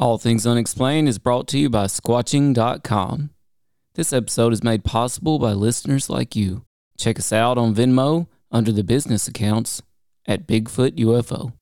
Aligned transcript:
All 0.00 0.16
Things 0.16 0.46
Unexplained 0.46 1.10
is 1.10 1.18
brought 1.18 1.46
to 1.48 1.58
you 1.58 1.68
by 1.68 1.84
Squatching.com. 1.84 3.28
This 3.96 4.14
episode 4.14 4.54
is 4.54 4.64
made 4.64 4.82
possible 4.82 5.38
by 5.38 5.52
listeners 5.52 6.08
like 6.08 6.34
you. 6.34 6.64
Check 6.96 7.18
us 7.18 7.34
out 7.34 7.58
on 7.58 7.74
Venmo 7.74 8.26
under 8.50 8.72
the 8.72 8.82
business 8.82 9.28
accounts 9.28 9.82
at 10.26 10.46
Bigfoot 10.46 10.96
UFO. 10.96 11.52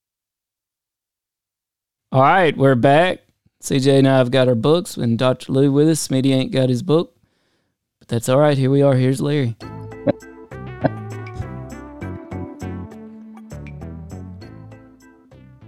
All 2.13 2.23
right, 2.23 2.57
we're 2.57 2.77
back. 2.77 3.23
CJ 3.61 3.99
and 3.99 4.07
I 4.09 4.19
have 4.19 4.31
got 4.31 4.47
our 4.47 4.55
books, 4.55 4.97
and 4.97 5.19
Dr. 5.19 5.51
Liu 5.51 5.73
with 5.73 5.89
us. 5.89 6.07
Smitty 6.07 6.33
ain't 6.33 6.53
got 6.53 6.69
his 6.69 6.85
book, 6.85 7.17
but 7.99 8.07
that's 8.07 8.29
all 8.29 8.39
right. 8.39 8.57
Here 8.57 8.71
we 8.71 8.83
are. 8.83 8.95
Here's 8.95 9.21
Larry. 9.21 9.57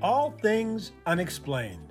All 0.00 0.30
Things 0.41 0.93
Unexplained. 1.05 1.91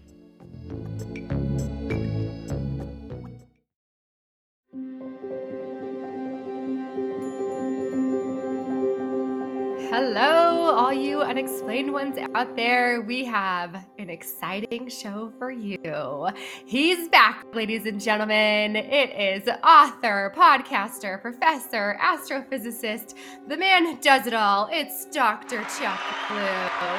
Hello, 9.91 10.73
all 10.73 10.93
you 10.93 11.21
unexplained 11.21 11.91
ones 11.91 12.17
out 12.33 12.55
there. 12.55 13.01
We 13.01 13.25
have 13.25 13.75
an 13.99 14.09
exciting 14.09 14.87
show 14.87 15.33
for 15.37 15.51
you. 15.51 16.29
He's 16.65 17.09
back, 17.09 17.43
ladies 17.53 17.85
and 17.85 17.99
gentlemen. 17.99 18.77
It 18.77 19.09
is 19.43 19.49
author, 19.65 20.33
podcaster, 20.33 21.21
professor, 21.21 21.99
astrophysicist, 22.01 23.15
the 23.49 23.57
man 23.57 23.85
who 23.85 23.97
does 23.97 24.27
it 24.27 24.33
all. 24.33 24.69
It's 24.71 25.07
Dr. 25.07 25.61
Chuck 25.63 25.99
Liu. 26.29 26.37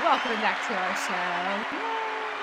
Welcome 0.04 0.34
back 0.42 0.60
to 0.68 0.74
our 0.74 0.94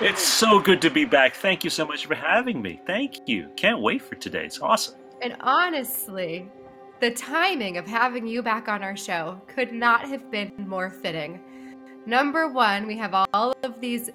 show. 0.00 0.04
It's 0.04 0.26
so 0.26 0.58
good 0.58 0.82
to 0.82 0.90
be 0.90 1.04
back. 1.04 1.36
Thank 1.36 1.62
you 1.62 1.70
so 1.70 1.86
much 1.86 2.06
for 2.06 2.16
having 2.16 2.60
me. 2.60 2.80
Thank 2.88 3.28
you. 3.28 3.52
Can't 3.54 3.80
wait 3.80 4.02
for 4.02 4.16
today. 4.16 4.46
It's 4.46 4.60
awesome. 4.60 4.96
And 5.22 5.36
honestly, 5.42 6.50
the 7.00 7.10
timing 7.12 7.78
of 7.78 7.86
having 7.86 8.26
you 8.26 8.42
back 8.42 8.68
on 8.68 8.82
our 8.82 8.96
show 8.96 9.40
could 9.46 9.72
not 9.72 10.06
have 10.08 10.30
been 10.30 10.52
more 10.58 10.90
fitting. 10.90 11.40
Number 12.06 12.48
one, 12.48 12.86
we 12.86 12.96
have 12.98 13.14
all 13.32 13.54
of 13.62 13.80
these 13.80 14.10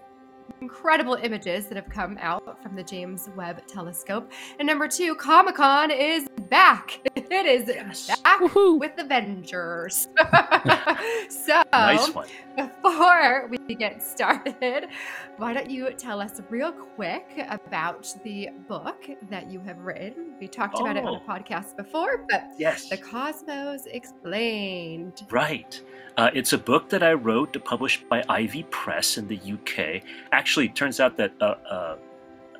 incredible 0.62 1.16
images 1.16 1.66
that 1.68 1.76
have 1.76 1.90
come 1.90 2.18
out 2.22 2.62
from 2.62 2.76
the 2.76 2.84
James 2.84 3.30
Webb 3.36 3.66
Telescope. 3.68 4.32
And 4.60 4.68
number 4.68 4.88
two, 4.88 5.16
Comic 5.16 5.56
Con 5.56 5.92
is 5.92 6.28
back. 6.50 7.02
It 7.16 7.46
is 7.48 7.68
Yes. 7.68 8.08
back 8.24 8.40
Woohoo. 8.40 8.80
with 8.80 8.92
Avengers. 8.98 10.08
so, 11.30 11.64
Nice 11.74 12.14
one. 12.14 12.28
before 12.56 13.48
we 13.50 13.55
get 13.74 14.04
started, 14.04 14.90
why 15.38 15.54
don't 15.54 15.72
you 15.72 15.90
tell 15.98 16.22
us 16.22 16.40
real 16.52 16.72
quick 16.72 17.26
about 17.50 18.14
the 18.24 18.50
book 18.68 19.08
that 19.32 19.50
you 19.50 19.60
have 19.62 19.80
written? 19.80 20.36
We 20.40 20.48
talked 20.48 20.80
about 20.80 20.98
it 20.98 21.04
on 21.06 21.16
Oh. 21.16 21.20
the 21.20 21.26
podcast 21.34 21.76
before, 21.76 22.26
but 22.30 22.44
Yes. 22.60 22.90
The 22.90 22.98
Cosmos 22.98 23.88
Explained. 23.88 25.24
Right. 25.32 25.82
Uh, 26.18 26.30
it's 26.34 26.54
a 26.54 26.58
book 26.58 26.90
that 26.90 27.02
I 27.04 27.14
wrote, 27.14 27.62
published 27.66 28.08
by 28.10 28.24
Ivy 28.30 28.64
Press 28.70 29.18
in 29.18 29.28
the 29.28 29.38
UK. 29.38 30.04
Actually, 30.32 30.66
it 30.68 30.76
turns 30.76 31.00
out 31.00 31.18
that 31.18 31.34
uh, 31.42 31.56
uh, 31.70 31.96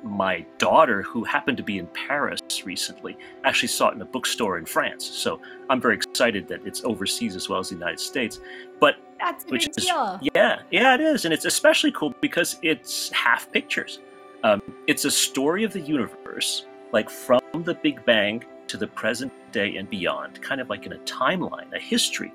my 0.06 0.44
daughter, 0.58 1.02
who 1.02 1.24
happened 1.24 1.56
to 1.56 1.62
be 1.62 1.78
in 1.78 1.86
Paris 1.88 2.40
recently, 2.64 3.16
actually 3.44 3.68
saw 3.68 3.88
it 3.88 3.94
in 3.94 4.02
a 4.02 4.06
bookstore 4.06 4.58
in 4.58 4.64
France. 4.64 5.04
So 5.04 5.40
I'm 5.68 5.80
very 5.80 5.96
excited 5.96 6.48
that 6.48 6.66
it's 6.66 6.84
overseas 6.84 7.36
as 7.36 7.48
well 7.48 7.58
as 7.58 7.68
the 7.68 7.74
United 7.74 8.00
States. 8.00 8.40
But 8.80 8.96
That's 9.18 9.44
a 9.44 9.48
which 9.48 9.68
is 9.68 9.76
deal. 9.76 10.18
yeah, 10.34 10.60
yeah, 10.70 10.94
it 10.94 11.00
is, 11.00 11.24
and 11.24 11.34
it's 11.34 11.44
especially 11.44 11.92
cool 11.92 12.14
because 12.20 12.58
it's 12.62 13.10
half 13.10 13.50
pictures. 13.52 14.00
Um, 14.44 14.62
it's 14.86 15.04
a 15.04 15.10
story 15.10 15.64
of 15.64 15.72
the 15.72 15.80
universe, 15.80 16.66
like 16.92 17.10
from 17.10 17.40
the 17.52 17.74
Big 17.74 18.04
Bang 18.04 18.44
to 18.68 18.76
the 18.76 18.86
present 18.86 19.32
day 19.52 19.76
and 19.76 19.88
beyond, 19.88 20.40
kind 20.42 20.60
of 20.60 20.68
like 20.68 20.86
in 20.86 20.92
a 20.92 20.98
timeline, 20.98 21.72
a 21.74 21.78
history, 21.78 22.32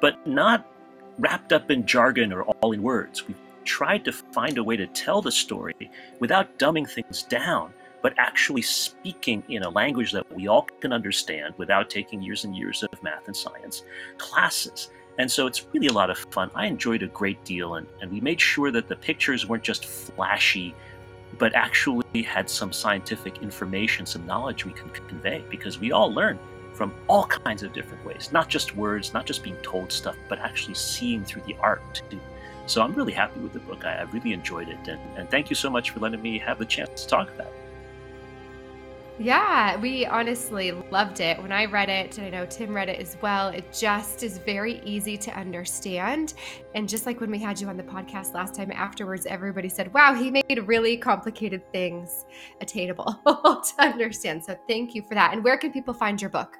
but 0.00 0.26
not 0.26 0.66
wrapped 1.18 1.52
up 1.52 1.70
in 1.70 1.86
jargon 1.86 2.32
or 2.32 2.42
all 2.42 2.72
in 2.72 2.82
words. 2.82 3.26
We've 3.26 3.36
tried 3.66 4.04
to 4.04 4.12
find 4.12 4.56
a 4.56 4.64
way 4.64 4.76
to 4.76 4.86
tell 4.86 5.20
the 5.20 5.32
story 5.32 5.90
without 6.20 6.58
dumbing 6.58 6.88
things 6.88 7.24
down, 7.24 7.72
but 8.02 8.14
actually 8.16 8.62
speaking 8.62 9.42
in 9.48 9.64
a 9.64 9.68
language 9.68 10.12
that 10.12 10.34
we 10.34 10.48
all 10.48 10.62
can 10.80 10.92
understand 10.92 11.52
without 11.58 11.90
taking 11.90 12.22
years 12.22 12.44
and 12.44 12.56
years 12.56 12.82
of 12.82 13.02
math 13.02 13.26
and 13.26 13.36
science 13.36 13.82
classes. 14.16 14.90
And 15.18 15.30
so 15.30 15.46
it's 15.46 15.66
really 15.72 15.88
a 15.88 15.92
lot 15.92 16.10
of 16.10 16.18
fun. 16.30 16.50
I 16.54 16.66
enjoyed 16.66 17.02
a 17.02 17.08
great 17.08 17.42
deal, 17.44 17.74
and, 17.74 17.86
and 18.00 18.10
we 18.10 18.20
made 18.20 18.40
sure 18.40 18.70
that 18.70 18.88
the 18.88 18.96
pictures 18.96 19.48
weren't 19.48 19.64
just 19.64 19.84
flashy, 19.84 20.74
but 21.38 21.54
actually 21.54 22.22
had 22.22 22.48
some 22.48 22.72
scientific 22.72 23.42
information, 23.42 24.06
some 24.06 24.26
knowledge 24.26 24.64
we 24.64 24.72
can 24.72 24.88
convey, 24.90 25.42
because 25.50 25.78
we 25.78 25.90
all 25.90 26.12
learn 26.12 26.38
from 26.74 26.94
all 27.08 27.24
kinds 27.24 27.62
of 27.62 27.72
different 27.72 28.04
ways, 28.04 28.30
not 28.30 28.48
just 28.48 28.76
words, 28.76 29.14
not 29.14 29.24
just 29.24 29.42
being 29.42 29.56
told 29.62 29.90
stuff, 29.90 30.16
but 30.28 30.38
actually 30.38 30.74
seeing 30.74 31.24
through 31.24 31.42
the 31.46 31.56
art 31.60 32.02
too. 32.10 32.20
So 32.66 32.82
I'm 32.82 32.92
really 32.92 33.12
happy 33.12 33.40
with 33.40 33.52
the 33.52 33.60
book. 33.60 33.84
I, 33.84 33.94
I 33.94 34.02
really 34.02 34.32
enjoyed 34.32 34.68
it, 34.68 34.88
and, 34.88 35.00
and 35.16 35.30
thank 35.30 35.50
you 35.50 35.56
so 35.56 35.70
much 35.70 35.90
for 35.90 36.00
letting 36.00 36.20
me 36.20 36.38
have 36.38 36.58
the 36.58 36.66
chance 36.66 37.02
to 37.02 37.08
talk 37.08 37.30
about 37.30 37.46
it. 37.46 37.66
Yeah, 39.18 39.80
we 39.80 40.04
honestly 40.04 40.72
loved 40.72 41.20
it. 41.20 41.40
When 41.40 41.50
I 41.50 41.64
read 41.64 41.88
it, 41.88 42.18
and 42.18 42.26
I 42.26 42.30
know 42.30 42.44
Tim 42.44 42.74
read 42.74 42.90
it 42.90 43.00
as 43.00 43.16
well, 43.22 43.48
it 43.48 43.72
just 43.72 44.22
is 44.22 44.36
very 44.36 44.82
easy 44.84 45.16
to 45.16 45.30
understand. 45.30 46.34
And 46.74 46.86
just 46.86 47.06
like 47.06 47.18
when 47.18 47.30
we 47.30 47.38
had 47.38 47.58
you 47.58 47.68
on 47.68 47.78
the 47.78 47.82
podcast 47.82 48.34
last 48.34 48.54
time, 48.54 48.70
afterwards, 48.72 49.24
everybody 49.24 49.70
said, 49.70 49.92
wow, 49.94 50.12
he 50.12 50.30
made 50.30 50.58
really 50.66 50.98
complicated 50.98 51.62
things 51.72 52.26
attainable 52.60 53.18
to 53.26 53.72
understand. 53.78 54.44
So 54.44 54.54
thank 54.68 54.94
you 54.94 55.00
for 55.00 55.14
that. 55.14 55.32
And 55.32 55.42
where 55.42 55.56
can 55.56 55.72
people 55.72 55.94
find 55.94 56.20
your 56.20 56.30
book? 56.30 56.58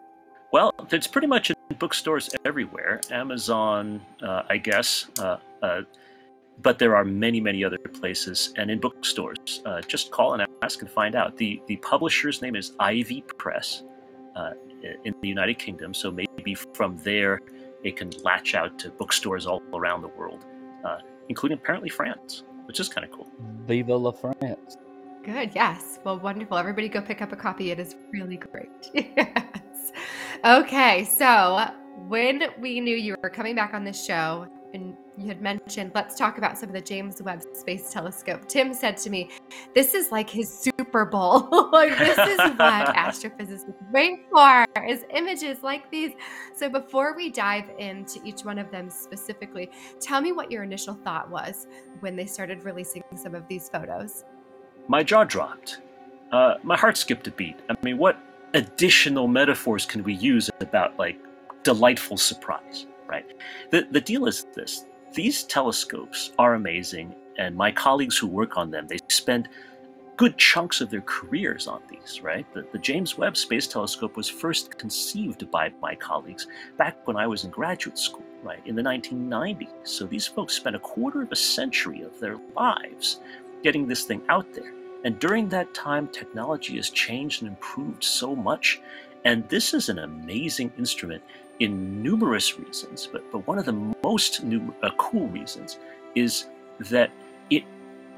Well, 0.50 0.72
it's 0.90 1.06
pretty 1.06 1.26
much 1.26 1.50
in 1.50 1.56
bookstores 1.78 2.30
everywhere. 2.46 3.02
Amazon, 3.10 4.00
uh, 4.22 4.44
I 4.48 4.56
guess, 4.56 5.08
uh, 5.18 5.36
uh, 5.62 5.82
but 6.62 6.78
there 6.78 6.96
are 6.96 7.04
many, 7.04 7.40
many 7.40 7.64
other 7.64 7.78
places, 7.78 8.52
and 8.56 8.70
in 8.70 8.80
bookstores. 8.80 9.62
Uh, 9.64 9.80
just 9.82 10.10
call 10.10 10.34
and 10.34 10.46
ask 10.62 10.80
and 10.80 10.90
find 10.90 11.14
out. 11.14 11.36
the 11.36 11.60
The 11.66 11.76
publisher's 11.76 12.40
name 12.42 12.56
is 12.56 12.72
Ivy 12.80 13.22
Press 13.38 13.82
uh, 14.34 14.52
in 15.04 15.14
the 15.20 15.28
United 15.28 15.58
Kingdom, 15.58 15.92
so 15.92 16.10
maybe 16.10 16.54
from 16.54 16.96
there 16.98 17.40
it 17.84 17.96
can 17.96 18.10
latch 18.22 18.54
out 18.54 18.78
to 18.80 18.90
bookstores 18.90 19.46
all 19.46 19.62
around 19.74 20.02
the 20.02 20.08
world, 20.08 20.44
uh, 20.84 20.98
including 21.28 21.58
apparently 21.58 21.88
France, 21.88 22.42
which 22.64 22.80
is 22.80 22.88
kind 22.88 23.04
of 23.04 23.12
cool. 23.12 23.28
Viva 23.66 23.94
la 23.94 24.12
France. 24.12 24.76
Good. 25.24 25.54
Yes. 25.54 25.98
Well, 26.04 26.18
wonderful. 26.18 26.56
Everybody 26.56 26.88
go 26.88 27.02
pick 27.02 27.20
up 27.20 27.32
a 27.32 27.36
copy. 27.36 27.72
It 27.72 27.80
is 27.80 27.96
really 28.12 28.36
great. 28.36 28.70
yes. 28.94 29.92
Okay. 30.44 31.04
So 31.04 31.66
when 32.06 32.44
we 32.60 32.80
knew 32.80 32.96
you 32.96 33.16
were 33.22 33.30
coming 33.30 33.56
back 33.56 33.74
on 33.74 33.82
this 33.82 34.04
show 34.04 34.46
and 34.76 34.94
you 35.16 35.26
had 35.26 35.40
mentioned, 35.40 35.92
let's 35.94 36.16
talk 36.16 36.36
about 36.36 36.58
some 36.58 36.68
of 36.68 36.74
the 36.74 36.80
James 36.80 37.22
Webb 37.22 37.42
Space 37.54 37.90
Telescope. 37.90 38.46
Tim 38.46 38.74
said 38.74 38.98
to 38.98 39.10
me, 39.10 39.30
this 39.74 39.94
is 39.94 40.12
like 40.12 40.28
his 40.28 40.52
Super 40.52 41.06
Bowl. 41.06 41.70
like 41.72 41.96
this 41.98 42.18
is 42.18 42.38
what 42.38 42.94
astrophysicists 42.94 43.72
wait 43.90 44.26
for 44.30 44.66
is 44.86 45.04
images 45.14 45.62
like 45.62 45.90
these. 45.90 46.12
So 46.54 46.68
before 46.68 47.16
we 47.16 47.30
dive 47.30 47.70
into 47.78 48.20
each 48.24 48.42
one 48.44 48.58
of 48.58 48.70
them 48.70 48.90
specifically, 48.90 49.70
tell 50.00 50.20
me 50.20 50.32
what 50.32 50.50
your 50.52 50.62
initial 50.62 50.94
thought 50.94 51.30
was 51.30 51.66
when 52.00 52.14
they 52.14 52.26
started 52.26 52.62
releasing 52.64 53.02
some 53.14 53.34
of 53.34 53.48
these 53.48 53.68
photos. 53.68 54.24
my 54.88 55.02
jaw 55.02 55.24
dropped. 55.24 55.80
Uh, 56.32 56.54
my 56.62 56.76
heart 56.76 56.96
skipped 56.96 57.26
a 57.26 57.30
beat. 57.30 57.56
I 57.70 57.74
mean, 57.82 57.96
what 57.98 58.18
additional 58.52 59.26
metaphors 59.28 59.86
can 59.86 60.02
we 60.02 60.14
use 60.14 60.50
about 60.60 60.98
like 60.98 61.18
delightful 61.62 62.16
surprise, 62.16 62.86
right? 63.06 63.26
The 63.70 63.86
the 63.90 64.00
deal 64.00 64.26
is 64.26 64.44
this: 64.54 64.86
these 65.12 65.44
telescopes 65.44 66.32
are 66.38 66.54
amazing, 66.54 67.14
and 67.38 67.56
my 67.56 67.72
colleagues 67.72 68.18
who 68.18 68.26
work 68.26 68.56
on 68.56 68.70
them 68.70 68.86
they 68.86 68.98
spend 69.08 69.48
good 70.16 70.38
chunks 70.38 70.80
of 70.80 70.90
their 70.90 71.02
careers 71.02 71.66
on 71.66 71.80
these, 71.90 72.20
right? 72.22 72.46
The, 72.54 72.66
the 72.72 72.78
James 72.78 73.18
Webb 73.18 73.36
Space 73.36 73.66
Telescope 73.66 74.16
was 74.16 74.28
first 74.28 74.78
conceived 74.78 75.50
by 75.50 75.72
my 75.80 75.94
colleagues 75.94 76.46
back 76.78 77.06
when 77.06 77.16
I 77.16 77.26
was 77.26 77.44
in 77.44 77.50
graduate 77.50 77.98
school, 77.98 78.24
right, 78.42 78.62
in 78.66 78.74
the 78.74 78.82
1990s. 78.82 79.68
So 79.84 80.06
these 80.06 80.26
folks 80.26 80.54
spent 80.54 80.76
a 80.76 80.80
quarter 80.80 81.22
of 81.22 81.32
a 81.32 81.36
century 81.36 82.02
of 82.02 82.18
their 82.18 82.38
lives 82.56 83.20
getting 83.62 83.86
this 83.86 84.04
thing 84.04 84.22
out 84.28 84.52
there. 84.54 84.72
And 85.04 85.18
during 85.18 85.48
that 85.50 85.74
time, 85.74 86.08
technology 86.08 86.76
has 86.76 86.90
changed 86.90 87.42
and 87.42 87.50
improved 87.50 88.02
so 88.02 88.34
much. 88.34 88.80
And 89.24 89.48
this 89.48 89.74
is 89.74 89.88
an 89.88 89.98
amazing 89.98 90.72
instrument 90.78 91.22
in 91.60 92.02
numerous 92.02 92.58
reasons, 92.58 93.08
but, 93.10 93.30
but 93.32 93.46
one 93.46 93.58
of 93.58 93.64
the 93.64 93.94
most 94.04 94.44
new, 94.44 94.74
uh, 94.82 94.90
cool 94.98 95.28
reasons 95.28 95.78
is 96.14 96.46
that 96.78 97.10
it 97.50 97.64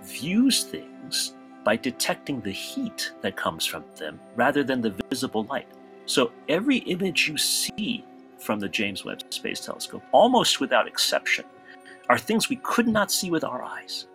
views 0.02 0.64
things 0.64 1.34
by 1.64 1.76
detecting 1.76 2.40
the 2.40 2.50
heat 2.50 3.12
that 3.20 3.36
comes 3.36 3.64
from 3.64 3.84
them 3.96 4.18
rather 4.36 4.64
than 4.64 4.80
the 4.80 4.94
visible 5.10 5.44
light. 5.44 5.68
So 6.06 6.32
every 6.48 6.78
image 6.78 7.28
you 7.28 7.36
see 7.36 8.04
from 8.38 8.58
the 8.58 8.68
James 8.68 9.04
Webb 9.04 9.22
Space 9.30 9.60
Telescope, 9.60 10.02
almost 10.12 10.60
without 10.60 10.88
exception, 10.88 11.44
are 12.08 12.18
things 12.18 12.48
we 12.48 12.56
could 12.56 12.88
not 12.88 13.12
see 13.12 13.30
with 13.30 13.44
our 13.44 13.62
eyes. 13.62 14.06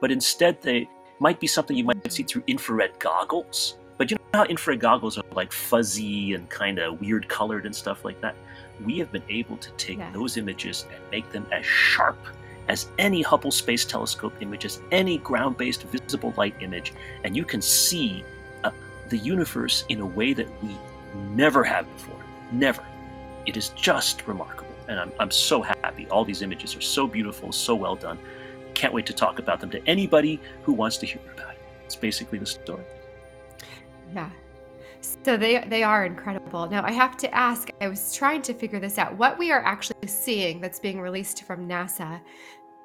But 0.00 0.10
instead, 0.10 0.60
they 0.62 0.88
might 1.20 1.38
be 1.38 1.46
something 1.46 1.76
you 1.76 1.84
might 1.84 2.10
see 2.10 2.22
through 2.22 2.44
infrared 2.46 2.98
goggles. 2.98 3.76
But 3.98 4.10
you 4.10 4.16
know 4.16 4.40
how 4.40 4.44
infrared 4.44 4.80
goggles 4.80 5.18
are 5.18 5.24
like 5.32 5.52
fuzzy 5.52 6.34
and 6.34 6.48
kind 6.48 6.78
of 6.78 7.00
weird 7.00 7.28
colored 7.28 7.66
and 7.66 7.76
stuff 7.76 8.04
like 8.04 8.20
that? 8.22 8.34
We 8.84 8.98
have 8.98 9.12
been 9.12 9.22
able 9.28 9.56
to 9.58 9.70
take 9.72 9.98
Yeah. 9.98 10.10
those 10.12 10.36
images 10.36 10.86
and 10.92 11.00
make 11.10 11.30
them 11.32 11.46
as 11.52 11.64
sharp 11.64 12.18
as 12.68 12.88
any 12.98 13.22
Hubble 13.22 13.50
Space 13.50 13.84
Telescope 13.84 14.34
image, 14.40 14.64
as 14.64 14.80
any 14.92 15.18
ground 15.18 15.56
based 15.56 15.82
visible 15.82 16.32
light 16.36 16.54
image, 16.60 16.92
and 17.24 17.36
you 17.36 17.44
can 17.44 17.60
see 17.60 18.24
uh, 18.64 18.70
the 19.08 19.18
universe 19.18 19.84
in 19.88 20.00
a 20.00 20.06
way 20.06 20.32
that 20.32 20.48
we 20.62 20.76
never 21.30 21.64
have 21.64 21.90
before. 21.92 22.20
Never. 22.52 22.84
It 23.46 23.56
is 23.56 23.70
just 23.70 24.26
remarkable. 24.26 24.70
And 24.88 24.98
I'm, 25.00 25.12
I'm 25.18 25.30
so 25.30 25.62
happy. 25.62 26.06
All 26.08 26.24
these 26.24 26.42
images 26.42 26.76
are 26.76 26.80
so 26.80 27.06
beautiful, 27.06 27.52
so 27.52 27.74
well 27.74 27.96
done. 27.96 28.18
Can't 28.74 28.94
wait 28.94 29.06
to 29.06 29.12
talk 29.12 29.38
about 29.38 29.60
them 29.60 29.70
to 29.70 29.86
anybody 29.88 30.40
who 30.62 30.72
wants 30.72 30.96
to 30.98 31.06
hear 31.06 31.20
about 31.34 31.52
it. 31.52 31.58
It's 31.84 31.96
basically 31.96 32.38
the 32.38 32.46
story. 32.46 32.84
Yeah. 34.14 34.30
So 35.02 35.36
they 35.36 35.64
they 35.66 35.82
are 35.82 36.04
incredible. 36.06 36.68
Now 36.70 36.82
I 36.84 36.92
have 36.92 37.16
to 37.18 37.34
ask, 37.34 37.70
I 37.80 37.88
was 37.88 38.14
trying 38.14 38.40
to 38.42 38.54
figure 38.54 38.78
this 38.78 38.98
out. 38.98 39.16
What 39.16 39.36
we 39.38 39.50
are 39.50 39.62
actually 39.64 40.06
seeing 40.06 40.60
that's 40.60 40.78
being 40.78 41.00
released 41.00 41.42
from 41.44 41.68
NASA, 41.68 42.20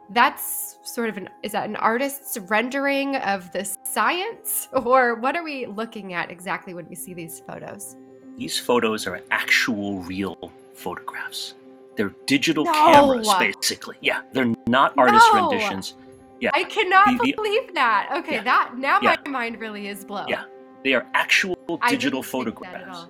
that's 0.10 0.80
sort 0.84 1.10
of 1.10 1.18
an 1.18 1.30
is 1.44 1.52
that 1.52 1.70
an 1.70 1.76
artist's 1.76 2.38
rendering 2.40 3.16
of 3.18 3.52
the 3.52 3.64
science? 3.84 4.68
Or 4.74 5.16
what 5.16 5.36
are 5.36 5.44
we 5.44 5.68
looking 5.68 6.14
at 6.14 6.32
exactly 6.32 6.74
when 6.74 6.88
we 6.90 6.96
see 6.96 7.14
these 7.14 7.40
photos? 7.48 7.96
These 8.38 8.58
photos 8.60 9.06
are 9.08 9.22
actual, 9.32 10.00
real 10.00 10.52
photographs. 10.76 11.56
They're 11.96 12.14
digital 12.28 12.66
No. 12.66 12.72
cameras, 12.74 13.30
basically. 13.40 13.98
Yeah, 14.02 14.22
they're 14.34 14.54
not 14.68 14.94
artist 14.98 15.26
No. 15.34 15.50
renditions. 15.50 15.96
Yeah, 16.40 16.52
I 16.54 16.64
cannot 16.66 17.08
The- 17.18 17.18
the- 17.26 17.32
believe 17.34 17.74
that. 17.74 18.10
Okay, 18.20 18.36
Yeah. 18.36 18.44
that 18.44 18.78
now 18.78 19.00
Yeah. 19.02 19.16
my 19.26 19.32
mind 19.32 19.60
really 19.60 19.88
is 19.88 20.06
blown. 20.06 20.28
Yeah. 20.28 20.44
They 20.88 20.94
are 20.94 21.06
actual 21.14 21.58
digital 21.90 22.22
didn't 22.22 22.32
think 22.32 22.62
that 22.62 22.76
at 22.78 22.86
photographs. 22.88 23.08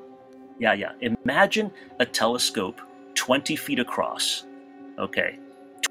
Yeah, 0.60 0.74
yeah. 0.74 0.94
Imagine 1.24 1.72
a 2.00 2.08
telescope 2.08 2.82
20 3.14 3.56
feet 3.56 3.78
across. 3.78 4.46
Okay. 4.98 5.38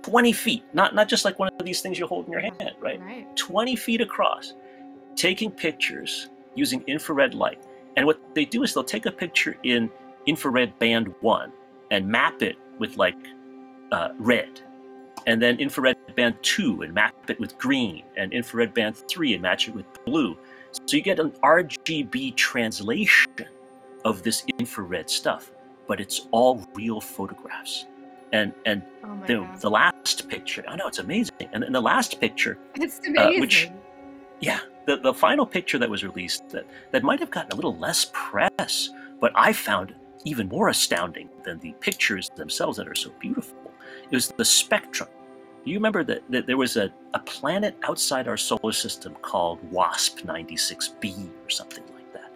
20 0.02 0.32
feet. 0.32 0.64
Not 0.74 0.96
not 0.96 1.08
just 1.08 1.24
like 1.24 1.38
one 1.38 1.48
of 1.60 1.64
these 1.64 1.80
things 1.82 1.96
you 1.96 2.08
hold 2.08 2.26
in 2.26 2.32
your 2.32 2.40
hand, 2.40 2.74
right? 2.80 3.00
Right. 3.00 3.36
20 3.36 3.76
feet 3.76 4.00
across, 4.00 4.54
taking 5.14 5.48
pictures 5.48 6.28
using 6.56 6.82
infrared 6.88 7.34
light. 7.34 7.62
And 7.96 8.04
what 8.04 8.18
they 8.34 8.44
do 8.44 8.64
is 8.64 8.74
they'll 8.74 8.82
take 8.82 9.06
a 9.06 9.12
picture 9.12 9.56
in 9.62 9.88
infrared 10.26 10.76
band 10.80 11.14
one 11.20 11.52
and 11.92 12.08
map 12.08 12.42
it 12.42 12.56
with 12.80 12.96
like 12.96 13.16
uh, 13.92 14.08
red. 14.18 14.60
And 15.28 15.40
then 15.40 15.60
infrared 15.60 15.96
band 16.16 16.34
two 16.42 16.82
and 16.82 16.92
map 16.92 17.14
it 17.30 17.38
with 17.38 17.56
green. 17.58 18.02
And 18.16 18.32
infrared 18.32 18.74
band 18.74 18.96
three 18.96 19.34
and 19.34 19.42
match 19.42 19.68
it 19.68 19.74
with 19.76 19.86
blue. 20.04 20.36
So 20.84 20.96
you 20.96 21.02
get 21.02 21.18
an 21.18 21.30
RGB 21.42 22.36
translation 22.36 23.26
of 24.04 24.22
this 24.22 24.44
infrared 24.58 25.08
stuff, 25.10 25.50
but 25.88 26.00
it's 26.00 26.28
all 26.30 26.64
real 26.74 27.00
photographs. 27.00 27.86
And 28.32 28.52
and 28.66 28.82
Oh 29.04 29.18
the, 29.26 29.36
god. 29.36 29.60
the 29.60 29.70
last 29.70 30.28
picture, 30.28 30.64
I 30.68 30.76
know 30.76 30.86
it's 30.88 30.98
amazing. 30.98 31.32
And 31.52 31.74
the 31.74 31.80
last 31.80 32.20
picture, 32.20 32.58
It's 32.76 33.00
uh, 33.16 33.32
which- 33.38 33.70
yeah, 34.40 34.60
the, 34.86 34.98
the 34.98 35.14
final 35.14 35.46
picture 35.46 35.78
that 35.78 35.88
was 35.88 36.04
released 36.04 36.48
that, 36.50 36.66
that 36.92 37.02
might 37.02 37.20
have 37.20 37.30
gotten 37.30 37.52
a 37.52 37.54
little 37.54 37.76
less 37.78 38.10
press, 38.12 38.90
but 39.20 39.32
I 39.34 39.52
found 39.52 39.94
even 40.24 40.48
more 40.48 40.68
astounding 40.68 41.30
than 41.44 41.58
the 41.60 41.72
pictures 41.80 42.30
themselves 42.36 42.76
that 42.76 42.86
are 42.86 42.94
so 42.94 43.10
beautiful. 43.18 43.56
It 44.10 44.14
was 44.14 44.28
the 44.36 44.44
spectrum. 44.44 45.08
Do 45.66 45.72
you 45.72 45.78
remember 45.78 46.04
that, 46.04 46.22
that 46.30 46.46
there 46.46 46.56
was 46.56 46.76
a, 46.76 46.90
a 47.12 47.18
planet 47.18 47.76
outside 47.82 48.28
our 48.28 48.36
solar 48.36 48.72
system 48.72 49.14
called 49.20 49.58
WASP 49.70 50.20
96b 50.20 51.28
or 51.44 51.50
something 51.50 51.84
like 51.94 52.12
that? 52.14 52.32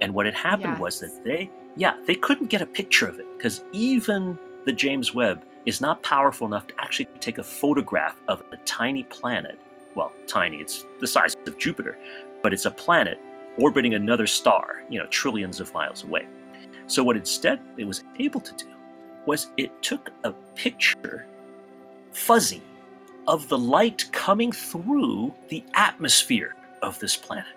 And 0.00 0.14
what 0.14 0.24
had 0.24 0.34
happened 0.34 0.78
was 0.78 1.00
that 1.00 1.24
they, 1.24 1.50
yeah, 1.76 1.96
they 2.06 2.14
couldn't 2.14 2.48
get 2.48 2.62
a 2.62 2.66
picture 2.66 3.06
of 3.06 3.18
it 3.18 3.26
because 3.36 3.64
even 3.72 4.38
the 4.64 4.72
James 4.72 5.12
Webb 5.12 5.44
is 5.66 5.80
not 5.80 6.02
powerful 6.02 6.46
enough 6.46 6.68
to 6.68 6.74
actually 6.78 7.06
take 7.18 7.38
a 7.38 7.42
photograph 7.42 8.16
of 8.28 8.42
a 8.52 8.56
tiny 8.58 9.02
planet 9.02 9.58
well, 9.94 10.12
tiny, 10.26 10.58
it's 10.58 10.86
the 11.00 11.06
size 11.06 11.36
of 11.46 11.58
Jupiter, 11.58 11.98
but 12.42 12.52
it's 12.52 12.64
a 12.64 12.70
planet 12.70 13.18
orbiting 13.58 13.94
another 13.94 14.26
star, 14.26 14.84
you 14.88 14.98
know, 14.98 15.06
trillions 15.06 15.60
of 15.60 15.72
miles 15.74 16.04
away. 16.04 16.26
So, 16.86 17.02
what 17.02 17.16
instead 17.16 17.60
it 17.76 17.84
was 17.84 18.04
able 18.18 18.40
to 18.40 18.54
do 18.54 18.66
was 19.26 19.50
it 19.56 19.82
took 19.82 20.10
a 20.24 20.32
picture, 20.54 21.26
fuzzy, 22.12 22.62
of 23.26 23.48
the 23.48 23.58
light 23.58 24.10
coming 24.12 24.50
through 24.50 25.32
the 25.48 25.64
atmosphere 25.74 26.56
of 26.82 26.98
this 26.98 27.16
planet, 27.16 27.56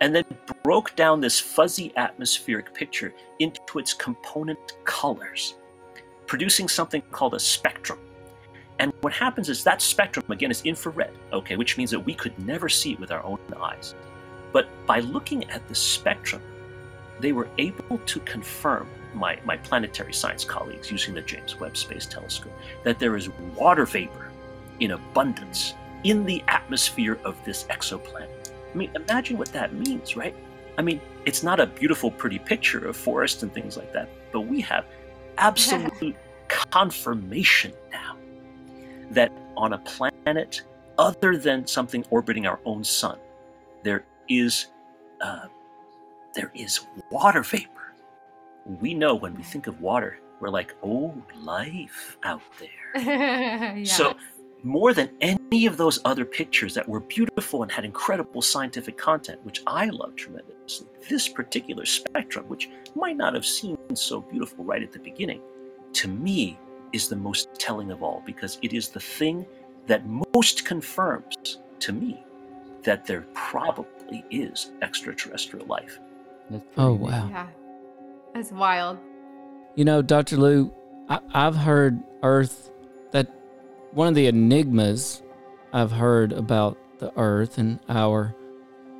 and 0.00 0.14
then 0.14 0.24
broke 0.62 0.94
down 0.96 1.20
this 1.20 1.38
fuzzy 1.38 1.92
atmospheric 1.96 2.72
picture 2.72 3.12
into 3.38 3.78
its 3.78 3.92
component 3.92 4.58
colors, 4.84 5.54
producing 6.26 6.68
something 6.68 7.02
called 7.10 7.34
a 7.34 7.40
spectrum. 7.40 7.98
And 8.78 8.92
what 9.02 9.12
happens 9.12 9.48
is 9.48 9.62
that 9.64 9.82
spectrum, 9.82 10.24
again, 10.30 10.50
is 10.50 10.62
infrared, 10.62 11.12
okay, 11.32 11.56
which 11.56 11.76
means 11.76 11.90
that 11.90 12.00
we 12.00 12.14
could 12.14 12.36
never 12.44 12.68
see 12.68 12.92
it 12.92 13.00
with 13.00 13.12
our 13.12 13.22
own 13.22 13.38
eyes. 13.60 13.94
But 14.52 14.68
by 14.86 15.00
looking 15.00 15.48
at 15.50 15.66
the 15.68 15.74
spectrum, 15.74 16.42
they 17.20 17.32
were 17.32 17.48
able 17.58 17.98
to 17.98 18.20
confirm, 18.20 18.88
my, 19.14 19.38
my 19.44 19.56
planetary 19.58 20.12
science 20.12 20.44
colleagues 20.44 20.90
using 20.90 21.14
the 21.14 21.22
James 21.22 21.58
Webb 21.58 21.76
Space 21.76 22.06
Telescope, 22.06 22.52
that 22.84 22.98
there 22.98 23.16
is 23.16 23.30
water 23.56 23.86
vapor 23.86 24.30
in 24.80 24.92
abundance 24.92 25.74
in 26.04 26.24
the 26.24 26.42
atmosphere 26.48 27.18
of 27.24 27.36
this 27.44 27.64
exoplanet. 27.64 28.50
I 28.72 28.76
mean, 28.76 28.90
imagine 28.94 29.38
what 29.38 29.52
that 29.52 29.72
means, 29.74 30.16
right? 30.16 30.34
I 30.78 30.82
mean, 30.82 31.00
it's 31.26 31.42
not 31.42 31.60
a 31.60 31.66
beautiful, 31.66 32.10
pretty 32.10 32.38
picture 32.38 32.86
of 32.86 32.96
forest 32.96 33.42
and 33.42 33.52
things 33.52 33.76
like 33.76 33.92
that, 33.92 34.08
but 34.32 34.42
we 34.42 34.60
have 34.62 34.86
absolute 35.38 36.16
confirmation 36.48 37.72
now 37.90 38.16
that 39.10 39.32
on 39.56 39.74
a 39.74 39.78
planet 39.78 40.62
other 40.98 41.36
than 41.36 41.66
something 41.66 42.04
orbiting 42.10 42.46
our 42.46 42.60
own 42.64 42.84
sun, 42.84 43.18
there 43.82 44.04
is 44.28 44.68
uh, 45.20 45.46
there 46.34 46.50
is 46.54 46.80
water 47.10 47.42
vapor. 47.42 47.71
We 48.64 48.94
know 48.94 49.14
when 49.14 49.34
we 49.34 49.42
think 49.42 49.66
of 49.66 49.80
water, 49.80 50.18
we're 50.40 50.48
like, 50.48 50.74
oh, 50.82 51.14
life 51.40 52.16
out 52.24 52.42
there. 52.58 53.02
yes. 53.76 53.96
So 53.96 54.16
more 54.64 54.94
than 54.94 55.10
any 55.20 55.66
of 55.66 55.76
those 55.76 56.00
other 56.04 56.24
pictures 56.24 56.74
that 56.74 56.88
were 56.88 57.00
beautiful 57.00 57.62
and 57.62 57.72
had 57.72 57.84
incredible 57.84 58.42
scientific 58.42 58.96
content, 58.96 59.44
which 59.44 59.62
I 59.66 59.86
love 59.86 60.14
tremendously, 60.16 60.86
this 61.08 61.28
particular 61.28 61.84
spectrum, 61.84 62.46
which 62.48 62.70
might 62.94 63.16
not 63.16 63.34
have 63.34 63.46
seemed 63.46 63.78
so 63.98 64.20
beautiful 64.20 64.64
right 64.64 64.82
at 64.82 64.92
the 64.92 64.98
beginning, 64.98 65.40
to 65.94 66.08
me 66.08 66.58
is 66.92 67.08
the 67.08 67.16
most 67.16 67.54
telling 67.54 67.90
of 67.90 68.02
all 68.02 68.22
because 68.24 68.58
it 68.62 68.72
is 68.72 68.88
the 68.88 69.00
thing 69.00 69.46
that 69.86 70.04
most 70.34 70.64
confirms 70.64 71.58
to 71.80 71.92
me 71.92 72.22
that 72.82 73.06
there 73.06 73.26
probably 73.34 74.24
is 74.30 74.72
extraterrestrial 74.82 75.66
life. 75.66 75.98
Oh, 76.76 76.92
wow. 76.92 77.28
yeah. 77.28 77.46
That's 78.34 78.52
wild. 78.52 78.98
You 79.74 79.84
know, 79.84 80.02
Dr. 80.02 80.36
Liu, 80.36 80.72
I, 81.08 81.20
I've 81.34 81.56
heard 81.56 82.02
Earth 82.22 82.70
that 83.12 83.28
one 83.92 84.08
of 84.08 84.14
the 84.14 84.26
enigmas 84.26 85.22
I've 85.72 85.92
heard 85.92 86.32
about 86.32 86.78
the 86.98 87.12
Earth 87.18 87.58
and 87.58 87.78
our 87.88 88.34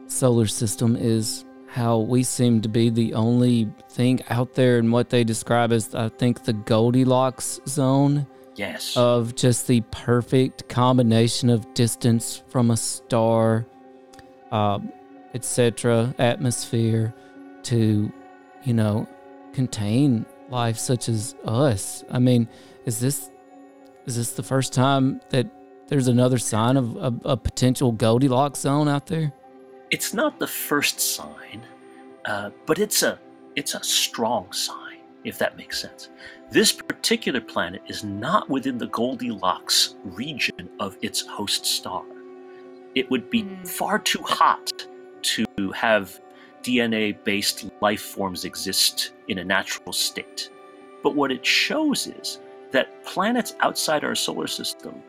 solar 0.06 0.46
system 0.46 0.96
is 0.96 1.44
how 1.68 1.98
we 1.98 2.22
seem 2.22 2.60
to 2.60 2.68
be 2.68 2.90
the 2.90 3.14
only 3.14 3.72
thing 3.88 4.20
out 4.28 4.54
there 4.54 4.78
in 4.78 4.90
what 4.90 5.08
they 5.08 5.24
describe 5.24 5.72
as, 5.72 5.94
I 5.94 6.10
think, 6.10 6.44
the 6.44 6.52
Goldilocks 6.52 7.60
zone 7.66 8.26
Yes. 8.54 8.94
of 8.98 9.34
just 9.34 9.66
the 9.66 9.80
perfect 9.90 10.68
combination 10.68 11.48
of 11.48 11.72
distance 11.72 12.42
from 12.48 12.70
a 12.70 12.76
star, 12.76 13.66
uh, 14.50 14.78
etc., 15.32 16.14
atmosphere 16.18 17.14
to, 17.62 18.12
you 18.64 18.74
know, 18.74 19.08
contain 19.52 20.26
life 20.50 20.78
such 20.78 21.08
as 21.08 21.34
us. 21.44 22.04
I 22.10 22.18
mean, 22.18 22.48
is 22.84 23.00
this 23.00 23.30
is 24.06 24.16
this 24.16 24.32
the 24.32 24.42
first 24.42 24.72
time 24.72 25.20
that 25.30 25.46
there's 25.88 26.08
another 26.08 26.38
sign 26.38 26.76
of 26.76 26.96
a, 26.96 27.14
a 27.24 27.36
potential 27.36 27.92
Goldilocks 27.92 28.60
zone 28.60 28.88
out 28.88 29.06
there? 29.06 29.32
It's 29.90 30.12
not 30.14 30.38
the 30.38 30.46
first 30.46 31.00
sign, 31.00 31.62
uh, 32.24 32.50
but 32.66 32.78
it's 32.78 33.02
a 33.02 33.18
it's 33.56 33.74
a 33.74 33.82
strong 33.84 34.50
sign, 34.52 34.98
if 35.24 35.38
that 35.38 35.56
makes 35.56 35.80
sense. 35.80 36.08
This 36.50 36.72
particular 36.72 37.40
planet 37.40 37.82
is 37.86 38.02
not 38.04 38.48
within 38.48 38.78
the 38.78 38.86
Goldilocks 38.88 39.96
region 40.04 40.68
of 40.80 40.96
its 41.02 41.20
host 41.26 41.64
star. 41.66 42.02
It 42.94 43.10
would 43.10 43.30
be 43.30 43.42
Mm. 43.42 43.66
far 43.68 43.98
too 43.98 44.22
hot 44.22 44.72
to 45.22 45.44
have 45.74 46.20
DNA 46.62 47.16
based 47.24 47.66
life 47.80 48.00
forms 48.00 48.44
exist 48.44 49.12
in 49.28 49.38
a 49.38 49.44
natural 49.44 49.92
state. 49.92 50.50
But 51.02 51.14
what 51.14 51.32
it 51.32 51.44
shows 51.44 52.06
is 52.06 52.40
that 52.70 53.04
planets 53.04 53.54
outside 53.60 54.04
our 54.04 54.14
solar 54.14 54.46
system 54.46 55.02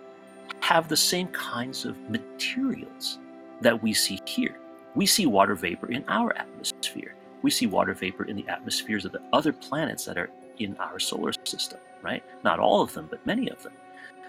have 0.59 0.87
the 0.87 0.97
same 0.97 1.27
kinds 1.27 1.85
of 1.85 1.97
materials 2.09 3.19
that 3.61 3.81
we 3.81 3.93
see 3.93 4.19
here. 4.25 4.57
We 4.95 5.05
see 5.05 5.25
water 5.25 5.55
vapor 5.55 5.91
in 5.91 6.03
our 6.07 6.35
atmosphere. 6.37 7.15
We 7.41 7.51
see 7.51 7.67
water 7.67 7.93
vapor 7.93 8.25
in 8.25 8.35
the 8.35 8.47
atmospheres 8.47 9.05
of 9.05 9.11
the 9.11 9.21
other 9.33 9.53
planets 9.53 10.05
that 10.05 10.17
are 10.17 10.29
in 10.59 10.75
our 10.77 10.99
solar 10.99 11.33
system, 11.45 11.79
right? 12.01 12.23
Not 12.43 12.59
all 12.59 12.81
of 12.81 12.93
them, 12.93 13.07
but 13.09 13.25
many 13.25 13.49
of 13.49 13.61
them. 13.63 13.73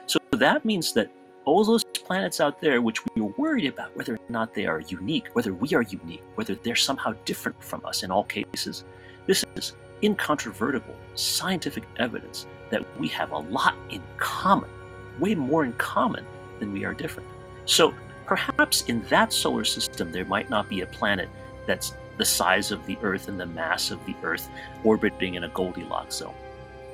So 0.07 0.19
that 0.33 0.65
means 0.65 0.93
that 0.95 1.11
all 1.45 1.65
those 1.65 1.85
planets 1.85 2.41
out 2.41 2.61
there, 2.61 2.81
which 2.81 3.05
we 3.05 3.23
are 3.23 3.33
worried 3.37 3.67
about 3.67 3.95
whether 3.97 4.15
or 4.15 4.19
not 4.29 4.55
they 4.55 4.67
are 4.67 4.81
unique, 4.81 5.29
whether 5.35 5.53
we 5.53 5.75
are 5.75 5.83
unique, 5.83 6.23
whether 6.37 6.55
they're 6.55 6.77
somehow 6.77 7.15
different 7.25 7.63
from 7.63 7.85
us 7.85 8.03
in 8.03 8.11
all 8.11 8.25
cases, 8.25 8.85
this 9.27 9.45
is 9.57 9.75
incontrovertible 10.03 10.95
scientific 11.15 11.85
evidence 11.99 12.47
that 12.71 12.85
we 12.99 13.09
have 13.09 13.33
a 13.33 13.39
lot 13.39 13.75
in 13.91 14.03
common, 14.17 14.71
way 15.19 15.35
more 15.35 15.65
in 15.65 15.73
common 15.75 16.25
than 16.59 16.73
we 16.73 16.85
are 16.85 16.95
different. 16.95 17.29
So 17.67 17.95
perhaps 18.27 18.83
in 18.83 19.03
that 19.05 19.33
solar 19.33 19.65
system, 19.65 20.13
there 20.13 20.25
might 20.25 20.51
not 20.51 20.69
be 20.69 20.81
a 20.81 20.87
planet 20.87 21.29
that's 21.67 21.95
the 22.17 22.25
size 22.25 22.71
of 22.71 22.85
the 22.87 22.97
Earth 23.03 23.29
and 23.29 23.39
the 23.39 23.47
mass 23.47 23.91
of 23.91 24.05
the 24.07 24.15
Earth 24.23 24.49
orbiting 24.83 25.35
in 25.35 25.45
a 25.45 25.49
Goldilocks 25.49 26.17
zone. 26.17 26.35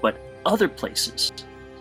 But 0.01 0.21
other 0.47 0.69
places, 0.69 1.33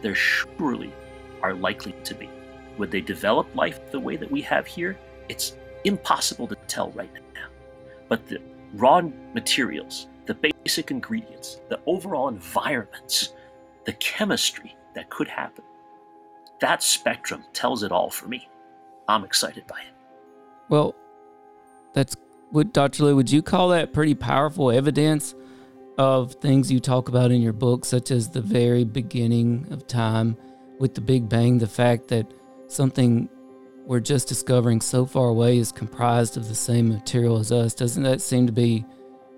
there 0.02 0.16
surely 0.16 0.94
are 1.42 1.54
likely 1.54 1.94
to 2.04 2.16
be. 2.16 2.30
Would 2.80 2.92
they 2.92 3.02
develop 3.02 3.54
life 3.56 3.92
the 3.92 4.00
way 4.00 4.16
that 4.16 4.32
we 4.32 4.42
have 4.42 4.66
here? 4.66 4.98
It's 5.28 5.58
impossible 5.84 6.48
to 6.48 6.56
tell 6.68 6.92
right 6.92 7.12
now. 7.36 7.48
But 8.08 8.26
the 8.26 8.42
raw 8.74 9.02
materials, 9.34 10.08
the 10.26 10.34
basic 10.64 10.90
ingredients, 10.90 11.60
the 11.68 11.80
overall 11.86 12.30
environments, 12.30 13.34
the 13.86 13.94
chemistry 13.94 14.76
that 14.96 15.10
could 15.10 15.28
happen, 15.28 15.66
that 16.62 16.82
spectrum 16.82 17.44
tells 17.52 17.84
it 17.84 17.92
all 17.92 18.10
for 18.10 18.28
me. 18.28 18.48
I'm 19.10 19.26
excited 19.26 19.68
by 19.68 19.82
it. 19.82 19.94
Well, 20.70 20.96
that's 21.94 22.16
would 22.52 22.72
Dr. 22.74 23.04
Liu, 23.04 23.16
would 23.16 23.30
you 23.30 23.42
call 23.42 23.70
that 23.70 23.94
pretty 23.94 24.16
powerful 24.16 24.72
evidence 24.72 25.36
of 25.98 26.34
things 26.36 26.72
you 26.72 26.80
talk 26.80 27.10
about 27.10 27.30
in 27.30 27.42
your 27.42 27.54
book, 27.54 27.84
such 27.86 28.10
as 28.10 28.30
the 28.30 28.42
very 28.42 28.86
beginning 28.86 29.68
of 29.70 29.86
time 29.86 30.38
with 30.80 30.96
the 30.96 31.02
Big 31.02 31.28
Bang, 31.28 31.58
the 31.58 31.68
fact 31.68 32.08
that 32.08 32.26
something 32.70 33.30
we're 33.86 34.00
just 34.00 34.28
discovering 34.28 34.82
so 34.82 35.06
far 35.06 35.30
away 35.30 35.58
is 35.58 35.72
comprised 35.72 36.38
of 36.38 36.48
the 36.48 36.56
same 36.56 36.90
material 36.90 37.40
as 37.40 37.52
us? 37.52 37.74
Doesn't 37.74 38.04
that 38.04 38.22
seem 38.22 38.46
to 38.46 38.54
be 38.54 38.86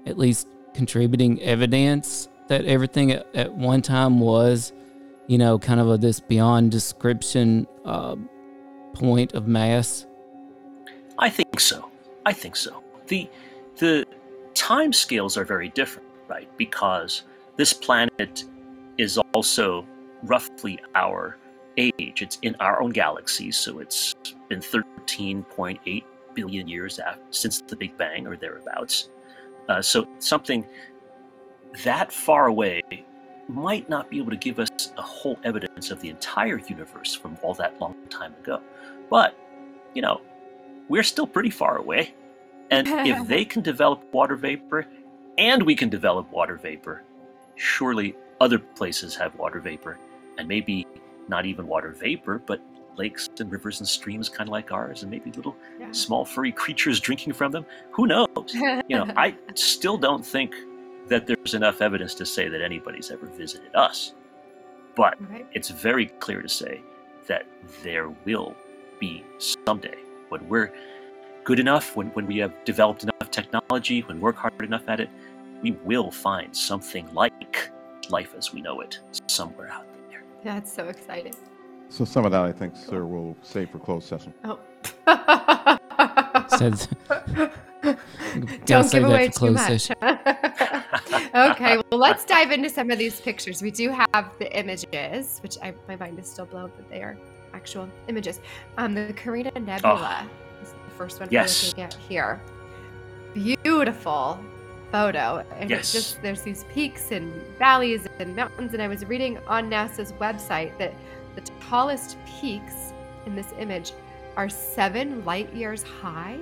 at 0.06 0.18
least 0.18 0.48
contributing 0.74 1.42
evidence 1.42 2.28
that 2.48 2.66
everything 2.66 3.12
at, 3.12 3.28
at 3.34 3.54
one 3.54 3.82
time 3.82 4.20
was, 4.20 4.74
you 5.28 5.38
know, 5.38 5.58
kind 5.58 5.80
of 5.80 5.90
a, 5.90 5.98
this 5.98 6.20
beyond 6.20 6.72
description 6.72 7.66
uh, 7.86 8.16
point 8.94 9.34
of 9.34 9.48
mass? 9.48 10.06
I 11.18 11.30
think 11.30 11.60
so. 11.60 11.90
I 12.26 12.34
think 12.34 12.56
so. 12.56 12.84
The 13.08 13.30
the 13.78 14.06
time 14.54 14.94
scales 14.94 15.38
are 15.38 15.46
very 15.46 15.70
different, 15.70 16.08
right? 16.28 16.50
Because 16.58 17.24
this 17.56 17.74
planet 17.74 18.44
is 18.98 19.18
also 19.34 19.86
roughly 20.24 20.80
our 20.96 21.38
age. 21.78 22.22
It's 22.22 22.38
in 22.42 22.56
our 22.60 22.82
own 22.82 22.92
galaxy, 22.92 23.52
so 23.52 23.80
it's 23.80 24.16
been 24.50 24.60
13.8 24.60 26.04
billion 26.34 26.68
years 26.68 27.00
after, 27.00 27.22
since 27.32 27.62
the 27.62 27.76
Big 27.76 27.98
Bang 27.98 28.28
or 28.28 28.36
thereabouts. 28.36 29.10
Uh, 29.70 29.82
so 29.82 30.08
something 30.20 30.66
that 31.84 32.12
far 32.12 32.48
away 32.48 32.82
might 33.48 33.90
not 33.90 34.10
be 34.10 34.18
able 34.18 34.32
to 34.32 34.38
give 34.38 34.60
us 34.60 34.70
a 34.98 35.02
whole 35.02 35.38
evidence 35.44 35.92
of 35.92 36.00
the 36.02 36.10
entire 36.10 36.60
universe 36.68 37.14
from 37.14 37.38
all 37.42 37.54
that 37.56 37.80
long 37.80 37.96
time 38.10 38.34
ago. 38.36 38.62
But, 39.10 39.36
you 39.94 40.02
know, 40.02 40.22
we're 40.90 41.04
still 41.04 41.28
pretty 41.28 41.50
far 41.50 41.78
away. 41.78 42.14
And 42.70 42.88
if 42.88 43.28
they 43.28 43.46
can 43.46 43.62
develop 43.62 44.04
water 44.14 44.36
vapor 44.36 44.88
and 45.38 45.64
we 45.64 45.76
can 45.76 45.90
develop 45.90 46.32
water 46.32 46.56
vapor, 46.56 47.04
surely 47.56 48.16
other 48.40 48.60
places 48.60 49.16
have 49.16 49.36
water 49.36 49.60
vapor. 49.60 49.98
And 50.38 50.48
maybe 50.48 50.88
not 51.32 51.48
even 51.48 51.66
water 51.66 51.92
vapor, 51.98 52.44
but 52.46 52.62
lakes 52.98 53.28
and 53.40 53.50
rivers 53.52 53.80
and 53.80 53.88
streams 53.88 54.30
kind 54.30 54.48
of 54.50 54.52
like 54.52 54.72
ours, 54.72 55.02
and 55.02 55.10
maybe 55.10 55.32
little 55.32 55.56
Yeah. 55.80 55.88
small 55.92 56.24
furry 56.26 56.52
creatures 56.64 57.00
drinking 57.00 57.34
from 57.34 57.52
them. 57.52 57.66
Who 57.92 58.06
knows? 58.06 58.54
You 58.54 58.98
know, 58.98 59.08
I 59.16 59.36
still 59.56 59.98
don't 59.98 60.24
think 60.26 60.54
that 61.08 61.26
there's 61.26 61.54
enough 61.56 61.82
evidence 61.82 62.14
to 62.16 62.26
say 62.26 62.48
that 62.50 62.62
anybody's 62.62 63.10
ever 63.10 63.26
visited 63.26 63.74
us. 63.76 64.14
But 64.96 65.16
Right. 65.32 65.48
it's 65.54 65.70
very 65.70 66.08
clear 66.20 66.42
to 66.42 66.50
say 66.50 66.82
that 67.28 67.44
there 67.84 68.10
will 68.26 68.56
be 69.00 69.24
someday 69.40 69.98
when 70.30 70.48
we're 70.48 70.72
good 71.44 71.60
enough, 71.60 71.96
when, 71.96 72.08
when 72.10 72.28
we 72.28 72.38
have 72.38 72.54
developed 72.66 73.04
enough 73.04 73.32
technology, 73.32 74.02
when 74.02 74.18
we 74.18 74.22
work 74.24 74.36
hard 74.36 74.62
enough 74.62 74.84
at 74.88 75.00
it, 75.00 75.10
we 75.64 75.72
will 75.86 76.12
find 76.12 76.56
something 76.56 77.08
like 77.14 77.70
life 78.10 78.34
as 78.38 78.54
we 78.54 78.62
know 78.62 78.82
it 78.82 79.00
somewhere 79.28 79.70
out 79.70 79.86
there. 79.94 80.01
That's 80.44 80.72
so 80.72 80.88
exciting. 80.88 81.34
So 81.90 82.06
some 82.06 82.26
of 82.26 82.32
that, 82.32 82.44
I 82.44 82.52
think, 82.52 82.76
sir, 82.76 83.06
we'll 83.06 83.36
save 83.42 83.70
for 83.70 83.80
closed 83.80 84.08
session. 84.08 84.34
Oh. 84.44 84.60
Said- 86.58 86.88
Don't 88.66 88.92
give 88.92 89.04
away 89.04 89.28
too 89.28 89.52
much. 89.52 89.92
okay, 90.02 91.78
well, 91.78 92.00
let's 92.00 92.24
dive 92.24 92.52
into 92.52 92.70
some 92.70 92.90
of 92.92 92.98
these 92.98 93.20
pictures. 93.20 93.62
We 93.62 93.72
do 93.72 93.90
have 93.90 94.32
the 94.40 94.58
images, 94.58 95.40
which 95.44 95.58
I, 95.62 95.74
my 95.88 95.96
mind 95.96 96.18
is 96.20 96.30
still 96.30 96.46
blown 96.46 96.72
that 96.78 96.90
they 96.90 97.02
are 97.02 97.18
actual 97.54 97.90
images. 98.08 98.40
Um, 98.78 98.94
the 98.94 99.14
Carina 99.14 99.52
Nebula 99.60 100.30
is 100.62 100.72
the 100.72 100.92
first 100.96 101.20
one 101.20 101.28
Yes. 101.32 101.64
we're 101.64 101.70
looking 101.70 101.84
at 101.84 101.94
here. 102.08 102.42
Beautiful 103.34 104.40
photo, 104.92 105.44
and 105.58 105.70
Yes. 105.70 105.80
it's 105.80 105.92
just 105.94 106.22
there's 106.22 106.42
these 106.42 106.64
peaks 106.74 107.12
and 107.12 107.32
valleys 107.58 108.08
and 108.20 108.36
mountains. 108.36 108.74
And 108.74 108.82
I 108.82 108.88
was 108.88 109.06
reading 109.06 109.38
on 109.48 109.70
NASA's 109.70 110.12
website 110.14 110.78
that 110.78 110.94
the 111.36 111.42
tallest 111.70 112.18
peaks 112.26 112.94
in 113.26 113.36
this 113.36 113.54
image 113.60 113.94
are 114.38 114.50
seven 114.50 115.24
light 115.26 115.52
years 115.54 115.84
high. 115.84 116.38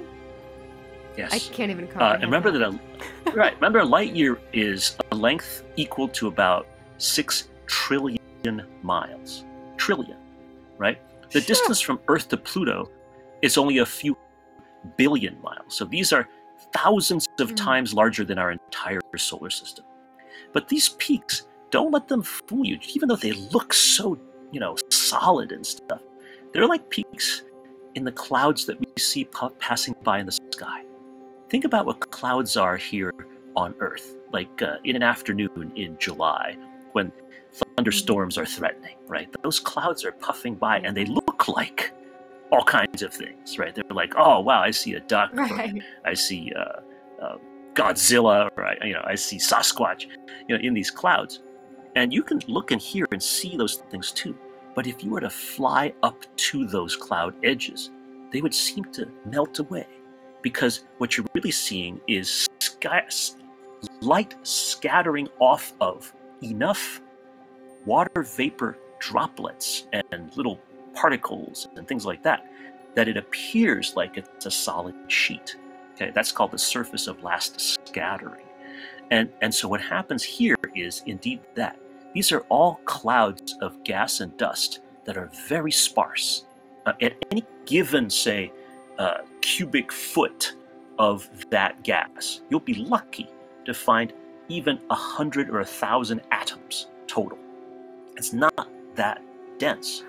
Yes. 1.18 1.34
I 1.34 1.40
can't 1.40 1.70
even 1.72 1.86
Uh, 1.86 1.88
comprehend. 1.92 2.24
and 2.24 2.32
remember 2.32 2.52
that 2.52 2.62
a 2.64 3.32
right. 3.36 3.54
Remember, 3.62 3.80
a 3.80 3.86
light 3.86 4.16
year 4.16 4.40
is 4.54 4.96
a 5.12 5.16
length 5.16 5.64
equal 5.76 6.08
to 6.10 6.28
about 6.28 6.68
six 6.98 7.50
trillion 7.68 8.20
miles. 8.84 9.44
Trillion, 9.78 10.18
right? 10.78 11.00
The 11.32 11.42
Sure. 11.42 11.48
distance 11.48 11.82
from 11.82 12.00
Earth 12.08 12.30
to 12.30 12.38
Pluto 12.38 12.90
is 13.42 13.58
only 13.58 13.80
a 13.80 13.86
few 13.86 14.18
billion 14.98 15.40
miles. 15.42 15.76
So 15.76 15.84
these 15.86 16.14
are 16.14 16.28
thousands 16.74 17.28
of 17.40 17.52
Mm. 17.52 17.56
times 17.56 17.94
larger 17.94 18.24
than 18.26 18.38
our 18.38 18.52
entire 18.52 19.02
solar 19.18 19.50
system. 19.50 19.86
But 20.54 20.68
these 20.68 20.90
peaks, 20.90 21.48
don't 21.72 21.92
let 21.92 22.08
them 22.08 22.24
fool 22.24 22.66
you. 22.66 22.80
Even 22.96 23.10
though 23.10 23.16
they 23.16 23.34
look 23.34 23.74
so, 23.74 24.18
you 24.52 24.60
know, 24.60 24.76
solid 24.90 25.52
and 25.52 25.66
stuff, 25.66 26.02
they're 26.52 26.68
like 26.68 26.90
peaks 26.90 27.44
in 27.96 28.04
the 28.04 28.12
clouds 28.12 28.66
that 28.66 28.80
we 28.80 28.88
see 28.98 29.26
pa- 29.26 29.50
passing 29.60 29.96
by 30.04 30.20
in 30.20 30.26
the 30.26 30.32
sky. 30.54 30.84
Think 31.50 31.66
about 31.66 31.86
what 31.86 32.00
clouds 32.12 32.58
are 32.58 32.78
here 32.78 33.14
on 33.56 33.76
Earth, 33.80 34.16
like 34.32 34.62
uh, 34.62 34.78
in 34.84 34.96
an 34.96 35.04
afternoon 35.04 35.72
in 35.76 35.98
July 36.00 36.58
when 36.94 37.12
thunderstorms 37.76 38.38
are 38.38 38.46
threatening, 38.46 38.96
right? 39.08 39.28
Those 39.44 39.60
clouds 39.60 40.06
are 40.06 40.12
puffing 40.12 40.56
by 40.56 40.80
and 40.80 40.96
they 40.96 41.06
look 41.06 41.48
like 41.48 41.94
all 42.52 42.64
kinds 42.64 43.02
of 43.02 43.14
things, 43.14 43.58
right? 43.60 43.74
They're 43.74 43.84
like, 43.90 44.14
oh, 44.18 44.40
wow, 44.40 44.62
I 44.62 44.72
see 44.72 44.94
a 44.94 45.00
duck, 45.00 45.32
Right. 45.34 45.82
I 46.06 46.14
see 46.14 46.52
uh, 46.58 47.24
uh, 47.24 47.38
Godzilla, 47.74 48.50
or 48.58 48.66
I, 48.66 48.76
you 48.86 48.94
know, 48.94 49.04
I 49.06 49.16
see 49.16 49.38
Sasquatch, 49.38 50.08
you 50.48 50.58
know, 50.58 50.64
in 50.64 50.74
these 50.74 50.92
clouds. 50.92 51.42
And 51.96 52.14
you 52.14 52.24
can 52.24 52.40
look 52.48 52.72
and 52.72 52.82
hear 52.82 53.06
and 53.12 53.22
see 53.22 53.58
those 53.58 53.76
things 53.90 54.12
too. 54.12 54.36
But 54.76 54.88
if 54.88 55.04
you 55.04 55.12
were 55.12 55.22
to 55.22 55.30
fly 55.30 55.94
up 56.04 56.24
to 56.38 56.66
those 56.66 56.96
cloud 56.96 57.34
edges, 57.44 57.92
they 58.32 58.42
would 58.42 58.54
seem 58.54 58.86
to 58.94 59.08
melt 59.26 59.60
away 59.60 59.88
because 60.42 60.86
what 61.00 61.18
you're 61.18 61.26
really 61.34 61.52
seeing 61.52 62.00
is 62.08 62.48
sky, 62.60 63.04
light 64.02 64.36
scattering 64.44 65.28
off 65.40 65.74
of 65.82 66.14
enough 66.44 67.02
water 67.86 68.24
vapor 68.24 68.78
droplets 69.00 69.88
and 70.12 70.36
little 70.36 70.60
particles 71.00 71.70
and 71.76 71.88
things 71.88 72.06
like 72.06 72.22
that 72.24 72.46
that 72.96 73.08
it 73.08 73.18
appears 73.18 73.94
like 73.96 74.18
it's 74.18 74.46
a 74.46 74.52
solid 74.52 74.96
sheet. 75.08 75.56
Okay, 75.94 76.12
that's 76.14 76.32
called 76.32 76.52
the 76.52 76.58
surface 76.58 77.08
of 77.08 77.24
last 77.24 77.60
scattering. 77.88 78.46
And, 79.12 79.30
and 79.42 79.54
so 79.54 79.68
what 79.68 79.82
happens 79.82 80.24
here 80.24 80.58
is 80.76 81.04
indeed 81.06 81.42
that. 81.56 81.80
These 82.14 82.32
are 82.32 82.42
all 82.50 82.80
clouds 82.86 83.56
of 83.62 83.84
gas 83.84 84.20
and 84.20 84.36
dust 84.38 84.80
that 85.06 85.18
are 85.18 85.30
very 85.48 85.72
sparse. 85.72 86.46
Uh, 86.86 86.94
at 87.02 87.14
any 87.32 87.44
given, 87.66 88.10
say, 88.10 88.52
uh, 88.98 89.20
cubic 89.42 89.92
foot 89.92 90.56
of 90.98 91.30
that 91.52 91.84
gas, 91.84 92.42
you'll 92.50 92.60
be 92.60 92.74
lucky 92.74 93.30
to 93.66 93.74
find 93.74 94.12
even 94.48 94.80
a 94.90 94.96
hundred 94.96 95.50
or 95.50 95.60
a 95.60 95.66
thousand 95.66 96.22
atoms 96.32 96.88
total. 97.08 97.38
It's 98.18 98.34
not 98.34 98.68
that 98.96 99.22
dense. 99.60 100.04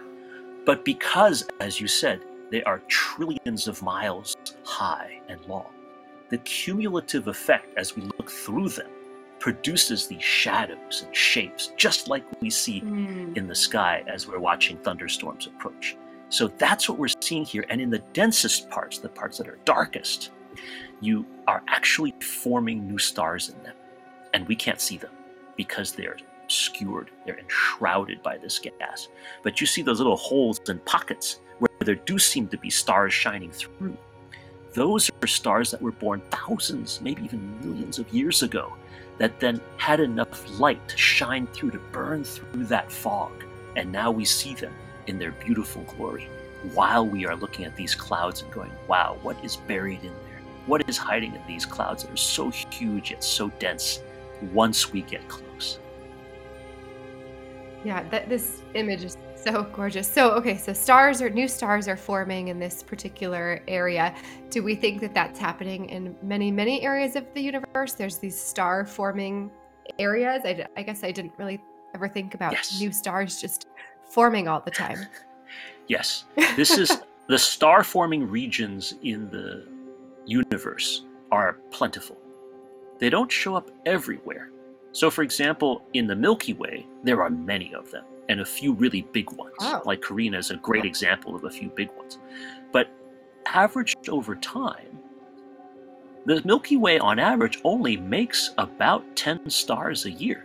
But 0.70 0.84
because, 0.84 1.48
as 1.58 1.80
you 1.80 1.88
said, 1.88 2.20
they 2.52 2.62
are 2.62 2.78
trillions 2.86 3.66
of 3.66 3.82
miles 3.82 4.36
high 4.62 5.20
and 5.28 5.44
long, 5.46 5.66
the 6.28 6.38
cumulative 6.38 7.26
effect 7.26 7.76
as 7.76 7.96
we 7.96 8.02
look 8.02 8.30
through 8.30 8.68
them 8.68 8.86
produces 9.40 10.06
these 10.06 10.22
shadows 10.22 11.02
and 11.04 11.16
shapes, 11.16 11.72
just 11.76 12.06
like 12.06 12.22
we 12.40 12.50
see 12.50 12.82
Mm. 12.82 13.36
in 13.36 13.48
the 13.48 13.54
sky 13.56 14.04
as 14.06 14.28
we're 14.28 14.38
watching 14.38 14.76
thunderstorms 14.76 15.48
approach. 15.48 15.96
So 16.28 16.46
that's 16.46 16.88
what 16.88 17.00
we're 17.00 17.16
seeing 17.20 17.44
here. 17.44 17.66
And 17.68 17.80
in 17.80 17.90
the 17.90 18.04
densest 18.12 18.70
parts, 18.70 18.98
the 19.00 19.08
parts 19.08 19.38
that 19.38 19.48
are 19.48 19.58
darkest, 19.64 20.30
you 21.00 21.26
are 21.48 21.64
actually 21.66 22.14
forming 22.20 22.86
new 22.86 22.98
stars 22.98 23.48
in 23.48 23.60
them. 23.64 23.74
And 24.34 24.46
we 24.46 24.54
can't 24.54 24.80
see 24.80 24.98
them 24.98 25.10
because 25.56 25.94
they're 25.94 26.18
obscured, 26.50 27.10
they're 27.24 27.38
enshrouded 27.38 28.20
by 28.24 28.36
this 28.36 28.58
gas. 28.58 29.06
But 29.44 29.60
you 29.60 29.68
see 29.68 29.82
those 29.82 29.98
little 29.98 30.16
holes 30.16 30.60
and 30.66 30.84
pockets 30.84 31.38
where 31.60 31.70
there 31.84 31.94
do 31.94 32.18
seem 32.18 32.48
to 32.48 32.58
be 32.58 32.68
stars 32.68 33.14
shining 33.14 33.52
through. 33.52 33.96
Those 34.72 35.12
are 35.22 35.28
stars 35.28 35.70
that 35.70 35.80
were 35.80 35.92
born 35.92 36.20
thousands, 36.32 37.00
maybe 37.00 37.22
even 37.22 37.60
millions 37.60 38.00
of 38.00 38.12
years 38.12 38.42
ago, 38.42 38.72
that 39.18 39.38
then 39.38 39.60
had 39.76 40.00
enough 40.00 40.58
light 40.58 40.88
to 40.88 40.96
shine 40.96 41.46
through 41.46 41.70
to 41.70 41.78
burn 41.92 42.24
through 42.24 42.64
that 42.64 42.90
fog. 42.90 43.44
And 43.76 43.92
now 43.92 44.10
we 44.10 44.24
see 44.24 44.54
them 44.54 44.74
in 45.06 45.20
their 45.20 45.32
beautiful 45.32 45.82
glory 45.82 46.28
while 46.74 47.06
we 47.06 47.26
are 47.26 47.36
looking 47.36 47.64
at 47.64 47.76
these 47.76 47.94
clouds 47.94 48.42
and 48.42 48.50
going, 48.50 48.72
wow, 48.88 49.16
what 49.22 49.42
is 49.44 49.54
buried 49.56 50.00
in 50.02 50.12
there? 50.24 50.42
What 50.66 50.88
is 50.88 50.98
hiding 50.98 51.32
in 51.32 51.42
these 51.46 51.64
clouds 51.64 52.02
that 52.02 52.12
are 52.12 52.16
so 52.16 52.50
huge 52.50 53.12
yet 53.12 53.22
so 53.22 53.50
dense 53.60 54.00
once 54.52 54.92
we 54.92 55.02
get 55.02 55.26
close? 55.28 55.49
Yeah, 57.84 58.02
that 58.10 58.28
this 58.28 58.62
image 58.74 59.04
is 59.04 59.16
so 59.34 59.62
gorgeous. 59.72 60.10
So, 60.10 60.32
okay, 60.32 60.56
so 60.56 60.72
stars 60.72 61.22
or 61.22 61.30
new 61.30 61.48
stars 61.48 61.88
are 61.88 61.96
forming 61.96 62.48
in 62.48 62.58
this 62.58 62.82
particular 62.82 63.62
area. 63.66 64.14
Do 64.50 64.62
we 64.62 64.74
think 64.74 65.00
that 65.00 65.14
that's 65.14 65.38
happening 65.38 65.88
in 65.88 66.14
many, 66.22 66.50
many 66.50 66.82
areas 66.82 67.16
of 67.16 67.24
the 67.34 67.40
universe? 67.40 67.94
There's 67.94 68.18
these 68.18 68.38
star 68.38 68.84
forming 68.84 69.50
areas. 69.98 70.42
I 70.76 70.82
guess 70.82 71.02
I 71.02 71.10
didn't 71.10 71.32
really 71.38 71.60
ever 71.94 72.06
think 72.08 72.34
about 72.34 72.52
Yes. 72.52 72.78
new 72.80 72.92
stars 72.92 73.40
just 73.40 73.66
forming 74.08 74.48
all 74.48 74.60
the 74.60 74.70
time. 74.70 74.98
Yes, 75.88 76.24
this 76.54 76.78
is 76.78 77.02
the 77.26 77.36
star 77.36 77.82
forming 77.82 78.28
regions 78.30 78.94
in 79.02 79.28
the 79.30 79.66
universe 80.24 81.04
are 81.32 81.54
plentiful. 81.72 82.16
They 83.00 83.10
don't 83.10 83.32
show 83.32 83.56
up 83.56 83.72
everywhere. 83.86 84.50
So, 84.92 85.10
for 85.10 85.22
example, 85.22 85.82
in 85.94 86.06
the 86.06 86.16
Milky 86.16 86.52
Way, 86.52 86.86
there 87.04 87.22
are 87.22 87.30
many 87.30 87.74
of 87.74 87.90
them, 87.90 88.04
and 88.28 88.40
a 88.40 88.44
few 88.44 88.72
really 88.72 89.02
big 89.12 89.30
ones. 89.32 89.54
Oh. 89.60 89.82
Like 89.84 90.02
Carina 90.02 90.38
is 90.38 90.50
a 90.50 90.56
great 90.56 90.84
example 90.84 91.36
of 91.36 91.44
a 91.44 91.50
few 91.50 91.68
big 91.68 91.90
ones. 91.96 92.18
But 92.72 92.90
averaged 93.46 94.08
over 94.08 94.34
time, 94.36 94.98
the 96.26 96.42
Milky 96.44 96.76
Way 96.76 96.98
on 96.98 97.18
average 97.18 97.60
only 97.64 97.96
makes 97.96 98.50
about 98.58 99.04
10 99.16 99.48
stars 99.48 100.04
a 100.06 100.10
year. 100.10 100.44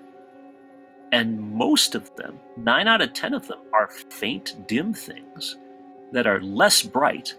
And 1.11 1.39
most 1.39 1.95
of 1.95 2.13
them, 2.15 2.39
9 2.57 2.87
out 2.87 3.01
of 3.01 3.13
10 3.13 3.33
of 3.33 3.47
them, 3.47 3.59
are 3.73 3.89
faint, 4.09 4.67
dim 4.67 4.93
things 4.93 5.57
that 6.11 6.27
are 6.27 6.41
less 6.41 6.81
bright 6.81 7.35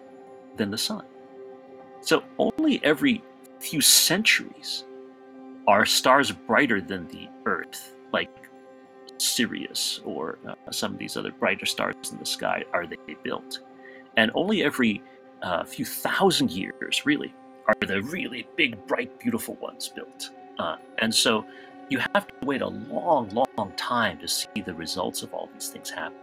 than 0.57 0.71
the 0.71 0.79
sun. 0.79 1.05
So 2.01 2.23
only 2.38 2.81
every 2.85 3.23
few 3.59 3.81
centuries 3.81 4.85
are 5.67 5.85
stars 5.85 6.31
brighter 6.31 6.81
than 6.81 7.09
the 7.09 7.29
Earth, 7.45 7.97
like 8.13 8.31
Sirius 9.19 10.01
or 10.05 10.39
uh, 10.47 10.55
some 10.71 10.93
of 10.93 10.99
these 10.99 11.17
other 11.17 11.33
brighter 11.33 11.67
stars 11.67 11.95
in 12.13 12.19
the 12.19 12.27
sky, 12.27 12.63
are 12.73 12.87
they 12.87 12.97
built. 13.23 13.61
And 14.17 14.31
only 14.35 14.63
every 14.63 15.03
uh, 15.43 15.65
few 15.65 15.85
thousand 15.85 16.51
years, 16.51 17.05
really, 17.05 17.35
are 17.67 17.75
the 17.81 18.03
really 18.03 18.47
big, 18.57 18.87
bright, 18.87 19.19
beautiful 19.19 19.55
ones 19.57 19.89
built. 19.89 20.31
Uh, 20.59 20.77
and 20.99 21.15
so 21.15 21.45
you 21.89 21.99
have 21.99 22.27
to 22.27 22.47
wait 22.47 22.63
a 22.63 22.69
long, 22.69 23.29
long 23.57 23.73
time 23.77 24.19
to 24.19 24.29
see 24.29 24.61
the 24.65 24.75
results 24.75 25.23
of 25.23 25.33
all 25.35 25.49
these 25.53 25.69
things 25.69 25.91
happen. 25.91 26.19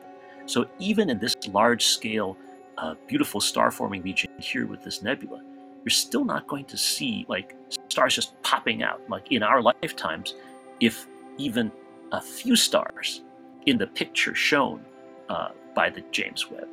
So 0.46 0.66
even 0.80 1.10
in 1.10 1.20
this 1.20 1.36
large 1.48 1.86
scale, 1.86 2.38
uh, 2.78 2.96
beautiful 3.08 3.40
star 3.40 3.72
forming 3.72 4.02
region 4.02 4.32
here 4.40 4.66
with 4.66 4.84
this 4.84 5.02
nebula, 5.02 5.42
you're 5.84 5.90
still 5.90 6.26
not 6.26 6.48
going 6.48 6.66
to 6.66 6.78
see 6.78 7.26
like 7.28 7.56
stars 7.94 8.16
just 8.16 8.32
popping 8.44 8.84
out. 8.84 9.00
Like 9.10 9.32
in 9.32 9.44
our 9.44 9.62
lifetimes, 9.62 10.36
if 10.80 11.08
even 11.38 11.72
a 12.12 12.22
few 12.22 12.56
stars 12.56 13.22
in 13.66 13.78
the 13.78 13.88
picture 13.88 14.36
shown 14.36 14.84
uh, 15.30 15.50
by 15.76 15.90
the 15.90 16.04
James 16.12 16.50
Webb 16.52 16.68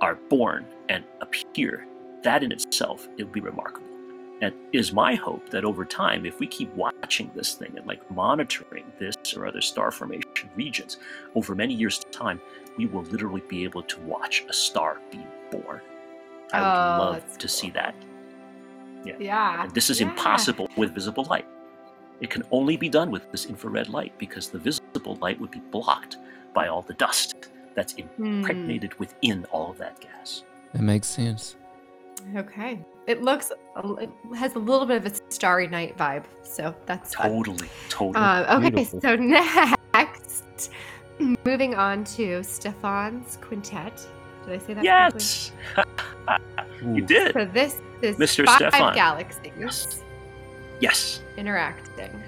are 0.00 0.16
born 0.28 0.66
and 0.88 1.04
appear, 1.20 1.86
that 2.24 2.42
in 2.42 2.52
itself 2.52 3.08
it 3.16 3.24
would 3.24 3.32
be 3.32 3.40
remarkable. 3.52 3.86
And 4.42 4.54
it 4.72 4.78
is 4.78 4.92
my 4.92 5.14
hope 5.14 5.50
that 5.50 5.64
over 5.64 5.84
time, 5.84 6.24
if 6.24 6.40
we 6.40 6.46
keep 6.46 6.74
watching 6.74 7.30
this 7.34 7.54
thing 7.54 7.72
and 7.76 7.86
like 7.86 8.02
monitoring 8.10 8.86
this 8.98 9.16
or 9.36 9.46
other 9.46 9.60
star 9.60 9.90
formation 9.90 10.48
regions 10.56 10.98
over 11.34 11.54
many 11.54 11.74
years' 11.74 11.98
of 11.98 12.10
time, 12.10 12.40
we 12.78 12.86
will 12.86 13.02
literally 13.14 13.42
be 13.48 13.64
able 13.64 13.82
to 13.82 14.00
watch 14.00 14.44
a 14.48 14.52
star 14.52 14.98
be 15.12 15.20
born. 15.50 15.80
I 16.52 16.60
would 16.62 16.68
Oh, 16.68 17.12
love 17.12 17.38
to 17.38 17.48
see 17.48 17.70
that. 17.72 17.94
Yeah. 19.04 19.64
And 19.64 19.74
this 19.74 19.90
is 19.90 20.00
yeah. 20.00 20.08
impossible 20.08 20.68
with 20.76 20.94
visible 20.94 21.24
light. 21.24 21.46
It 22.20 22.30
can 22.30 22.42
only 22.50 22.76
be 22.76 22.88
done 22.88 23.10
with 23.10 23.30
this 23.32 23.46
infrared 23.46 23.88
light 23.88 24.12
because 24.18 24.48
the 24.48 24.58
visible 24.58 25.16
light 25.16 25.40
would 25.40 25.50
be 25.50 25.60
blocked 25.70 26.18
by 26.52 26.68
all 26.68 26.82
the 26.82 26.94
dust 26.94 27.48
that's 27.74 27.94
impregnated 27.94 28.98
within 28.98 29.46
all 29.46 29.70
of 29.70 29.78
that 29.78 30.00
gas. 30.00 30.44
That 30.72 30.82
makes 30.82 31.06
sense. 31.06 31.56
Okay. 32.36 32.84
It 33.06 33.22
looks, 33.22 33.50
it 33.98 34.10
has 34.36 34.54
a 34.54 34.58
little 34.58 34.86
bit 34.86 35.04
of 35.04 35.12
a 35.12 35.32
starry 35.32 35.66
night 35.66 35.96
vibe. 35.96 36.24
So 36.42 36.74
that's 36.86 37.14
fun. 37.14 37.30
Totally, 37.30 37.68
totally. 37.88 38.24
Uh, 38.24 38.58
okay, 38.58 38.70
Beautiful. 38.70 39.00
so 39.00 39.16
next, 39.94 40.70
moving 41.44 41.74
on 41.74 42.04
to 42.04 42.42
Stephan's 42.42 43.38
quintet. 43.40 44.06
Did 44.44 44.54
I 44.54 44.58
say 44.58 44.74
that 44.74 44.84
yes, 44.84 45.52
you 46.82 47.02
did. 47.02 47.32
So 47.32 47.44
this 47.44 47.80
Mr. 48.00 48.44
five 48.46 48.56
Stephan. 48.56 48.94
galaxies 48.94 49.52
Yes. 49.58 50.02
Yes, 50.80 51.20
interacting 51.36 52.22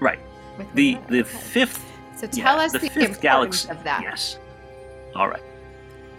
right. 0.00 0.18
with 0.58 0.72
The 0.74 0.98
the. 1.08 1.20
Okay. 1.20 1.28
fifth 1.28 1.84
So 2.16 2.28
yeah, 2.32 2.44
tell 2.44 2.60
us 2.60 2.72
the 2.72 2.78
the, 2.80 2.88
fifth 2.90 3.20
galaxy. 3.20 3.68
of 3.70 3.82
that. 3.84 4.02
Yes. 4.02 4.38
All 5.14 5.28
right. 5.28 5.42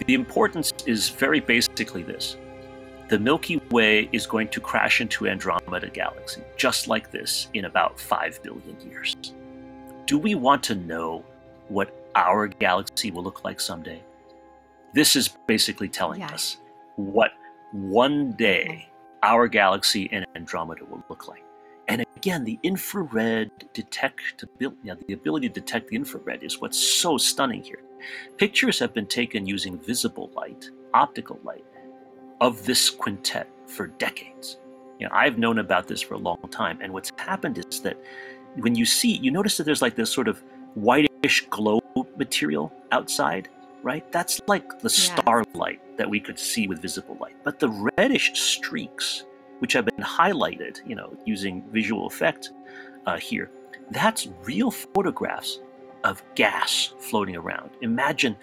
The 0.07 0.13
importance 0.15 0.73
is 0.85 1.09
very 1.09 1.39
basically 1.39 2.03
this. 2.03 2.37
The 3.09 3.19
Milky 3.19 3.57
Way 3.69 4.07
is 4.11 4.25
going 4.25 4.47
to 4.49 4.59
crash 4.61 5.01
into 5.01 5.27
Andromeda 5.27 5.89
galaxy 5.89 6.41
just 6.57 6.87
like 6.87 7.11
this 7.11 7.47
in 7.53 7.65
about 7.65 7.99
5 7.99 8.41
billion 8.43 8.79
years. 8.89 9.15
Do 10.05 10.17
we 10.17 10.35
want 10.35 10.63
to 10.63 10.75
know 10.75 11.25
what 11.67 11.93
our 12.15 12.47
galaxy 12.47 13.11
will 13.11 13.23
look 13.23 13.43
like 13.43 13.59
someday? 13.59 14.01
This 14.93 15.15
is 15.15 15.27
basically 15.47 15.89
telling 15.89 16.21
Yeah. 16.21 16.33
us 16.33 16.57
what 16.95 17.31
one 17.71 18.33
day 18.33 18.89
our 19.23 19.47
galaxy 19.47 20.09
and 20.11 20.25
Andromeda 20.35 20.85
will 20.85 21.03
look 21.09 21.27
like. 21.27 21.43
And 21.87 22.05
again, 22.15 22.43
the 22.43 22.59
infrared 22.63 23.49
detectability, 23.73 24.75
yeah, 24.83 24.93
the 25.07 25.13
ability 25.13 25.49
to 25.49 25.53
detect 25.53 25.89
the 25.89 25.95
infrared 25.95 26.43
is 26.43 26.61
what's 26.61 26.77
so 26.77 27.17
stunning 27.17 27.63
here. 27.63 27.81
Pictures 28.37 28.77
have 28.79 28.93
been 28.93 29.07
taken 29.07 29.47
using 29.47 29.77
visible 29.79 30.29
light, 30.35 30.69
optical 30.93 31.39
light, 31.43 31.65
of 32.41 32.63
this 32.65 32.89
quintet 32.89 33.47
for 33.65 33.87
decades. 33.87 34.59
You 34.99 35.07
know, 35.07 35.13
I've 35.15 35.37
known 35.37 35.59
about 35.59 35.87
this 35.87 36.01
for 36.01 36.13
a 36.13 36.17
long 36.17 36.39
time, 36.51 36.79
and 36.81 36.93
what's 36.93 37.11
happened 37.17 37.57
is 37.57 37.81
that 37.81 37.97
when 38.55 38.75
you 38.75 38.85
see, 38.85 39.17
you 39.17 39.31
notice 39.31 39.57
that 39.57 39.63
there's 39.63 39.81
like 39.81 39.95
this 39.95 40.11
sort 40.11 40.27
of 40.27 40.43
whitish 40.75 41.47
glow 41.49 41.81
material 42.17 42.71
outside, 42.91 43.49
right? 43.83 44.09
That's 44.11 44.39
like 44.47 44.79
the 44.79 44.89
Yes. 44.89 45.11
starlight 45.17 45.81
that 45.97 46.09
we 46.09 46.19
could 46.19 46.39
see 46.39 46.67
with 46.67 46.81
visible 46.81 47.17
light. 47.19 47.35
But 47.43 47.59
the 47.59 47.69
reddish 47.97 48.31
streaks, 48.39 49.25
which 49.59 49.73
have 49.73 49.85
been 49.85 50.03
highlighted, 50.03 50.79
you 50.85 50.95
know, 50.95 51.15
using 51.25 51.63
visual 51.71 52.07
effect 52.07 52.51
uh, 53.05 53.17
here, 53.17 53.49
that's 53.91 54.27
real 54.43 54.71
photographs 54.71 55.59
of 56.03 56.23
gas 56.35 56.93
floating 56.99 57.35
around. 57.35 57.71
Imagine, 57.81 58.35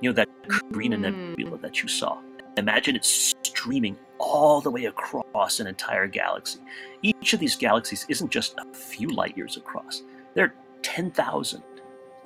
you 0.00 0.10
know, 0.10 0.14
that 0.14 0.28
Carina 0.48 0.96
Mm. 0.96 1.30
Nebula 1.36 1.58
that 1.58 1.82
you 1.82 1.88
saw. 1.88 2.18
Imagine 2.56 2.96
it 2.96 3.04
streaming 3.04 3.96
all 4.18 4.60
the 4.60 4.70
way 4.70 4.86
across 4.86 5.60
an 5.60 5.66
entire 5.66 6.06
galaxy. 6.08 6.58
Each 7.02 7.32
of 7.32 7.40
these 7.40 7.54
galaxies 7.54 8.04
isn't 8.08 8.30
just 8.30 8.54
a 8.58 8.74
few 8.74 9.08
light 9.08 9.36
years 9.36 9.56
across, 9.56 10.02
they're 10.34 10.54
10,000, 10.82 11.62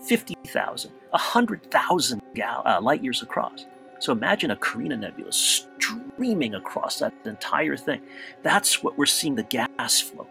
50,000, 0.02 0.90
100,000 1.10 2.22
gal- 2.34 2.62
uh, 2.66 2.80
light 2.80 3.02
years 3.02 3.22
across. 3.22 3.66
So 3.98 4.12
imagine 4.12 4.50
a 4.50 4.56
Carina 4.56 4.96
Nebula 4.96 5.32
streaming 5.32 6.54
across 6.54 6.98
that 6.98 7.14
entire 7.24 7.76
thing. 7.76 8.00
That's 8.42 8.82
what 8.82 8.98
we're 8.98 9.06
seeing 9.06 9.36
the 9.36 9.44
gas 9.44 10.00
flow. 10.00 10.26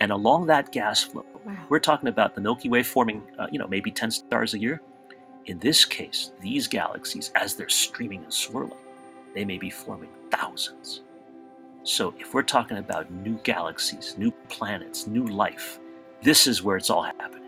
And 0.00 0.10
along 0.10 0.46
that 0.46 0.72
gas 0.72 1.02
flow, 1.02 1.24
Wow. 1.44 1.54
we're 1.68 1.78
talking 1.78 2.08
about 2.08 2.34
the 2.34 2.40
Milky 2.40 2.68
Way 2.68 2.82
forming, 2.82 3.22
uh, 3.38 3.46
you 3.50 3.58
know, 3.58 3.68
maybe 3.68 3.90
10 3.92 4.10
stars 4.10 4.54
a 4.54 4.58
year. 4.58 4.82
In 5.46 5.58
this 5.60 5.84
case, 5.84 6.32
these 6.40 6.66
galaxies, 6.66 7.30
as 7.36 7.54
they're 7.54 7.68
streaming 7.68 8.24
and 8.24 8.32
swirling, 8.32 8.76
they 9.34 9.44
may 9.44 9.56
be 9.58 9.70
forming 9.70 10.10
thousands. 10.32 11.02
So 11.84 12.12
if 12.18 12.34
we're 12.34 12.42
talking 12.42 12.78
about 12.78 13.10
new 13.12 13.38
galaxies, 13.44 14.16
new 14.18 14.32
planets, 14.48 15.06
new 15.06 15.24
life, 15.24 15.78
this 16.22 16.48
is 16.48 16.64
where 16.64 16.76
it's 16.76 16.90
all 16.90 17.04
happening. 17.04 17.45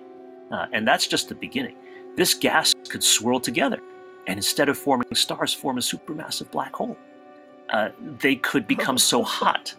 Uh, 0.51 0.67
and 0.73 0.87
that's 0.87 1.07
just 1.07 1.29
the 1.29 1.35
beginning. 1.35 1.77
This 2.17 2.35
gas 2.35 2.75
could 2.89 3.05
swirl 3.05 3.41
together, 3.41 3.81
and 4.27 4.39
instead 4.39 4.69
of 4.69 4.79
forming 4.79 5.15
stars, 5.15 5.53
form 5.55 5.79
a 5.79 5.81
supermassive 5.81 6.51
black 6.51 6.75
hole. 6.75 6.97
Uh, 7.71 7.91
they 8.21 8.37
could 8.37 8.67
become 8.67 8.99
so 8.99 9.23
hot 9.39 9.75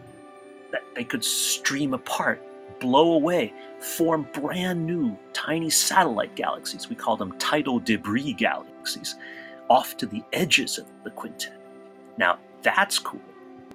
that 0.72 0.84
they 0.96 1.04
could 1.04 1.24
stream 1.24 1.94
apart, 1.94 2.42
blow 2.80 3.14
away, 3.14 3.54
form 3.80 4.28
brand 4.34 4.86
new 4.86 5.18
tiny 5.34 5.70
satellite 5.70 6.36
galaxies. 6.36 6.90
We 6.90 6.96
call 6.96 7.18
them 7.18 7.38
tidal 7.40 7.80
debris 7.80 8.34
galaxies, 8.34 9.16
off 9.70 9.98
to 9.98 10.06
the 10.06 10.24
edges 10.34 10.78
of 10.78 10.86
the 11.04 11.12
quintet. 11.12 11.60
Now, 12.18 12.38
that's 12.62 13.00
cool. 13.00 13.22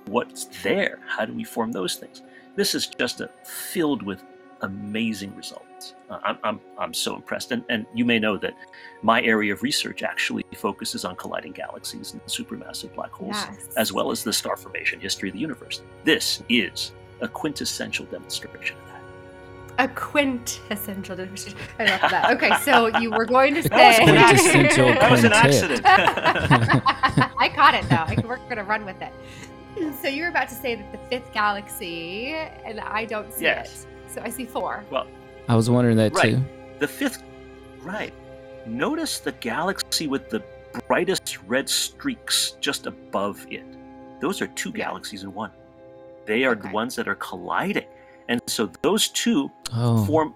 What's 0.06 0.46
there? 0.62 1.00
How 1.06 1.24
do 1.24 1.32
we 1.32 1.44
form 1.44 1.72
those 1.72 1.96
things? 1.96 2.22
This 2.56 2.74
is 2.74 2.86
just 2.86 3.20
a, 3.20 3.30
filled 3.44 4.02
with 4.02 4.22
amazing 4.64 5.34
results. 5.36 5.94
Uh, 6.10 6.18
I'm, 6.24 6.38
I'm, 6.44 6.60
I'm 6.78 6.94
so 6.94 7.14
impressed. 7.14 7.52
And, 7.52 7.64
and 7.68 7.86
you 7.94 8.04
may 8.04 8.18
know 8.18 8.36
that 8.38 8.54
my 9.02 9.22
area 9.22 9.52
of 9.52 9.62
research 9.62 10.02
actually 10.02 10.44
focuses 10.54 11.04
on 11.04 11.16
colliding 11.16 11.52
galaxies 11.52 12.12
and 12.12 12.22
supermassive 12.26 12.94
black 12.94 13.10
holes, 13.12 13.34
Yes. 13.36 13.68
as 13.76 13.92
well 13.92 14.10
as 14.10 14.24
the 14.24 14.32
star 14.32 14.56
formation 14.56 15.00
history 15.00 15.28
of 15.28 15.34
the 15.34 15.40
universe. 15.40 15.82
This 16.04 16.42
is 16.48 16.92
a 17.20 17.28
quintessential 17.28 18.06
demonstration 18.06 18.76
of 18.78 18.82
that. 18.88 19.84
A 19.84 19.88
quintessential 19.94 21.16
demonstration. 21.16 21.58
I 21.78 21.84
love 21.86 22.00
that. 22.10 22.30
Okay, 22.36 22.52
so 22.62 22.86
you 22.98 23.10
were 23.10 23.24
going 23.24 23.54
to 23.54 23.62
That 23.68 23.86
was 23.88 23.96
say 23.96 24.04
quintessential 24.04 24.86
That 25.00 25.10
was 25.10 25.24
an 25.24 25.32
accident. 25.32 25.82
I 27.38 27.50
caught 27.54 27.74
it 27.74 27.88
though. 27.88 27.96
I- 27.96 28.22
We're 28.26 28.36
gonna 28.48 28.64
run 28.64 28.84
with 28.84 29.00
it. 29.02 29.12
So 30.00 30.06
you 30.08 30.22
were 30.22 30.28
about 30.28 30.48
to 30.50 30.54
say 30.54 30.76
that 30.76 30.92
the 30.92 30.98
fifth 31.10 31.32
galaxy, 31.32 32.28
and 32.32 32.78
I 32.78 33.04
don't 33.06 33.32
see 33.34 33.42
Yes. 33.42 33.82
it. 33.84 33.88
So 34.14 34.20
I 34.22 34.30
see 34.30 34.44
four. 34.46 34.84
Well, 34.90 35.06
I 35.48 35.56
was 35.56 35.68
wondering 35.68 35.96
that 35.96 36.14
Right. 36.14 36.36
too. 36.36 36.44
The 36.78 36.86
fifth, 36.88 37.22
right. 37.82 38.12
Notice 38.66 39.18
the 39.18 39.32
galaxy 39.32 40.06
with 40.06 40.30
the 40.30 40.42
brightest 40.86 41.38
red 41.46 41.68
streaks 41.68 42.56
just 42.60 42.86
above 42.86 43.44
it. 43.50 43.64
Those 44.20 44.40
are 44.40 44.46
two 44.48 44.70
galaxies 44.72 45.24
in 45.24 45.34
one. 45.34 45.50
They 46.26 46.44
are 46.44 46.52
Okay. 46.52 46.68
the 46.68 46.74
ones 46.74 46.94
that 46.96 47.08
are 47.08 47.16
colliding. 47.16 47.86
And 48.28 48.40
so 48.46 48.70
those 48.82 49.08
two 49.08 49.50
Oh, 49.74 50.04
form 50.06 50.34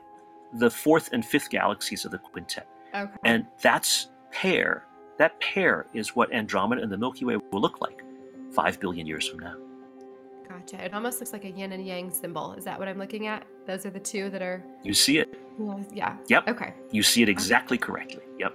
the 0.55 0.71
fourth 0.71 1.11
and 1.13 1.25
fifth 1.25 1.49
galaxies 1.49 2.05
of 2.05 2.11
the 2.11 2.19
quintet. 2.19 2.67
Okay. 2.95 3.11
And 3.25 3.47
that's 3.63 4.09
pair, 4.33 4.85
that 5.19 5.39
pair 5.41 5.87
is 5.95 6.17
what 6.17 6.33
Andromeda 6.33 6.83
and 6.83 6.91
the 6.93 6.99
Milky 6.99 7.25
Way 7.25 7.37
will 7.53 7.61
look 7.61 7.81
like 7.81 8.03
five 8.53 8.79
billion 8.81 9.07
years 9.07 9.29
from 9.29 9.39
now. 9.41 9.55
Gotcha. 10.49 10.83
It 10.85 10.95
almost 10.95 11.21
looks 11.21 11.33
like 11.33 11.45
a 11.45 11.51
yin 11.51 11.73
and 11.73 11.85
yang 11.87 12.11
symbol. 12.11 12.53
Is 12.55 12.65
that 12.65 12.79
what 12.79 12.89
I'm 12.89 12.99
looking 12.99 13.27
at? 13.27 13.45
Those 13.67 13.85
are 13.87 13.91
the 13.91 14.01
two 14.01 14.31
that 14.31 14.41
are. 14.43 14.65
You 14.83 14.95
see 14.95 15.19
it. 15.19 15.39
Yeah. 15.93 16.17
Yep. 16.29 16.49
Okay. 16.49 16.75
You 16.91 17.03
see 17.03 17.23
it 17.23 17.29
exactly 17.29 17.77
correctly. 17.77 18.23
Yep. 18.39 18.55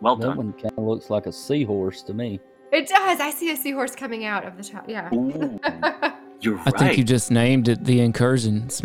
Well 0.00 0.16
That 0.16 0.28
done. 0.28 0.36
one 0.36 0.52
kind 0.54 0.72
of 0.76 0.84
looks 0.84 1.10
like 1.10 1.26
a 1.26 1.32
seahorse 1.32 2.02
to 2.04 2.14
me. 2.14 2.40
It 2.72 2.88
does. 2.88 3.20
I 3.20 3.30
see 3.30 3.50
a 3.50 3.56
seahorse 3.56 3.94
coming 3.94 4.24
out 4.24 4.44
of 4.44 4.56
the 4.56 4.64
top. 4.64 4.88
Yeah. 4.88 5.12
Ooh, 5.14 5.60
you're 6.40 6.56
right. 6.56 6.68
I 6.68 6.70
think 6.78 6.98
you 6.98 7.04
just 7.04 7.30
named 7.30 7.68
it 7.68 7.84
the 7.84 8.00
incursion. 8.00 8.68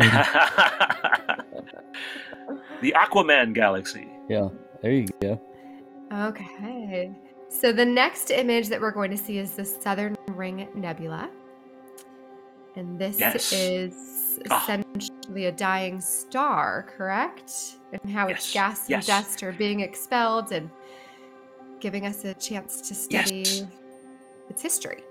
The 2.80 2.94
Aquaman 2.96 3.52
galaxy. 3.52 4.08
Yeah, 4.28 4.48
there 4.80 4.92
you 4.92 5.06
go. 5.20 5.38
Okay. 6.12 7.12
So 7.50 7.72
the 7.72 7.84
next 7.84 8.30
image 8.30 8.68
that 8.68 8.80
we're 8.80 8.90
going 8.90 9.10
to 9.10 9.18
see 9.18 9.36
is 9.36 9.50
the 9.50 9.64
Southern 9.66 10.16
Ring 10.28 10.66
Nebula. 10.74 11.28
And 12.80 12.98
this 12.98 13.20
Yes. 13.20 13.52
is 13.52 14.38
Ah. 14.50 14.62
essentially 14.62 15.44
a 15.44 15.52
dying 15.52 16.00
star, 16.00 16.86
correct? 16.96 17.76
And 17.92 18.10
how 18.10 18.28
its 18.28 18.46
Yes, 18.46 18.52
gas 18.54 18.80
and 18.84 18.90
yes. 18.90 19.06
dust 19.06 19.42
are 19.42 19.52
being 19.52 19.80
expelled 19.80 20.50
and 20.50 20.70
giving 21.78 22.06
us 22.06 22.24
a 22.24 22.32
chance 22.34 22.80
to 22.88 22.94
study 22.94 23.68
its 24.48 24.62
history. 24.62 25.04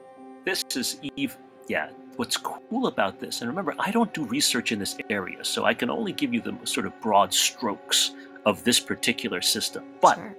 This 0.46 0.64
is 0.76 1.00
Eve. 1.16 1.38
Yeah. 1.68 1.92
What's 2.16 2.38
cool 2.38 2.88
about 2.88 3.20
this, 3.20 3.42
and 3.42 3.50
remember, 3.50 3.76
I 3.78 3.92
don't 3.92 4.12
do 4.16 4.26
research 4.26 4.72
in 4.72 4.80
this 4.80 4.98
area, 5.12 5.46
so 5.46 5.64
I 5.66 5.76
can 5.76 5.92
only 5.92 6.12
give 6.12 6.34
you 6.34 6.42
the 6.42 6.58
sort 6.66 6.88
of 6.88 7.00
broad 7.02 7.32
strokes 7.34 8.16
of 8.48 8.64
this 8.64 8.80
particular 8.80 9.42
system. 9.42 9.84
But 10.02 10.16
Sure. 10.16 10.36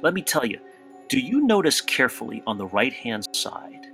let 0.00 0.14
me 0.14 0.22
tell 0.22 0.46
you, 0.46 0.58
do 1.08 1.20
you 1.20 1.42
notice 1.42 1.82
carefully 1.82 2.42
on 2.46 2.56
the 2.56 2.66
right 2.66 2.92
hand 2.94 3.28
side 3.36 3.92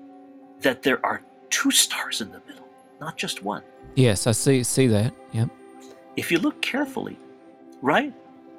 that 0.60 0.82
there 0.82 1.04
are 1.04 1.22
two 1.50 1.70
stars 1.72 2.20
in 2.20 2.30
the 2.30 2.40
middle, 2.46 2.65
not 3.00 3.16
just 3.16 3.42
one? 3.42 3.62
yes, 3.94 4.26
I 4.26 4.32
see 4.32 4.62
see 4.62 4.86
that. 4.88 5.12
Yep. 5.32 5.48
if 6.16 6.30
you 6.30 6.38
look 6.38 6.60
carefully, 6.62 7.18
right, 7.82 8.12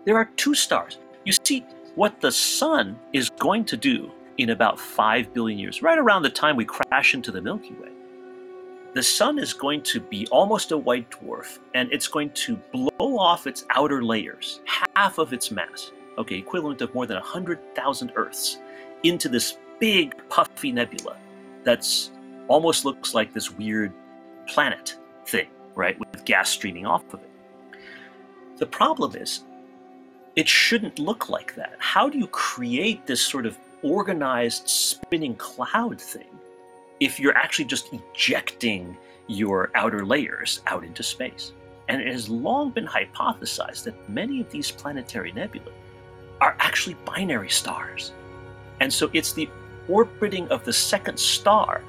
there 0.05 0.15
are 0.15 0.25
two 0.35 0.53
stars. 0.53 0.97
You 1.25 1.33
see, 1.33 1.65
what 1.95 2.21
the 2.21 2.31
sun 2.31 2.97
is 3.13 3.29
going 3.29 3.65
to 3.65 3.77
do 3.77 4.11
in 4.37 4.51
about 4.51 4.79
5 4.79 5.33
billion 5.33 5.57
years, 5.57 5.81
right 5.81 5.97
around 5.97 6.21
the 6.21 6.29
time 6.29 6.55
we 6.55 6.65
crash 6.65 7.13
into 7.15 7.31
the 7.31 7.41
Milky 7.41 7.73
Way, 7.73 7.89
the 8.93 9.03
sun 9.03 9.37
is 9.39 9.53
going 9.53 9.81
to 9.83 9.99
be 9.99 10.27
almost 10.27 10.71
a 10.71 10.77
white 10.77 11.09
dwarf 11.09 11.59
and 11.73 11.91
it's 11.91 12.07
going 12.07 12.29
to 12.31 12.55
blow 12.71 13.17
off 13.17 13.47
its 13.47 13.65
outer 13.71 14.03
layers, 14.03 14.61
half 14.95 15.17
of 15.17 15.33
its 15.33 15.51
mass, 15.51 15.91
okay, 16.17 16.35
equivalent 16.35 16.81
of 16.81 16.93
more 16.93 17.05
than 17.05 17.17
100,000 17.17 18.11
Earths, 18.15 18.59
into 19.03 19.27
this 19.29 19.57
big 19.79 20.15
puffy 20.29 20.71
nebula 20.71 21.15
that's 21.63 22.11
almost 22.47 22.85
looks 22.85 23.13
like 23.13 23.33
this 23.33 23.51
weird 23.51 23.91
planet 24.47 24.97
thing, 25.25 25.47
right, 25.75 25.97
with 25.99 26.25
gas 26.25 26.49
streaming 26.49 26.85
off 26.85 27.13
of 27.13 27.21
it. 27.21 27.29
The 28.57 28.65
problem 28.65 29.15
is, 29.15 29.43
it 30.35 30.47
shouldn't 30.47 30.99
look 30.99 31.29
like 31.29 31.55
that. 31.55 31.75
How 31.79 32.09
do 32.09 32.17
you 32.17 32.27
create 32.27 33.05
this 33.05 33.21
sort 33.21 33.45
of 33.45 33.57
organized 33.83 34.67
spinning 34.67 35.35
cloud 35.35 35.99
thing 35.99 36.27
if 36.99 37.19
you're 37.19 37.37
actually 37.37 37.65
just 37.65 37.89
ejecting 37.93 38.97
your 39.27 39.71
outer 39.75 40.05
layers 40.05 40.61
out 40.67 40.83
into 40.83 41.03
space? 41.03 41.53
And 41.89 42.01
it 42.01 42.11
has 42.11 42.29
long 42.29 42.71
been 42.71 42.85
hypothesized 42.85 43.83
that 43.83 44.09
many 44.09 44.41
of 44.41 44.51
these 44.51 44.71
planetary 44.71 45.31
nebulae 45.31 45.71
are 46.41 46.55
actually 46.59 46.95
binary 47.05 47.49
stars. 47.49 48.11
And 48.79 48.91
so 48.91 49.09
it's 49.13 49.33
the 49.33 49.49
orbiting 49.87 50.47
of 50.49 50.63
the 50.65 50.73
second 50.73 51.17
star 51.17 51.81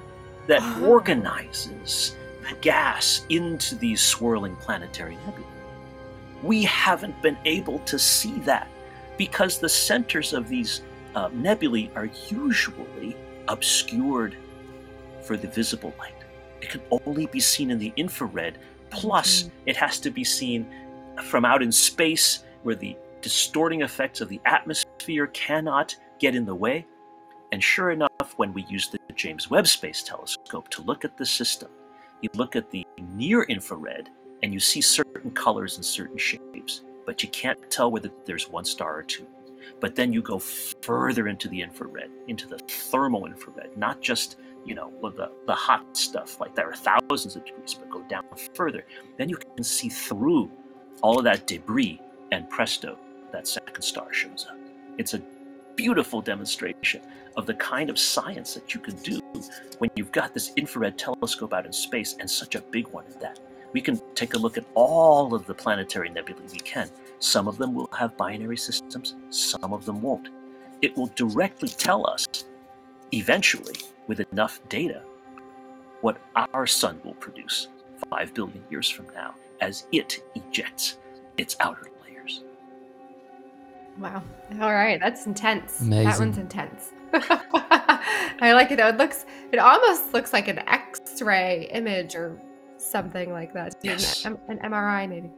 that 0.47 0.63
Oh. 0.63 0.87
organizes 0.87 2.17
the 2.49 2.55
gas 2.57 3.25
into 3.29 3.75
these 3.75 4.01
swirling 4.01 4.57
planetary 4.57 5.17
nebulae. 5.27 5.47
We 6.43 6.63
haven't 6.65 7.21
been 7.21 7.37
able 7.45 7.81
to 7.81 7.99
see 7.99 8.39
that 8.41 8.69
because 9.17 9.59
the 9.59 9.69
centers 9.69 10.33
of 10.33 10.49
these 10.49 10.83
uh, 11.15 11.29
nebulae 11.33 11.91
are 11.95 12.09
usually 12.29 13.17
obscured 13.49 14.37
for 15.23 15.37
the 15.37 15.49
visible 15.49 15.93
light. 15.99 16.15
It 16.61 16.71
can 16.71 16.81
only 16.91 17.27
be 17.27 17.41
seen 17.41 17.71
in 17.71 17.79
the 17.79 17.93
infrared, 17.97 18.59
plus, 18.91 19.45
Mhm. 19.45 19.51
it 19.67 19.77
has 19.77 19.99
to 20.01 20.11
be 20.11 20.25
seen 20.25 20.67
from 21.25 21.45
out 21.45 21.63
in 21.63 21.73
space 21.73 22.45
where 22.63 22.77
the 22.77 22.97
distorting 23.21 23.83
effects 23.83 24.21
of 24.21 24.29
the 24.29 24.41
atmosphere 24.45 25.27
cannot 25.29 25.97
get 26.19 26.35
in 26.35 26.45
the 26.45 26.55
way. 26.55 26.87
And 27.51 27.63
sure 27.63 27.91
enough, 27.91 28.35
when 28.37 28.53
we 28.53 28.65
use 28.65 28.89
the 28.89 28.99
James 29.15 29.51
Webb 29.51 29.67
Space 29.67 30.03
Telescope 30.03 30.69
to 30.71 30.83
look 30.83 31.05
at 31.05 31.17
the 31.17 31.27
system, 31.27 31.71
you 32.23 32.31
look 32.35 32.57
at 32.57 32.71
the 32.71 32.87
near 33.15 33.43
infrared 33.45 34.09
and 34.43 34.53
you 34.53 34.61
see 34.61 34.81
certain 34.81 35.31
colors 35.33 35.77
and 35.77 35.85
certain 35.85 36.19
shapes, 36.19 36.83
but 37.07 37.23
you 37.23 37.29
can't 37.31 37.71
tell 37.71 37.91
whether 37.91 38.11
there's 38.25 38.49
one 38.49 38.65
star 38.65 38.99
or 38.99 39.03
two. 39.03 39.27
But 39.81 39.95
then 39.95 40.13
you 40.13 40.23
go 40.23 40.39
further 40.39 41.29
into 41.29 41.49
the 41.49 41.61
infrared, 41.61 42.11
into 42.27 42.47
the 42.49 42.59
thermal 42.59 43.27
infrared, 43.27 43.77
not 43.77 44.01
just 44.01 44.37
you 44.65 44.75
know 44.75 44.93
the, 45.03 45.31
the 45.47 45.55
hot 45.55 45.97
stuff 45.97 46.41
like 46.41 46.55
there 46.55 46.71
are 46.71 46.75
thousands 46.77 47.37
of 47.37 47.45
degrees, 47.45 47.75
but 47.75 47.91
go 47.91 48.03
down 48.09 48.25
further. 48.55 48.85
Then 49.17 49.29
you 49.29 49.37
can 49.37 49.65
see 49.65 49.89
through 49.89 50.51
all 51.03 51.19
of 51.19 51.25
that 51.25 51.47
debris, 51.47 52.01
and 52.33 52.49
presto, 52.51 52.99
that 53.33 53.47
second 53.47 53.83
star 53.83 54.13
shows 54.13 54.47
up. 54.51 54.59
It's 54.99 55.15
a 55.15 55.23
beautiful 55.77 56.21
demonstration 56.21 57.01
of 57.39 57.47
the 57.47 57.55
kind 57.55 57.89
of 57.89 57.99
science 57.99 58.53
that 58.55 58.75
you 58.75 58.81
can 58.81 58.97
do 58.97 59.21
when 59.79 59.89
you've 59.95 60.11
got 60.11 60.35
this 60.35 60.53
infrared 60.57 60.99
telescope 60.99 61.55
out 61.55 61.65
in 61.65 61.73
space 61.73 62.17
and 62.19 62.29
such 62.29 62.57
a 62.57 62.61
big 62.61 62.89
one 62.89 63.05
at 63.07 63.21
that. 63.21 63.39
We 63.73 63.81
can 63.81 64.01
take 64.17 64.35
a 64.35 64.39
look 64.39 64.59
at 64.59 64.65
all 64.75 65.33
of 65.33 65.47
the 65.47 65.55
planetary 65.55 66.09
nebulae 66.11 66.43
we 66.53 66.59
can. 66.59 66.91
Some 67.21 67.47
of 67.47 67.57
them 67.57 67.75
will 67.75 67.89
have 67.97 68.17
binary 68.17 68.57
systems, 68.57 69.15
some 69.31 69.73
of 69.73 69.85
them 69.85 70.03
won't. 70.03 70.31
It 70.83 70.97
will 70.97 71.13
directly 71.15 71.69
tell 71.69 72.09
us, 72.11 72.27
eventually, 73.13 73.77
with 74.09 74.21
enough 74.33 74.61
data, 74.69 75.03
what 76.01 76.19
our 76.35 76.67
sun 76.67 77.01
will 77.05 77.15
produce 77.15 77.69
5 78.11 78.35
billion 78.35 78.65
years 78.69 78.89
from 78.91 79.07
now 79.15 79.35
as 79.61 79.87
it 79.93 80.25
ejects 80.35 80.99
its 81.37 81.57
outer 81.61 81.89
layers. 82.05 82.43
Wow. 83.99 84.25
All 84.61 84.75
right, 84.75 84.99
that's 84.99 85.27
intense. 85.27 85.79
That 85.79 86.19
one's 86.19 86.39
intense. 86.39 86.93
I 88.41 88.53
like 88.53 88.71
it 88.71 88.77
though. 88.77 88.89
It 88.89 88.97
looks 88.99 89.27
it 89.53 89.59
almost 89.59 90.13
looks 90.13 90.33
like 90.33 90.49
an 90.49 90.59
X-ray 90.69 91.69
image 91.73 92.15
or 92.15 92.41
something 92.77 93.33
like 93.33 93.53
that. 93.55 93.75
Yes. 93.83 94.25
An, 94.25 94.39
an 94.49 94.59
MRI 94.59 95.09
maybe. 95.09 95.31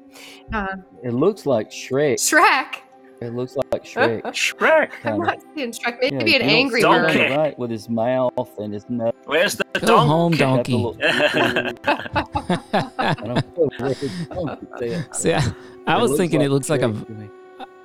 Um, 0.52 0.84
It 1.02 1.12
looks 1.14 1.46
like 1.46 1.70
Shrek. 1.70 2.14
Shrek. 2.14 2.76
It 3.22 3.34
looks 3.34 3.54
like 3.56 3.84
Shrek. 3.84 4.22
Shrek! 4.32 4.90
I'm 5.04 5.20
not 5.20 5.38
seeing 5.54 5.72
Shrek. 5.72 5.98
Yeah, 6.02 6.10
Maybe 6.12 6.36
an 6.36 6.42
angry 6.42 6.80
Donkey. 6.80 7.18
bird. 7.18 7.36
Right, 7.36 7.58
with 7.58 7.70
his 7.70 7.88
mouth 7.90 8.32
and 8.58 8.72
his 8.72 8.88
nose. 8.88 9.12
Where's 9.26 9.56
the 9.56 9.64
Go 9.80 9.86
donkey? 9.86 10.08
home, 10.08 10.32
donkey. 10.32 10.72
little- 10.72 10.96
I 11.04 13.14
don't 13.18 13.56
know 13.56 13.70
where 13.78 13.94
his 13.94 14.26
donkey. 14.26 15.02
See, 15.12 15.34
I, 15.34 15.52
I 15.86 16.00
was 16.00 16.10
looks 16.12 16.18
thinking 16.20 16.40
it 16.40 16.50
looks 16.50 16.70
like 16.70 16.80
a. 16.82 16.88
Shrek 16.88 17.06
to 17.06 17.12
me. 17.12 17.28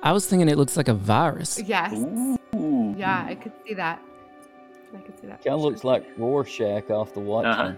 I 0.02 0.12
was 0.12 0.26
thinking 0.26 0.48
it 0.48 0.56
looks 0.56 0.76
like 0.76 0.88
a 0.88 0.94
virus. 0.94 1.60
Yes. 1.66 1.92
Ooh. 1.94 2.35
Yeah, 2.96 3.24
I 3.28 3.34
could 3.34 3.52
see 3.66 3.74
that. 3.74 4.00
I 4.94 4.98
could 5.00 5.18
see 5.20 5.26
that. 5.26 5.44
Kind 5.44 5.54
of 5.54 5.60
looks 5.60 5.84
like 5.84 6.06
Rorschach 6.16 6.90
off 6.90 7.12
the 7.12 7.20
Watchmen. 7.20 7.76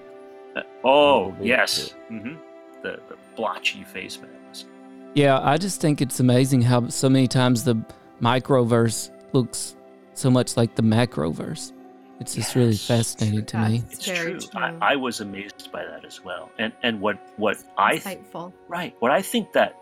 Uh-huh. 0.57 0.61
Uh, 0.61 0.63
oh, 0.85 1.19
Little 1.21 1.33
bit, 1.39 1.47
yes. 1.47 1.95
hmm 2.09 2.35
The, 2.83 3.01
the 3.09 3.17
blotchy 3.37 3.85
face 3.85 4.19
mask. 4.21 4.67
Yeah, 5.15 5.41
I 5.41 5.57
just 5.57 5.81
think 5.81 6.01
it's 6.01 6.21
amazing 6.21 6.63
how 6.63 6.89
so 6.89 7.09
many 7.09 7.27
times 7.29 7.65
the 7.65 7.77
microverse 8.23 9.11
looks 9.33 9.75
so 10.15 10.31
much 10.31 10.57
like 10.57 10.75
the 10.75 10.83
macroverse. 10.83 11.73
It's 12.21 12.35
just 12.35 12.55
really 12.57 12.75
fascinating 12.77 13.47
to 13.47 13.59
me. 13.59 13.83
It's 13.91 14.05
true. 14.05 14.39
true. 14.41 14.61
I, 14.61 14.75
I 14.81 14.97
was 14.97 15.21
amazed 15.21 15.71
by 15.73 15.85
that 15.85 16.05
as 16.05 16.23
well. 16.25 16.51
And 16.59 16.73
and 16.83 17.01
what 17.01 17.17
what 17.37 17.59
I 17.77 17.97
th- 17.99 18.19
Insightful. 18.19 18.53
right 18.67 18.95
what 18.99 19.13
I 19.13 19.23
think 19.23 19.53
that 19.53 19.77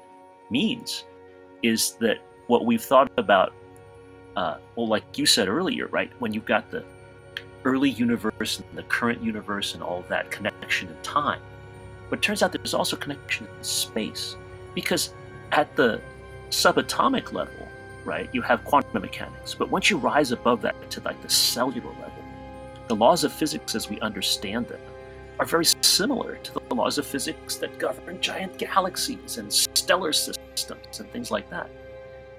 means 0.50 1.04
is 1.62 1.92
that 2.00 2.18
what 2.48 2.66
we've 2.66 2.82
thought 2.82 3.10
about, 3.16 3.54
uh, 4.36 4.58
well, 4.76 4.86
like 4.86 5.18
you 5.18 5.26
said 5.26 5.48
earlier, 5.48 5.88
right? 5.88 6.10
When 6.18 6.32
you've 6.32 6.44
got 6.44 6.70
the 6.70 6.84
early 7.64 7.90
universe 7.90 8.60
and 8.60 8.78
the 8.78 8.82
current 8.84 9.22
universe 9.22 9.74
and 9.74 9.82
all 9.82 10.04
that 10.08 10.30
connection 10.30 10.88
in 10.88 10.96
time, 11.02 11.40
but 12.10 12.22
turns 12.22 12.42
out 12.42 12.52
there's 12.52 12.74
also 12.74 12.96
connection 12.96 13.46
in 13.46 13.64
space 13.64 14.36
because 14.74 15.14
at 15.52 15.74
the 15.74 16.00
subatomic 16.50 17.32
level, 17.32 17.66
right, 18.04 18.28
you 18.32 18.42
have 18.42 18.62
quantum 18.64 19.02
mechanics. 19.02 19.54
But 19.54 19.70
once 19.70 19.90
you 19.90 19.96
rise 19.96 20.30
above 20.32 20.62
that 20.62 20.90
to 20.90 21.00
like 21.00 21.20
the 21.22 21.30
cellular 21.30 21.90
level, 21.90 22.12
the 22.88 22.94
laws 22.94 23.24
of 23.24 23.32
physics 23.32 23.74
as 23.74 23.88
we 23.90 23.98
understand 24.00 24.68
them 24.68 24.80
are 25.40 25.46
very 25.46 25.64
similar 25.82 26.36
to 26.36 26.52
the 26.52 26.74
laws 26.74 26.98
of 26.98 27.06
physics 27.06 27.56
that 27.56 27.78
govern 27.78 28.20
giant 28.20 28.56
galaxies 28.58 29.38
and 29.38 29.52
stellar 29.52 30.12
systems 30.12 31.00
and 31.00 31.10
things 31.10 31.30
like 31.30 31.50
that. 31.50 31.68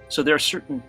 So 0.10 0.24
there 0.24 0.36
are 0.36 0.40
certain 0.40 0.82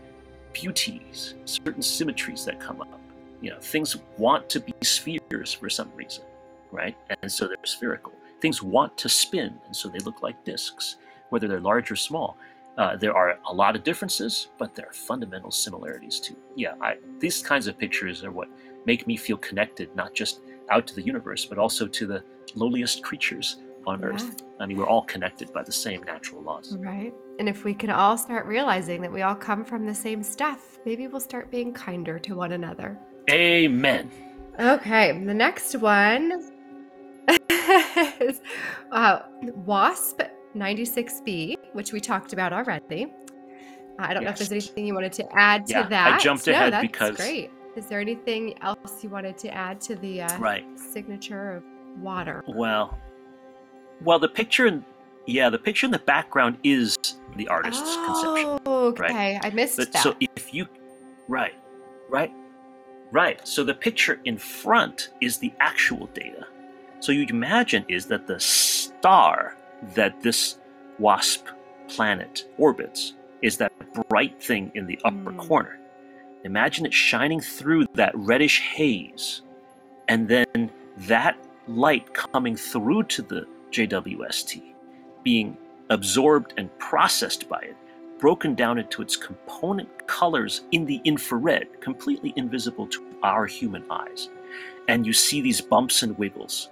beauties, 0.61 1.35
certain 1.45 1.83
symmetries 1.83 2.45
that 2.45 2.59
come 2.59 2.81
up. 2.81 3.01
You 3.41 3.51
know, 3.51 3.61
things 3.61 3.97
want 4.17 4.49
to 4.51 4.61
be 4.61 4.75
spheres 4.83 5.53
for 5.53 5.71
some 5.71 5.91
reason, 5.95 6.25
right? 6.73 6.97
And 7.23 7.31
so 7.31 7.47
they're 7.47 7.57
spherical. 7.65 8.13
Things 8.41 8.63
want 8.63 8.97
to 8.99 9.09
spin, 9.09 9.59
and 9.67 9.75
so 9.75 9.89
they 9.89 10.01
look 10.01 10.23
like 10.23 10.45
disks, 10.45 10.97
whether 11.31 11.47
they're 11.47 11.61
large 11.61 11.91
or 11.91 11.97
small. 11.97 12.37
Uh, 12.77 12.97
there 12.97 13.15
are 13.15 13.39
a 13.49 13.55
lot 13.55 13.77
of 13.77 13.85
differences, 13.85 14.49
but 14.59 14.75
there 14.75 14.89
are 14.89 14.93
fundamental 14.93 15.51
similarities 15.51 16.21
too. 16.21 16.37
Yeah, 16.57 16.75
I, 16.81 16.97
these 17.19 17.43
kinds 17.43 17.67
of 17.67 17.79
pictures 17.79 18.25
are 18.25 18.31
what 18.31 18.49
make 18.85 19.07
me 19.07 19.17
feel 19.17 19.37
connected, 19.37 19.95
not 19.95 20.15
just 20.15 20.41
out 20.71 20.87
to 20.89 20.95
the 20.95 21.03
universe, 21.03 21.45
but 21.45 21.59
also 21.59 21.87
to 21.87 22.07
the 22.07 22.23
lowliest 22.55 23.03
creatures 23.03 23.57
on 23.87 24.01
Yeah. 24.01 24.07
Earth. 24.07 24.43
I 24.61 24.67
mean, 24.67 24.77
we're 24.77 24.87
all 24.89 25.03
connected 25.03 25.53
by 25.53 25.63
the 25.63 25.73
same 25.73 26.03
natural 26.03 26.43
laws. 26.43 26.77
Right. 26.79 27.15
And 27.39 27.49
if 27.49 27.65
we 27.65 27.73
can 27.75 27.91
all 27.91 28.17
start 28.19 28.47
realizing 28.47 29.01
that 29.03 29.13
we 29.13 29.23
all 29.23 29.35
come 29.37 29.65
from 29.65 29.87
the 29.87 29.95
same 29.95 30.23
stuff, 30.23 30.79
maybe 30.85 31.07
we'll 31.07 31.21
start 31.21 31.51
being 31.51 31.73
kinder 31.73 32.19
to 32.19 32.35
one 32.35 32.53
another. 32.53 32.99
Amen. 33.31 34.11
Okay, 34.59 35.13
the 35.25 35.35
next 35.35 35.77
one 35.77 36.33
is 38.21 38.41
uh, 38.91 39.21
WASP 39.65 40.23
96B, 40.57 41.55
which 41.75 41.93
we 41.93 42.01
talked 42.01 42.33
about 42.33 42.53
already. 42.53 43.05
Uh, 43.05 44.07
I 44.07 44.15
don't 44.15 44.25
know 44.25 44.31
if 44.31 44.39
there's 44.39 44.51
anything 44.53 44.87
you 44.87 44.95
wanted 44.95 45.13
to 45.15 45.27
add 45.37 45.67
to 45.67 45.75
that. 45.75 45.91
Yeah, 45.91 46.07
I 46.07 46.11
that. 46.13 46.21
jumped 46.21 46.47
no, 46.47 46.53
ahead 46.55 46.73
that's 46.73 46.83
because- 46.83 47.17
great. 47.17 47.51
Is 47.77 47.87
there 47.87 48.01
anything 48.01 48.61
else 48.61 49.05
you 49.05 49.09
wanted 49.11 49.39
to 49.39 49.55
add 49.55 49.81
to 49.83 49.95
the 49.95 50.23
uh, 50.23 50.39
Right. 50.39 50.65
signature 50.77 51.53
of 51.59 51.63
water? 52.03 52.43
Well, 52.49 52.99
well, 54.03 54.19
the 54.19 54.29
picture 54.29 54.67
in 54.67 54.85
yeah, 55.27 55.51
the 55.51 55.59
picture 55.59 55.85
in 55.87 55.93
the 55.93 55.99
background 55.99 56.57
is 56.65 56.97
the 57.37 57.49
artist's 57.49 57.95
conception. 57.97 58.59
Oh, 58.65 58.87
okay. 58.89 59.39
I 59.43 59.51
missed 59.51 59.77
But 59.77 59.93
that. 59.93 60.03
so 60.03 60.15
if 60.21 60.55
you 60.55 60.67
right, 61.29 61.55
right, 62.09 62.33
right. 63.13 63.47
So 63.47 63.63
the 63.63 63.75
picture 63.75 64.21
in 64.25 64.39
front 64.39 65.11
is 65.21 65.37
the 65.39 65.53
actual 65.61 66.07
data. 66.15 66.47
So 67.01 67.13
you'd 67.13 67.31
imagine 67.31 67.85
is 67.89 68.07
that 68.07 68.27
the 68.27 68.41
star 68.41 69.57
that 69.95 70.21
this 70.23 70.59
WASP 70.99 71.47
planet 71.89 72.49
orbits 72.57 73.13
is 73.43 73.59
that 73.59 73.73
bright 74.09 74.43
thing 74.43 74.73
in 74.75 74.87
the 74.87 74.99
upper 75.05 75.33
Mm. 75.33 75.39
corner. 75.39 75.79
Imagine 76.45 76.87
it 76.87 76.95
shining 76.95 77.41
through 77.41 77.85
that 77.95 78.13
reddish 78.17 78.61
haze, 78.61 79.43
and 80.09 80.27
then 80.29 80.71
that 80.97 81.37
light 81.69 82.13
coming 82.15 82.57
through 82.57 83.03
to 83.05 83.23
the 83.23 83.47
JWST, 83.71 84.63
being 85.23 85.57
absorbed 85.91 86.55
and 86.57 86.77
processed 86.79 87.49
by 87.49 87.61
it, 87.61 87.77
broken 88.19 88.55
down 88.55 88.79
into 88.79 89.03
its 89.03 89.17
component 89.17 90.07
colors 90.07 90.63
in 90.73 90.85
the 90.85 91.01
infrared, 91.05 91.81
completely 91.81 92.33
invisible 92.37 92.87
to 92.89 93.05
our 93.23 93.47
human 93.47 93.85
eyes. 93.91 94.29
And 94.89 95.07
you 95.07 95.13
see 95.13 95.41
these 95.41 95.61
bumps 95.61 96.03
and 96.03 96.17
wiggles 96.19 96.71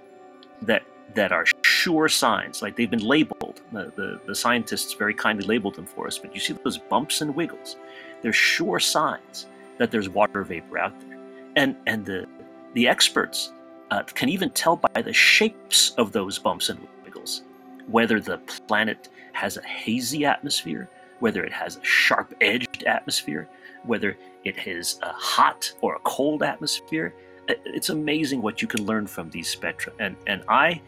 that 0.63 0.83
that 1.15 1.33
are 1.33 1.47
sure 1.63 2.09
signs, 2.09 2.63
like 2.63 2.77
they've 2.77 2.91
been 2.91 3.07
labeled. 3.07 3.63
The, 3.73 3.93
the, 3.97 4.21
the 4.27 4.35
scientists 4.35 4.93
very 4.93 5.15
kindly 5.15 5.47
labeled 5.47 5.77
them 5.77 5.87
for 5.87 6.07
us, 6.07 6.19
but 6.19 6.35
you 6.35 6.41
see 6.41 6.53
those 6.65 6.79
bumps 6.79 7.21
and 7.21 7.35
wiggles. 7.35 7.77
They're 8.23 8.33
sure 8.33 8.81
signs 8.81 9.47
that 9.79 9.91
there's 9.91 10.09
water 10.09 10.43
vapor 10.43 10.79
out 10.79 10.99
there. 11.01 11.19
And 11.57 11.77
and 11.87 12.05
the 12.05 12.27
the 12.75 12.89
experts 12.89 13.53
uh, 13.91 14.03
can 14.03 14.29
even 14.29 14.51
tell 14.51 14.77
by 14.77 15.03
the 15.03 15.13
shapes 15.13 15.91
of 15.99 16.13
those 16.13 16.39
bumps 16.39 16.69
and 16.69 16.79
wiggles 17.05 17.43
whether 17.89 18.21
the 18.21 18.39
planet 18.67 19.09
has 19.33 19.57
a 19.57 19.63
hazy 19.63 20.25
atmosphere, 20.25 20.89
whether 21.21 21.45
it 21.45 21.53
has 21.53 21.77
a 21.77 21.85
sharp 21.85 22.35
edged 22.41 22.85
atmosphere, 22.85 23.49
whether 23.85 24.17
it 24.45 24.57
has 24.57 24.99
a 25.03 25.13
hot 25.13 25.73
or 25.81 25.97
a 25.97 26.01
cold 26.01 26.43
atmosphere. 26.43 27.15
It's 27.49 27.91
amazing 27.91 28.43
what 28.43 28.61
you 28.61 28.69
can 28.69 28.85
learn 28.85 29.07
from 29.07 29.31
these 29.31 29.49
spectra. 29.49 29.93
And, 30.01 30.17
and 30.27 30.43
I 30.49 30.81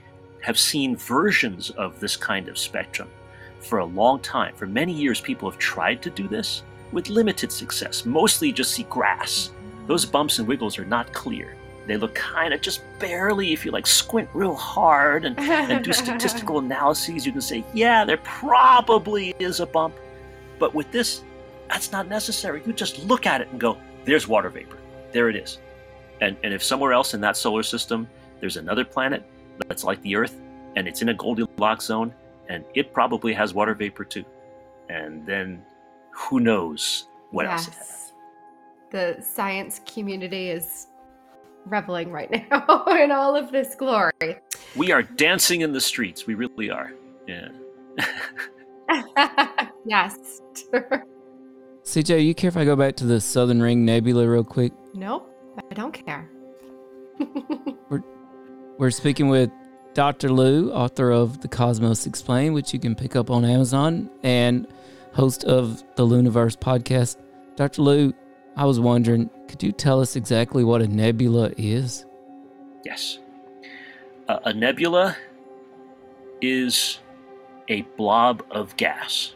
have 0.43 0.59
seen 0.59 0.97
versions 0.97 1.71
of 1.71 2.01
this 2.01 2.17
kind 2.17 2.49
of 2.49 2.59
spectrum 2.59 3.09
for 3.61 3.79
a 3.79 3.85
long 3.85 4.21
time. 4.21 4.55
For 4.55 4.67
many 4.67 4.93
years, 4.93 5.21
people 5.21 5.51
have 5.51 5.59
tried 5.59 6.03
to 6.03 6.11
do 6.11 6.27
this 6.27 6.63
with 6.93 7.09
limited 7.09 7.53
success. 7.53 8.05
Mostly 8.07 8.51
just 8.51 8.73
see 8.73 8.85
grass. 8.85 9.51
Those 9.87 10.05
bumps 10.05 10.39
and 10.39 10.49
wiggles 10.49 10.79
are 10.79 10.85
not 10.85 11.13
clear. 11.13 11.58
They 11.89 11.97
look 11.97 12.15
kind 12.15 12.53
of 12.53 12.61
just 12.61 12.83
barely, 12.99 13.53
if 13.53 13.65
you 13.65 13.71
like 13.71 13.87
squint 13.87 14.29
real 14.35 14.55
hard 14.55 15.25
and, 15.25 15.39
and 15.41 15.83
do 15.83 15.93
statistical 16.05 16.59
analyses, 16.59 17.25
you 17.25 17.33
can 17.33 17.41
say, 17.41 17.65
yeah, 17.73 18.05
there 18.05 18.19
probably 18.19 19.35
is 19.39 19.61
a 19.61 19.67
bump. 19.67 19.95
But 20.59 20.75
with 20.75 20.93
this, 20.93 21.23
that's 21.69 21.91
not 21.91 22.07
necessary. 22.07 22.63
You 22.67 22.73
just 22.73 23.03
look 23.05 23.27
at 23.27 23.41
it 23.41 23.49
and 23.51 23.59
go, 23.59 23.79
there's 24.05 24.29
water 24.29 24.51
vapor. 24.51 24.77
There 25.13 25.31
it 25.31 25.37
is. 25.37 25.59
And, 26.21 26.37
and 26.45 26.53
if 26.53 26.63
somewhere 26.63 26.93
else 26.93 27.15
in 27.15 27.21
that 27.23 27.37
solar 27.37 27.63
system 27.63 28.09
there's 28.41 28.57
another 28.57 28.85
planet 28.85 29.25
that's 29.67 29.85
like 29.85 30.01
the 30.03 30.15
Earth 30.15 30.41
and 30.77 30.87
it's 30.87 31.03
in 31.03 31.09
a 31.09 31.15
Goldilocks 31.15 31.87
zone 31.87 32.15
and 32.49 32.65
it 32.75 32.93
probably 32.93 33.33
has 33.33 33.55
water 33.55 33.75
vapor 33.75 34.05
too. 34.05 34.25
And 34.89 35.27
then 35.27 35.65
who 36.11 36.41
knows 36.41 37.09
what 37.31 37.47
else 37.47 37.69
it 37.69 37.75
has. 37.75 37.87
yes. 37.89 38.13
The 38.91 39.23
science 39.23 39.81
community 39.87 40.51
is 40.51 40.87
reveling 41.71 42.11
right 42.11 42.31
now 42.51 42.85
in 42.87 43.13
all 43.13 43.37
of 43.37 43.53
this 43.53 43.75
glory. 43.75 44.13
We 44.77 44.93
are 44.93 45.03
dancing 45.03 45.61
in 45.63 45.73
the 45.73 45.81
streets. 45.81 46.27
We 46.27 46.35
really 46.35 46.71
are. 46.71 46.93
Yeah. 47.27 47.49
yes. 49.87 50.41
CJ, 51.85 52.25
you 52.25 52.35
care 52.35 52.49
if 52.49 52.57
I 52.57 52.65
go 52.65 52.77
back 52.77 52.97
to 52.97 53.07
the 53.07 53.21
Southern 53.21 53.63
Ring 53.63 53.85
Nebula 53.85 54.29
real 54.29 54.45
quick? 54.45 54.73
nope. 54.95 55.35
I 55.71 55.75
don't 55.75 55.93
care. 55.93 56.31
We're 58.79 58.93
speaking 58.93 59.29
with 59.29 59.51
Dr. 59.95 60.31
Liu, 60.31 60.71
author 60.71 61.11
of 61.11 61.41
The 61.41 61.49
Cosmos 61.49 62.07
Explained, 62.07 62.55
which 62.55 62.73
you 62.73 62.79
can 62.79 62.95
pick 62.95 63.17
up 63.17 63.29
on 63.29 63.45
Amazon, 63.45 64.09
and 64.23 64.69
host 65.15 65.43
of 65.45 65.83
the 65.97 66.07
LIUniverse 66.07 66.57
podcast. 66.59 67.17
Dr. 67.57 67.83
Liu, 67.83 68.15
I 68.57 68.65
was 68.67 68.79
wondering, 68.79 69.29
could 69.49 69.63
you 69.63 69.73
tell 69.73 70.01
us 70.01 70.15
exactly 70.15 70.63
what 70.63 70.83
a 70.83 70.87
nebula 70.87 71.53
is? 71.57 72.05
Yes. 72.85 73.19
Uh, 74.29 74.39
a 74.45 74.53
nebula 74.53 75.17
is 76.41 76.99
a 77.69 77.83
blob 77.97 78.45
of 78.51 78.77
gas. 78.77 79.35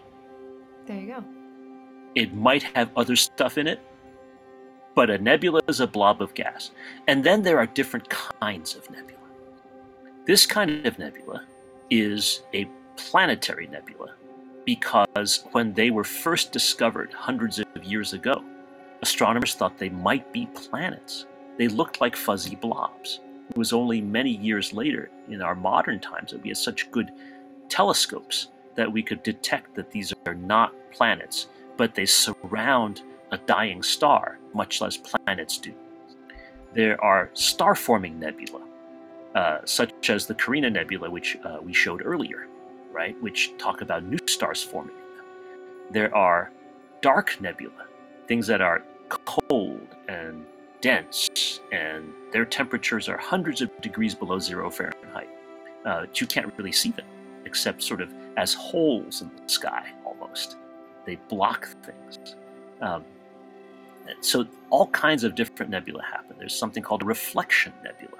There 0.86 0.96
you 0.96 1.06
go. 1.08 1.24
It 2.14 2.34
might 2.34 2.62
have 2.74 2.90
other 2.96 3.16
stuff 3.16 3.56
in 3.56 3.66
it, 3.66 3.80
but 4.94 5.10
a 5.10 5.18
nebula 5.18 5.62
is 5.66 5.80
a 5.80 5.86
blob 5.86 6.20
of 6.20 6.34
gas. 6.34 6.70
And 7.08 7.24
then 7.24 7.42
there 7.42 7.58
are 7.58 7.66
different 7.66 8.08
kinds 8.10 8.76
of 8.76 8.88
nebula. 8.90 9.18
This 10.26 10.44
kind 10.46 10.86
of 10.86 10.98
nebula 10.98 11.44
is 11.90 12.42
a 12.54 12.68
planetary 12.96 13.66
nebula 13.66 14.14
because 14.64 15.44
when 15.52 15.72
they 15.72 15.90
were 15.90 16.04
first 16.04 16.52
discovered 16.52 17.12
hundreds 17.12 17.58
of 17.58 17.84
years 17.84 18.12
ago, 18.12 18.44
astronomers 19.02 19.54
thought 19.54 19.78
they 19.78 19.90
might 19.90 20.32
be 20.32 20.46
planets. 20.54 21.26
They 21.58 21.68
looked 21.68 22.00
like 22.00 22.16
fuzzy 22.16 22.56
blobs. 22.56 23.20
It 23.50 23.58
was 23.58 23.72
only 23.72 24.00
many 24.00 24.30
years 24.30 24.72
later, 24.72 25.10
in 25.28 25.42
our 25.42 25.54
modern 25.54 26.00
times, 26.00 26.30
that 26.30 26.42
we 26.42 26.48
had 26.48 26.56
such 26.56 26.90
good 26.90 27.10
telescopes 27.68 28.48
that 28.74 28.90
we 28.90 29.02
could 29.02 29.22
detect 29.22 29.74
that 29.74 29.90
these 29.90 30.14
are 30.26 30.34
not 30.34 30.72
planets, 30.92 31.48
but 31.76 31.94
they 31.94 32.06
surround 32.06 33.02
a 33.32 33.38
dying 33.38 33.82
star, 33.82 34.38
much 34.54 34.80
less 34.80 34.96
planets 34.96 35.58
do. 35.58 35.74
There 36.74 37.02
are 37.04 37.30
star 37.34 37.74
forming 37.74 38.18
nebula, 38.18 38.62
uh, 39.34 39.58
such 39.64 40.10
as 40.10 40.26
the 40.26 40.34
Carina 40.34 40.70
Nebula, 40.70 41.10
which 41.10 41.36
uh, 41.44 41.58
we 41.62 41.72
showed 41.72 42.02
earlier, 42.04 42.46
right, 42.90 43.20
which 43.22 43.52
talk 43.58 43.82
about 43.82 44.04
new 44.04 44.18
stars 44.26 44.62
forming. 44.62 44.94
There 45.90 46.14
are 46.14 46.50
dark 47.02 47.38
nebula, 47.40 47.86
things 48.26 48.46
that 48.46 48.60
are 48.62 48.82
cold 49.24 49.86
and 50.08 50.44
dense, 50.80 51.60
and 51.70 52.12
their 52.32 52.44
temperatures 52.44 53.08
are 53.08 53.16
hundreds 53.16 53.60
of 53.60 53.70
degrees 53.80 54.14
below 54.14 54.38
zero 54.38 54.70
Fahrenheit. 54.70 55.28
Uh, 55.84 56.06
you 56.14 56.26
can't 56.26 56.52
really 56.56 56.72
see 56.72 56.90
them, 56.90 57.06
except 57.44 57.82
sort 57.82 58.00
of 58.00 58.12
as 58.36 58.54
holes 58.54 59.22
in 59.22 59.30
the 59.36 59.48
sky 59.48 59.90
almost. 60.04 60.56
They 61.06 61.16
block 61.28 61.68
things. 61.84 62.36
Um, 62.80 63.04
so 64.20 64.46
all 64.70 64.88
kinds 64.88 65.24
of 65.24 65.34
different 65.34 65.70
nebula 65.70 66.02
happen. 66.02 66.36
There's 66.38 66.56
something 66.56 66.82
called 66.82 67.02
a 67.02 67.06
reflection 67.06 67.72
nebula. 67.82 68.18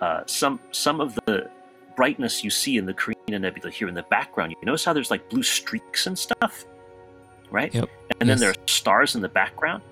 Uh, 0.00 0.22
some 0.26 0.58
some 0.72 1.00
of 1.00 1.14
the 1.26 1.48
brightness 1.94 2.42
you 2.42 2.50
see 2.50 2.76
in 2.78 2.86
the 2.86 2.94
Carina 2.94 3.38
Nebula 3.38 3.70
here 3.70 3.88
in 3.88 3.94
the 3.94 4.02
background, 4.04 4.52
you 4.52 4.66
notice 4.66 4.84
how 4.84 4.92
there's 4.92 5.10
like 5.10 5.28
blue 5.28 5.42
streaks 5.42 6.06
and 6.06 6.18
stuff, 6.18 6.64
right? 7.50 7.72
Yep. 7.74 7.88
And 8.20 8.28
then 8.28 8.38
there 8.38 8.50
are 8.50 8.54
stars 8.66 9.14
in 9.14 9.20
the 9.20 9.28
background, 9.28 9.82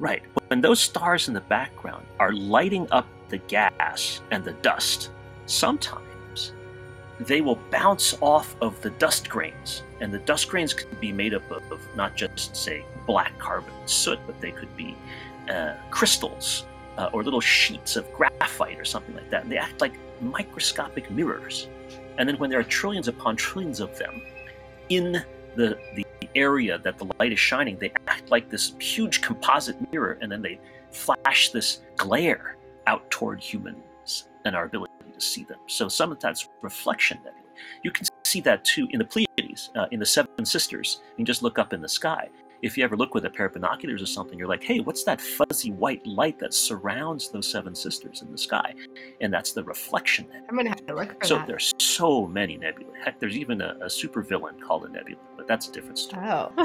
right? 0.00 0.22
When 0.48 0.60
those 0.60 0.80
stars 0.80 1.28
in 1.28 1.34
the 1.34 1.42
background 1.42 2.06
are 2.18 2.32
lighting 2.32 2.88
up 2.90 3.06
the 3.28 3.38
gas 3.38 4.20
and 4.32 4.42
the 4.42 4.54
dust, 4.54 5.10
sometimes 5.46 6.52
they 7.20 7.42
will 7.42 7.58
bounce 7.70 8.16
off 8.20 8.56
of 8.62 8.80
the 8.80 8.90
dust 8.90 9.28
grains, 9.28 9.82
and 10.00 10.12
the 10.12 10.18
dust 10.20 10.48
grains 10.48 10.72
could 10.72 10.98
be 11.00 11.12
made 11.12 11.34
up 11.34 11.48
of, 11.50 11.62
not 11.94 12.16
just 12.16 12.56
say 12.56 12.84
black 13.06 13.38
carbon 13.38 13.74
soot, 13.84 14.18
but 14.26 14.40
they 14.40 14.50
could 14.50 14.74
be 14.76 14.96
uh, 15.50 15.74
crystals 15.90 16.64
uh, 16.96 17.10
or 17.12 17.22
little 17.22 17.40
sheets 17.40 17.96
of 17.96 18.10
graphite 18.14 18.80
or 18.80 18.84
something 18.84 19.14
like 19.14 19.28
that. 19.30 19.42
And 19.42 19.52
they 19.52 19.58
act 19.58 19.80
like 19.80 19.92
microscopic 20.22 21.10
mirrors. 21.10 21.68
And 22.16 22.28
then 22.28 22.36
when 22.38 22.48
there 22.50 22.58
are 22.58 22.64
trillions 22.64 23.08
upon 23.08 23.36
trillions 23.36 23.80
of 23.80 23.96
them 23.98 24.22
in 24.88 25.22
the, 25.56 25.78
the 25.94 26.06
area 26.34 26.78
that 26.78 26.98
the 26.98 27.06
light 27.18 27.32
is 27.32 27.38
shining, 27.38 27.78
they 27.78 27.92
act 28.06 28.30
like 28.30 28.48
this 28.50 28.74
huge 28.78 29.20
composite 29.20 29.76
mirror, 29.92 30.18
and 30.20 30.30
then 30.30 30.42
they 30.42 30.60
flash 30.90 31.50
this 31.50 31.80
glare 31.96 32.56
out 32.86 33.08
toward 33.10 33.40
humans 33.40 34.28
and 34.44 34.56
our 34.56 34.64
ability 34.64 34.92
to 35.12 35.20
see 35.20 35.44
them. 35.44 35.58
So 35.66 35.88
some 35.88 36.10
of 36.12 36.20
that's 36.20 36.48
reflection 36.62 37.18
nebula. 37.18 37.34
You 37.82 37.90
can 37.90 38.06
see 38.24 38.40
that 38.42 38.64
too 38.64 38.88
in 38.90 38.98
the 38.98 39.04
Pleiades, 39.04 39.70
uh, 39.76 39.86
in 39.90 40.00
the 40.00 40.06
Seven 40.06 40.44
Sisters. 40.44 41.00
You 41.10 41.16
can 41.16 41.26
just 41.26 41.42
look 41.42 41.58
up 41.58 41.72
in 41.72 41.80
the 41.80 41.88
sky 41.88 42.28
if 42.62 42.76
you 42.76 42.84
ever 42.84 42.96
look 42.96 43.14
with 43.14 43.24
a 43.24 43.30
pair 43.30 43.46
of 43.46 43.54
binoculars 43.54 44.02
or 44.02 44.06
something, 44.06 44.38
you're 44.38 44.48
like, 44.48 44.62
hey, 44.62 44.80
what's 44.80 45.04
that 45.04 45.20
fuzzy 45.20 45.72
white 45.72 46.06
light 46.06 46.38
that 46.38 46.52
surrounds 46.52 47.30
those 47.30 47.50
seven 47.50 47.74
sisters 47.74 48.22
in 48.22 48.30
the 48.30 48.38
sky? 48.38 48.74
And 49.20 49.32
that's 49.32 49.52
the 49.52 49.64
reflection 49.64 50.26
nebula. 50.26 50.46
I'm 50.48 50.56
gonna 50.56 50.68
have 50.70 50.86
to 50.86 50.94
look 50.94 51.20
for 51.20 51.26
So 51.26 51.36
that. 51.36 51.46
there's 51.46 51.72
so 51.78 52.26
many 52.26 52.56
nebulae. 52.56 52.92
Heck, 53.02 53.18
there's 53.18 53.36
even 53.36 53.60
a, 53.60 53.76
a 53.82 53.90
super 53.90 54.22
villain 54.22 54.56
called 54.60 54.84
a 54.84 54.88
nebula, 54.88 55.20
that's 55.50 55.66
a 55.66 55.72
different 55.72 55.98
story. 55.98 56.24
Oh. 56.28 56.52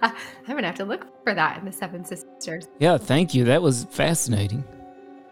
I'm 0.00 0.14
gonna 0.46 0.66
have 0.66 0.76
to 0.76 0.86
look 0.86 1.06
for 1.22 1.34
that 1.34 1.58
in 1.58 1.66
the 1.66 1.72
Seven 1.72 2.02
Sisters. 2.02 2.66
Yeah, 2.78 2.96
thank 2.96 3.34
you. 3.34 3.44
That 3.44 3.60
was 3.60 3.84
fascinating. 3.90 4.64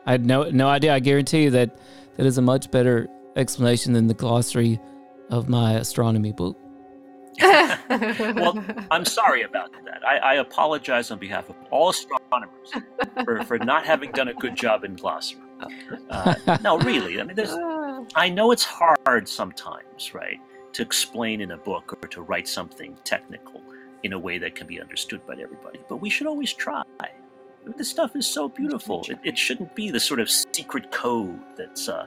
I 0.04 0.12
had 0.12 0.26
no 0.26 0.50
no 0.50 0.68
idea. 0.68 0.92
I 0.92 1.00
guarantee 1.00 1.44
you 1.44 1.50
that 1.52 1.78
that 2.16 2.26
is 2.26 2.36
a 2.36 2.42
much 2.42 2.70
better 2.70 3.08
explanation 3.36 3.94
than 3.94 4.06
the 4.06 4.14
glossary 4.14 4.78
of 5.30 5.48
my 5.48 5.74
astronomy 5.74 6.32
book. 6.32 6.58
well, 7.40 8.62
I'm 8.90 9.06
sorry 9.06 9.42
about 9.42 9.72
that. 9.84 10.04
I, 10.06 10.18
I 10.18 10.34
apologize 10.34 11.10
on 11.10 11.18
behalf 11.18 11.48
of 11.48 11.56
all 11.70 11.88
astronomers 11.88 12.72
for, 13.24 13.42
for 13.44 13.58
not 13.58 13.86
having 13.86 14.10
done 14.12 14.28
a 14.28 14.34
good 14.34 14.56
job 14.56 14.84
in 14.84 14.94
glossary. 14.96 15.40
Uh, 16.10 16.34
no, 16.62 16.78
really. 16.80 17.18
I 17.18 17.24
mean, 17.24 17.36
there's, 17.36 17.56
I 18.14 18.28
know 18.28 18.50
it's 18.50 18.64
hard 18.64 19.26
sometimes, 19.26 20.12
right, 20.12 20.38
to 20.72 20.82
explain 20.82 21.40
in 21.40 21.52
a 21.52 21.56
book 21.56 21.98
or 22.02 22.08
to 22.08 22.22
write 22.22 22.48
something 22.48 22.96
technical 23.04 23.62
in 24.02 24.12
a 24.12 24.18
way 24.18 24.38
that 24.38 24.54
can 24.54 24.66
be 24.66 24.80
understood 24.80 25.24
by 25.26 25.34
everybody, 25.34 25.80
but 25.88 25.96
we 25.96 26.10
should 26.10 26.26
always 26.26 26.52
try. 26.52 26.82
This 27.76 27.90
stuff 27.90 28.16
is 28.16 28.26
so 28.26 28.48
beautiful. 28.48 29.04
It, 29.08 29.18
it 29.22 29.38
shouldn't 29.38 29.74
be 29.74 29.90
the 29.90 30.00
sort 30.00 30.20
of 30.20 30.30
secret 30.30 30.90
code 30.90 31.38
that's, 31.56 31.88
uh, 31.88 32.06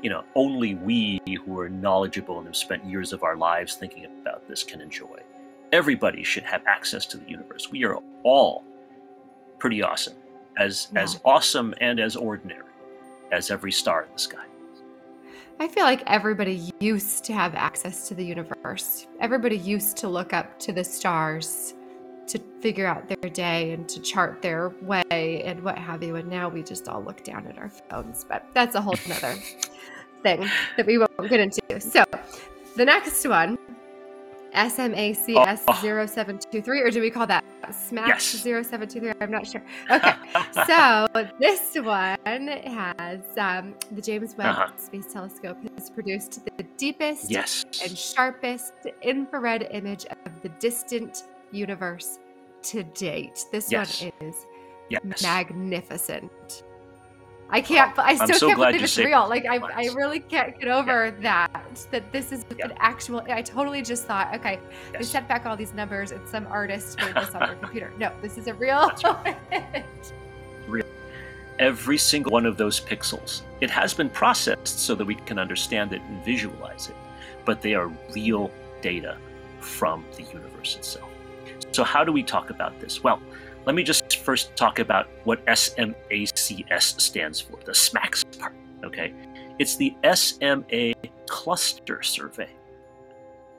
you 0.00 0.10
know, 0.10 0.24
only 0.36 0.76
we 0.76 1.20
who 1.44 1.58
are 1.58 1.68
knowledgeable 1.68 2.38
and 2.38 2.46
have 2.46 2.56
spent 2.56 2.84
years 2.84 3.12
of 3.12 3.24
our 3.24 3.36
lives 3.36 3.74
thinking 3.74 4.04
about 4.04 4.48
this 4.48 4.62
can 4.62 4.80
enjoy. 4.80 5.18
Everybody 5.72 6.22
should 6.22 6.44
have 6.44 6.62
access 6.66 7.06
to 7.06 7.16
the 7.16 7.28
universe. 7.28 7.70
We 7.70 7.84
are 7.84 7.98
all 8.22 8.62
pretty 9.58 9.82
awesome, 9.82 10.14
as 10.58 10.88
as 10.94 11.20
awesome 11.24 11.74
and 11.80 11.98
as 11.98 12.14
ordinary 12.14 12.64
as 13.32 13.50
every 13.50 13.72
star 13.72 14.04
in 14.04 14.12
the 14.12 14.18
sky. 14.18 14.44
I 15.60 15.68
feel 15.68 15.84
like 15.84 16.02
everybody 16.06 16.72
used 16.80 17.24
to 17.24 17.32
have 17.32 17.54
access 17.54 18.08
to 18.08 18.14
the 18.14 18.24
universe. 18.24 19.06
Everybody 19.20 19.56
used 19.56 19.96
to 19.98 20.08
look 20.08 20.32
up 20.32 20.58
to 20.60 20.72
the 20.72 20.82
stars 20.82 21.74
to 22.26 22.38
figure 22.60 22.86
out 22.86 23.08
their 23.08 23.30
day 23.30 23.72
and 23.72 23.88
to 23.88 24.00
chart 24.00 24.42
their 24.42 24.70
way 24.82 25.42
and 25.44 25.62
what 25.62 25.78
have 25.78 26.02
you. 26.02 26.16
And 26.16 26.28
now 26.28 26.48
we 26.48 26.62
just 26.62 26.88
all 26.88 27.02
look 27.02 27.22
down 27.24 27.46
at 27.46 27.58
our 27.58 27.68
phones. 27.68 28.24
But 28.24 28.46
that's 28.54 28.74
a 28.74 28.80
whole 28.80 28.96
nother 29.08 29.34
thing 30.22 30.48
that 30.76 30.86
we 30.86 30.98
won't 30.98 31.28
get 31.28 31.40
into. 31.40 31.80
So 31.80 32.04
the 32.76 32.84
next 32.84 33.26
one, 33.26 33.58
SMACS 34.54 35.26
0723, 35.80 36.80
or 36.80 36.90
do 36.90 37.00
we 37.00 37.10
call 37.10 37.26
that 37.26 37.44
SMAC 37.64 38.06
Yes. 38.08 38.22
0723? 38.24 39.12
I'm 39.20 39.30
not 39.30 39.46
sure. 39.46 39.62
Okay. 39.90 40.12
so 40.66 41.06
this 41.38 41.74
one 41.76 42.48
has 42.48 43.20
um, 43.38 43.74
the 43.92 44.02
James 44.02 44.34
Webb 44.36 44.56
Uh-huh. 44.56 44.76
Space 44.76 45.12
Telescope 45.12 45.58
has 45.76 45.90
produced 45.90 46.44
the 46.56 46.62
deepest 46.76 47.30
Yes. 47.30 47.64
and 47.82 47.96
sharpest 47.96 48.74
infrared 49.02 49.68
image 49.70 50.04
of 50.06 50.42
the 50.42 50.48
distant 50.60 51.24
universe 51.50 52.18
to 52.62 52.82
date. 52.82 53.44
This 53.52 53.70
Yes. 53.72 54.02
one 54.02 54.12
is 54.28 54.46
Yes. 54.88 55.22
magnificent. 55.22 56.62
I 57.52 57.60
can't. 57.60 57.96
I 57.98 58.14
still 58.14 58.38
so 58.38 58.46
can't 58.48 58.58
believe 58.58 58.82
it's 58.82 58.96
real. 58.96 59.28
Like 59.28 59.44
I, 59.44 59.56
I 59.58 59.94
really 59.94 60.20
can't 60.20 60.58
get 60.58 60.68
over 60.68 61.10
that. 61.20 61.86
That 61.90 62.10
this 62.10 62.32
is 62.32 62.44
Yeah. 62.56 62.66
an 62.66 62.72
actual. 62.78 63.22
I 63.28 63.42
totally 63.42 63.82
just 63.82 64.04
thought, 64.04 64.34
okay, 64.34 64.58
they 64.92 65.00
Yes. 65.00 65.10
sent 65.10 65.28
back 65.28 65.44
all 65.44 65.56
these 65.56 65.74
numbers, 65.74 66.12
and 66.12 66.26
some 66.26 66.46
artist 66.46 66.98
made 66.98 67.14
this 67.14 67.34
on 67.34 67.40
their 67.40 67.56
computer. 67.56 67.92
No, 67.98 68.10
this 68.22 68.38
is 68.38 68.46
a 68.46 68.54
real. 68.54 68.90
That's 69.50 70.12
every 71.58 71.98
single 71.98 72.32
one 72.32 72.46
of 72.46 72.56
those 72.56 72.80
pixels. 72.80 73.42
It 73.60 73.70
has 73.70 73.92
been 73.94 74.08
processed 74.08 74.80
so 74.80 74.94
that 74.94 75.04
we 75.04 75.14
can 75.14 75.38
understand 75.38 75.92
it 75.92 76.00
and 76.02 76.24
visualize 76.24 76.88
it, 76.88 76.96
but 77.44 77.60
they 77.60 77.74
are 77.74 77.88
real 78.14 78.50
data 78.80 79.16
from 79.60 80.04
the 80.16 80.22
universe 80.22 80.74
itself. 80.76 81.08
So, 81.70 81.84
how 81.84 82.02
do 82.02 82.12
we 82.12 82.22
talk 82.22 82.50
about 82.50 82.80
this? 82.80 83.04
Well, 83.04 83.20
let 83.64 83.74
me 83.74 83.82
just 83.82 84.18
first 84.18 84.56
talk 84.56 84.78
about 84.78 85.08
what 85.24 85.44
SMACS 85.46 87.00
stands 87.00 87.40
for, 87.40 87.58
the 87.64 87.72
SMACS 87.72 88.38
part. 88.38 88.54
Okay, 88.84 89.14
it's 89.58 89.76
the 89.76 89.94
SMA 90.14 90.94
Cluster 91.28 92.02
Survey. 92.02 92.50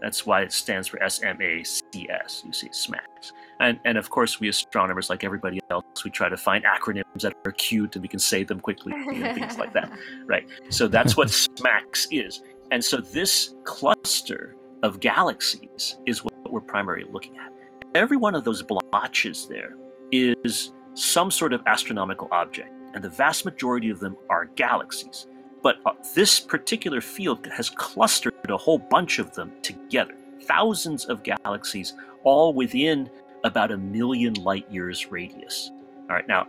That's 0.02 0.26
why 0.26 0.42
it 0.42 0.52
stands 0.52 0.90
for 0.90 1.00
SMACS. 1.00 2.46
You 2.46 2.52
see, 2.52 2.68
SMACS. 2.70 3.32
And, 3.62 3.80
and 3.86 3.98
of 3.98 4.10
course, 4.10 4.42
we 4.42 4.50
astronomers, 4.50 5.10
like 5.10 5.24
everybody 5.24 5.62
else, 5.70 5.86
we 6.04 6.12
try 6.12 6.28
to 6.28 6.36
find 6.36 6.66
acronyms 6.66 7.22
that 7.22 7.34
are 7.46 7.54
cute 7.54 7.96
and 7.96 8.02
we 8.02 8.10
can 8.10 8.20
say 8.20 8.44
them 8.44 8.60
quickly, 8.60 8.92
know, 8.92 9.34
things 9.34 9.58
like 9.58 9.72
that, 9.72 9.90
right? 10.26 10.46
So 10.70 10.90
that's 10.90 11.16
what 11.16 11.30
SMACS 11.30 12.08
is. 12.12 12.42
And 12.72 12.84
so 12.84 12.98
this 12.98 13.56
cluster 13.64 14.58
of 14.82 15.00
galaxies 15.00 15.98
is 16.06 16.26
what 16.26 16.34
we're 16.52 16.60
primarily 16.60 17.10
looking 17.10 17.38
at. 17.38 17.54
Every 17.96 18.18
one 18.18 18.36
of 18.36 18.44
those 18.44 18.62
blotches 18.64 19.48
there 19.48 19.78
is 20.14 20.72
some 20.94 21.32
sort 21.32 21.54
of 21.54 21.64
astronomical 21.66 22.28
object, 22.32 22.70
and 22.94 23.04
the 23.04 23.10
vast 23.10 23.46
majority 23.46 23.90
of 23.90 24.00
them 24.00 24.16
are 24.30 24.46
galaxies. 24.46 25.26
But 25.64 25.78
uh, 25.86 25.94
this 26.14 26.40
particular 26.40 27.02
field 27.02 27.48
has 27.48 27.70
clustered 27.70 28.34
a 28.48 28.58
whole 28.58 28.78
bunch 28.78 29.18
of 29.18 29.34
them 29.34 29.52
together. 29.64 30.16
Thousands 30.44 31.06
of 31.06 31.24
galaxies, 31.24 31.94
all 32.24 32.54
within 32.54 33.10
about 33.44 33.72
a 33.72 33.78
million 33.78 34.34
light 34.36 34.70
years 34.70 35.12
radius. 35.12 35.72
All 36.10 36.16
right, 36.16 36.28
now, 36.28 36.48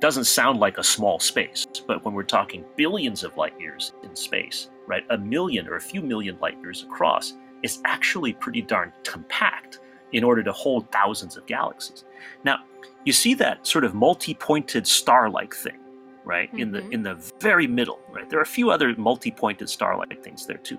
doesn't 0.00 0.24
sound 0.24 0.60
like 0.60 0.78
a 0.78 0.84
small 0.84 1.18
space, 1.18 1.66
but 1.86 2.04
when 2.04 2.12
we're 2.12 2.22
talking 2.22 2.64
billions 2.76 3.24
of 3.24 3.36
light 3.36 3.58
years 3.58 3.92
in 4.02 4.14
space, 4.14 4.68
right, 4.86 5.04
a 5.10 5.16
million 5.16 5.66
or 5.68 5.76
a 5.76 5.80
few 5.80 6.02
million 6.02 6.38
light 6.40 6.58
years 6.60 6.82
across 6.82 7.34
is 7.62 7.80
actually 7.84 8.32
pretty 8.32 8.62
darn 8.62 8.92
compact 9.04 9.80
in 10.12 10.24
order 10.24 10.42
to 10.42 10.52
hold 10.52 10.90
thousands 10.90 11.36
of 11.36 11.46
galaxies. 11.46 12.04
Now, 12.44 12.58
you 13.04 13.12
see 13.12 13.34
that 13.34 13.66
sort 13.66 13.84
of 13.84 13.94
multi-pointed 13.94 14.86
star-like 14.86 15.54
thing, 15.54 15.78
right? 16.24 16.52
In 16.54 16.72
the 16.72 16.82
Mhm. 16.82 16.92
in 16.92 17.02
the 17.02 17.14
very 17.40 17.66
middle, 17.66 18.00
right? 18.10 18.28
There 18.28 18.38
are 18.38 18.42
a 18.42 18.46
few 18.46 18.70
other 18.70 18.94
multi-pointed 18.96 19.68
star-like 19.68 20.22
things 20.22 20.46
there 20.46 20.58
too. 20.58 20.78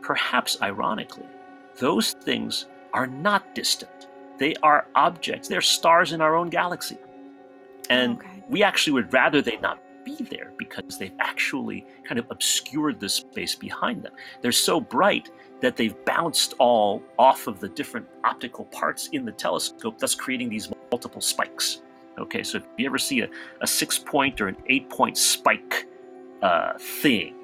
Perhaps 0.00 0.60
ironically, 0.62 1.26
those 1.78 2.12
things 2.14 2.66
are 2.92 3.06
not 3.06 3.54
distant. 3.54 4.08
They 4.38 4.54
are 4.62 4.88
objects. 4.94 5.48
They're 5.48 5.60
stars 5.60 6.12
in 6.12 6.20
our 6.20 6.34
own 6.34 6.48
galaxy. 6.48 6.98
And 7.90 8.18
okay. 8.18 8.42
we 8.48 8.62
actually 8.62 8.94
would 8.94 9.12
rather 9.12 9.42
they 9.42 9.58
not 9.58 9.78
be 10.04 10.16
there 10.24 10.52
because 10.56 10.98
they've 10.98 11.14
actually 11.18 11.86
kind 12.04 12.18
of 12.18 12.26
obscured 12.30 13.00
the 13.00 13.08
space 13.08 13.54
behind 13.54 14.02
them. 14.02 14.12
They're 14.40 14.52
so 14.52 14.80
bright 14.80 15.30
that 15.60 15.76
they've 15.76 16.04
bounced 16.04 16.54
all 16.58 17.02
off 17.18 17.46
of 17.46 17.60
the 17.60 17.68
different 17.68 18.06
optical 18.24 18.64
parts 18.66 19.08
in 19.12 19.24
the 19.24 19.32
telescope, 19.32 19.98
thus 19.98 20.14
creating 20.14 20.48
these 20.48 20.70
multiple 20.90 21.20
spikes. 21.20 21.82
Okay, 22.18 22.42
so 22.42 22.58
if 22.58 22.64
you 22.76 22.86
ever 22.86 22.98
see 22.98 23.20
a, 23.20 23.28
a 23.60 23.66
six 23.66 23.98
point 23.98 24.40
or 24.40 24.48
an 24.48 24.56
eight 24.66 24.88
point 24.90 25.16
spike 25.16 25.86
uh, 26.42 26.72
thing 26.78 27.34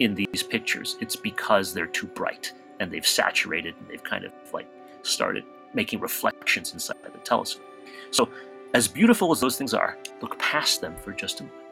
in 0.00 0.14
these 0.14 0.42
pictures, 0.42 0.96
it's 1.00 1.16
because 1.16 1.74
they're 1.74 1.86
too 1.86 2.06
bright 2.08 2.52
and 2.80 2.90
they've 2.90 3.06
saturated 3.06 3.74
and 3.78 3.88
they've 3.88 4.02
kind 4.02 4.24
of 4.24 4.32
like 4.52 4.68
started 5.02 5.44
making 5.74 6.00
reflections 6.00 6.72
inside 6.72 6.96
the 7.04 7.18
telescope. 7.18 7.64
So, 8.10 8.28
as 8.74 8.88
beautiful 8.88 9.30
as 9.30 9.40
those 9.40 9.56
things 9.56 9.72
are, 9.72 9.98
look 10.20 10.36
past 10.38 10.80
them 10.80 10.96
for 10.96 11.12
just 11.12 11.40
a 11.40 11.44
moment. 11.44 11.62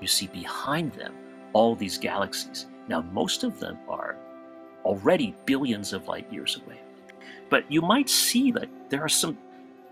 You 0.00 0.06
see 0.06 0.26
behind 0.26 0.92
them 0.92 1.14
all 1.54 1.74
these 1.74 1.96
galaxies. 1.96 2.66
Now, 2.88 3.00
most 3.00 3.44
of 3.44 3.58
them 3.58 3.78
are 3.88 4.16
already 4.84 5.34
billions 5.46 5.92
of 5.92 6.08
light 6.08 6.30
years 6.32 6.60
away. 6.64 6.80
But 7.50 7.70
you 7.70 7.82
might 7.82 8.08
see 8.08 8.50
that 8.52 8.68
there 8.88 9.02
are 9.02 9.08
some 9.08 9.36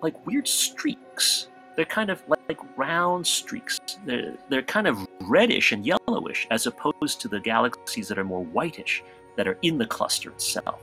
like 0.02 0.26
weird 0.26 0.48
streaks. 0.48 1.48
They're 1.76 1.84
kind 1.84 2.10
of 2.10 2.22
like, 2.28 2.40
like 2.48 2.58
round 2.76 3.26
streaks. 3.26 3.80
They're, 4.04 4.36
they're 4.48 4.62
kind 4.62 4.86
of 4.86 5.06
reddish 5.22 5.72
and 5.72 5.84
yellowish 5.86 6.46
as 6.50 6.66
opposed 6.66 7.20
to 7.20 7.28
the 7.28 7.40
galaxies 7.40 8.08
that 8.08 8.18
are 8.18 8.24
more 8.24 8.44
whitish 8.44 9.02
that 9.36 9.46
are 9.46 9.58
in 9.62 9.78
the 9.78 9.86
cluster 9.86 10.30
itself. 10.30 10.80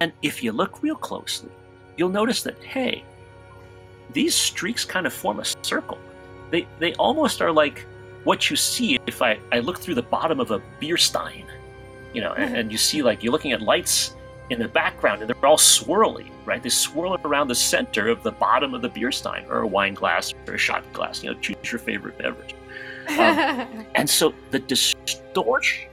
And 0.00 0.12
if 0.22 0.42
you 0.42 0.52
look 0.52 0.82
real 0.82 0.96
closely, 0.96 1.50
you'll 1.96 2.08
notice 2.08 2.42
that, 2.42 2.62
hey, 2.62 3.04
these 4.12 4.34
streaks 4.34 4.84
kind 4.84 5.06
of 5.06 5.12
form 5.12 5.40
a 5.40 5.44
circle. 5.62 5.98
They, 6.50 6.66
they 6.78 6.94
almost 6.94 7.40
are 7.42 7.52
like 7.52 7.86
what 8.24 8.50
you 8.50 8.56
see 8.56 8.98
if 9.06 9.22
I, 9.22 9.38
I 9.52 9.60
look 9.60 9.78
through 9.78 9.96
the 9.96 10.02
bottom 10.02 10.40
of 10.40 10.50
a 10.50 10.62
beer 10.80 10.96
stein, 10.96 11.44
you 12.14 12.20
know, 12.20 12.32
and, 12.32 12.56
and 12.56 12.72
you 12.72 12.78
see 12.78 13.02
like 13.02 13.22
you're 13.22 13.32
looking 13.32 13.52
at 13.52 13.60
lights 13.60 14.14
in 14.50 14.58
the 14.58 14.68
background 14.68 15.20
and 15.20 15.28
they're 15.28 15.46
all 15.46 15.56
swirly, 15.56 16.30
right? 16.44 16.62
They 16.62 16.68
swirl 16.68 17.16
around 17.24 17.48
the 17.48 17.54
center 17.54 18.08
of 18.08 18.22
the 18.22 18.32
bottom 18.32 18.74
of 18.74 18.82
the 18.82 18.88
beer 18.88 19.10
stein 19.10 19.46
or 19.48 19.60
a 19.60 19.66
wine 19.66 19.94
glass 19.94 20.32
or 20.46 20.54
a 20.54 20.58
shot 20.58 20.90
glass, 20.92 21.22
you 21.22 21.32
know, 21.32 21.38
choose 21.40 21.56
your 21.72 21.78
favorite 21.78 22.18
beverage. 22.18 22.54
Um, 23.18 23.86
And 23.94 24.08
so 24.08 24.34
the 24.50 24.58
distortion 24.58 25.88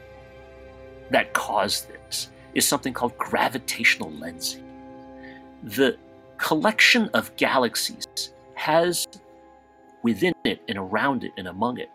that 1.10 1.34
caused 1.34 1.88
this 1.90 2.30
is 2.54 2.68
something 2.68 2.94
called 2.94 3.18
gravitational 3.18 4.12
lensing. 4.12 4.64
The 5.64 5.98
collection 6.38 7.10
of 7.14 7.36
galaxies 7.36 8.06
has 8.56 9.08
within 10.04 10.34
it 10.44 10.62
and 10.68 10.78
around 10.78 11.24
it 11.24 11.32
and 11.38 11.48
among 11.48 11.80
it 11.80 11.90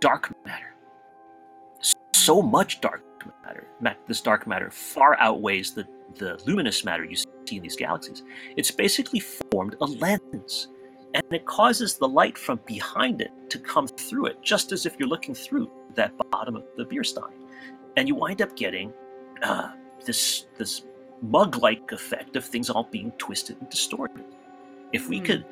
dark 0.00 0.32
matter. 0.44 0.74
So 2.14 2.42
much 2.42 2.80
dark 2.80 3.02
matter. 3.44 3.66
This 4.06 4.20
dark 4.20 4.46
matter 4.46 4.70
far 4.70 5.16
outweighs 5.18 5.72
the, 5.72 5.86
the 6.16 6.40
luminous 6.46 6.84
matter 6.84 7.04
you 7.04 7.16
see 7.16 7.56
in 7.56 7.62
these 7.62 7.76
galaxies. 7.76 8.22
It's 8.56 8.70
basically 8.70 9.20
formed 9.20 9.76
a 9.80 9.84
lens 9.84 10.68
and 11.14 11.24
it 11.30 11.46
causes 11.46 11.96
the 11.96 12.08
light 12.08 12.36
from 12.36 12.60
behind 12.66 13.20
it 13.20 13.30
to 13.50 13.58
come 13.58 13.86
through 13.88 14.26
it, 14.26 14.42
just 14.42 14.72
as 14.72 14.84
if 14.84 14.96
you're 14.98 15.08
looking 15.08 15.34
through 15.34 15.70
that 15.94 16.12
bottom 16.30 16.56
of 16.56 16.64
the 16.76 16.84
beer 16.84 17.04
stein, 17.04 17.32
and 17.96 18.06
you 18.06 18.14
wind 18.14 18.42
up 18.42 18.54
getting 18.56 18.92
uh, 19.42 19.70
this 20.04 20.46
this 20.58 20.82
mug-like 21.22 21.90
effect 21.92 22.36
of 22.36 22.44
things 22.44 22.68
all 22.68 22.84
being 22.90 23.10
twisted 23.12 23.56
and 23.60 23.70
distorted. 23.70 24.24
If 24.92 25.08
we 25.08 25.18
Hmm. 25.18 25.24
could 25.24 25.44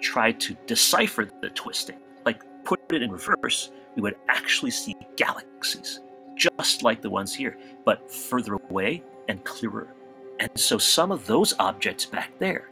try 0.00 0.32
to 0.32 0.54
decipher 0.66 1.28
the 1.40 1.50
twisting, 1.50 1.98
like 2.24 2.42
put 2.64 2.80
it 2.92 3.02
in 3.02 3.10
reverse, 3.10 3.72
we 3.96 4.02
would 4.02 4.16
actually 4.28 4.70
see 4.70 4.94
galaxies, 5.16 6.00
just 6.36 6.82
like 6.82 7.02
the 7.02 7.10
ones 7.10 7.34
here, 7.34 7.58
but 7.84 8.10
further 8.10 8.54
away 8.54 9.02
and 9.28 9.42
clearer. 9.44 9.94
And 10.40 10.50
so 10.56 10.78
some 10.78 11.12
of 11.12 11.26
those 11.26 11.54
objects 11.58 12.06
back 12.06 12.38
there, 12.38 12.68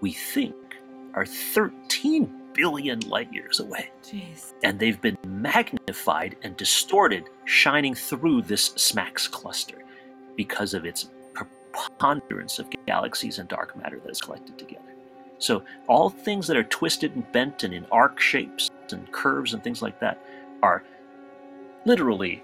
we 0.00 0.12
think 0.12 0.54
are 1.14 1.26
13 1.26 2.40
billion 2.52 3.00
light 3.00 3.32
years 3.32 3.60
away. 3.60 3.90
Jeez. 4.02 4.52
And 4.62 4.78
they've 4.78 5.00
been 5.00 5.18
magnified 5.26 6.36
and 6.42 6.56
distorted, 6.56 7.24
shining 7.44 7.94
through 7.94 8.42
this 8.42 8.70
SMACS 8.70 9.30
cluster 9.30 9.82
because 10.36 10.74
of 10.74 10.84
its 10.84 11.10
preponderance 11.72 12.58
of 12.58 12.68
galaxies 12.86 13.38
and 13.38 13.48
dark 13.48 13.76
matter 13.76 14.00
that 14.00 14.10
is 14.10 14.20
collected 14.20 14.58
together. 14.58 14.82
So, 15.38 15.64
all 15.88 16.10
things 16.10 16.46
that 16.48 16.56
are 16.56 16.64
twisted 16.64 17.14
and 17.14 17.30
bent 17.32 17.64
and 17.64 17.72
in 17.72 17.86
arc 17.90 18.20
shapes 18.20 18.70
and 18.90 19.10
curves 19.10 19.54
and 19.54 19.64
things 19.64 19.80
like 19.80 19.98
that 20.00 20.22
are 20.62 20.84
literally 21.86 22.42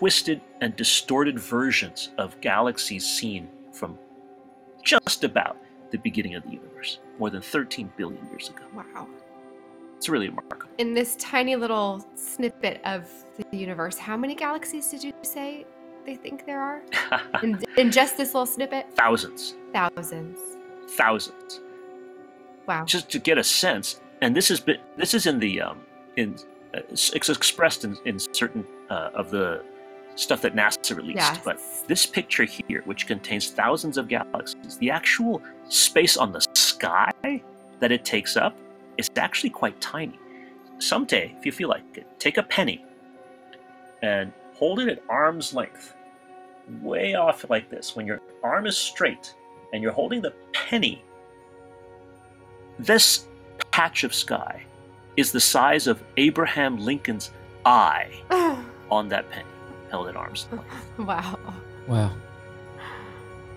twisted 0.00 0.40
and 0.62 0.74
distorted 0.76 1.38
versions 1.38 2.08
of 2.16 2.40
galaxies 2.40 3.04
seen 3.06 3.46
from 3.70 3.98
just 4.82 5.24
about 5.24 5.58
the 5.90 5.98
beginning 5.98 6.34
of 6.36 6.42
the 6.44 6.52
universe, 6.52 7.00
more 7.18 7.28
than 7.28 7.42
13 7.42 7.92
billion 7.98 8.26
years 8.30 8.48
ago. 8.48 8.62
Wow. 8.74 9.06
It's 9.98 10.08
really 10.08 10.30
remarkable. 10.30 10.72
In 10.78 10.94
this 10.94 11.16
tiny 11.16 11.54
little 11.54 12.02
snippet 12.14 12.80
of 12.84 13.10
the 13.50 13.58
universe, 13.58 13.98
how 13.98 14.16
many 14.16 14.34
galaxies 14.34 14.90
did 14.90 15.04
you 15.04 15.12
say 15.20 15.66
they 16.06 16.14
think 16.14 16.46
there 16.46 16.62
are? 16.62 16.80
In, 17.42 17.62
in 17.76 17.92
just 17.92 18.16
this 18.16 18.28
little 18.32 18.46
snippet? 18.46 18.86
thousands, 18.94 19.54
Thousands. 19.74 20.38
thousands. 20.96 21.60
Wow. 22.66 22.86
Just 22.86 23.10
to 23.10 23.18
get 23.18 23.36
a 23.36 23.44
sense, 23.44 24.00
and 24.22 24.34
this 24.34 24.50
is 24.50 24.60
been, 24.60 24.78
this 24.96 25.12
is 25.12 25.26
in 25.26 25.38
the 25.38 25.60
um, 25.60 25.80
in 26.16 26.36
uh, 26.72 26.80
it's 26.88 27.28
expressed 27.28 27.84
in, 27.84 27.98
in 28.06 28.18
certain 28.18 28.64
uh, 28.88 29.10
of 29.12 29.30
the 29.30 29.62
stuff 30.20 30.42
that 30.42 30.54
NASA 30.54 30.96
released. 30.96 31.16
Yes. 31.16 31.40
But 31.44 31.60
this 31.86 32.06
picture 32.06 32.44
here, 32.44 32.82
which 32.84 33.06
contains 33.06 33.50
thousands 33.50 33.96
of 33.96 34.08
galaxies, 34.08 34.76
the 34.78 34.90
actual 34.90 35.42
space 35.68 36.16
on 36.16 36.32
the 36.32 36.44
sky 36.54 37.42
that 37.80 37.90
it 37.90 38.04
takes 38.04 38.36
up 38.36 38.56
is 38.98 39.10
actually 39.16 39.50
quite 39.50 39.80
tiny. 39.80 40.18
Someday, 40.78 41.34
if 41.38 41.46
you 41.46 41.52
feel 41.52 41.68
like 41.68 41.82
it, 41.94 42.06
take 42.18 42.36
a 42.36 42.42
penny 42.42 42.84
and 44.02 44.32
hold 44.54 44.80
it 44.80 44.88
at 44.88 45.02
arm's 45.08 45.54
length, 45.54 45.94
way 46.82 47.14
off 47.14 47.48
like 47.48 47.70
this. 47.70 47.96
When 47.96 48.06
your 48.06 48.20
arm 48.42 48.66
is 48.66 48.76
straight 48.76 49.34
and 49.72 49.82
you're 49.82 49.92
holding 49.92 50.20
the 50.20 50.34
penny, 50.52 51.02
this 52.78 53.26
patch 53.72 54.04
of 54.04 54.14
sky 54.14 54.62
is 55.16 55.32
the 55.32 55.40
size 55.40 55.86
of 55.86 56.02
Abraham 56.16 56.78
Lincoln's 56.78 57.30
eye 57.64 58.10
on 58.90 59.08
that 59.08 59.28
penny 59.30 59.46
held 59.90 60.08
at 60.08 60.16
arm's 60.16 60.46
length. 60.50 60.66
wow. 60.98 61.38
Wow. 61.86 62.12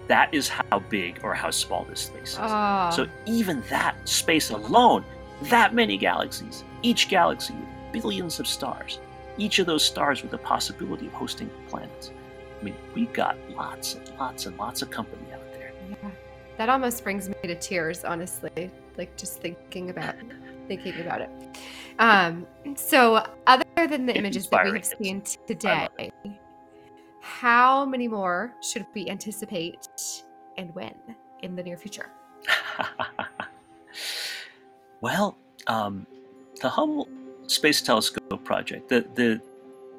That 0.08 0.34
is 0.34 0.50
how 0.50 0.80
big 0.90 1.20
or 1.24 1.34
how 1.34 1.50
small 1.52 1.86
this 1.86 2.02
space 2.02 2.34
is. 2.34 2.40
Oh. 2.40 2.90
So 2.94 3.08
even 3.26 3.62
that 3.70 3.96
space 4.08 4.50
alone, 4.50 5.06
that 5.44 5.74
many 5.74 5.98
galaxies, 5.98 6.64
each 6.82 7.08
galaxy 7.08 7.54
with 7.54 8.04
billions 8.04 8.40
of 8.40 8.48
stars, 8.48 9.00
each 9.38 9.60
of 9.60 9.66
those 9.66 9.84
stars 9.84 10.22
with 10.22 10.32
the 10.32 10.38
possibility 10.38 11.08
of 11.08 11.14
hosting 11.14 11.50
planets. 11.70 12.12
I 12.60 12.64
mean, 12.64 12.76
we 12.94 13.06
got 13.08 13.38
lots 13.56 13.96
and 13.96 14.12
lots 14.20 14.46
and 14.46 14.58
lots 14.58 14.82
of 14.82 14.90
company 14.90 15.24
out 15.34 15.54
there. 15.54 15.72
Yeah. 15.90 16.10
That 16.58 16.70
almost 16.70 17.04
brings 17.04 17.30
me 17.30 17.36
to 17.44 17.56
tears, 17.56 18.04
honestly. 18.04 18.70
Like 18.98 19.16
just 19.18 19.42
thinking 19.42 19.90
about 19.90 20.16
thinking 20.68 20.99
about 21.01 21.22
it. 21.22 21.30
Um, 21.99 22.47
so 22.76 23.26
other 23.47 23.88
than 23.88 24.05
the 24.05 24.16
images 24.16 24.47
that 24.49 24.66
we 24.66 24.72
have 24.72 24.86
seen 24.86 25.24
today, 25.47 26.11
how 27.22 27.86
many 27.86 28.07
more 28.07 28.53
should 28.61 28.86
we 28.93 29.09
anticipate 29.09 29.88
and 30.57 30.74
when 30.76 30.95
in 31.41 31.55
the 31.55 31.64
near 31.64 31.78
future? 31.78 32.09
well, 35.01 35.38
um, 35.68 36.05
the 36.61 36.70
Hubble 36.70 37.07
Space 37.47 37.82
Telescope 37.82 38.43
project, 38.43 38.89
the, 38.89 39.05
the 39.16 39.41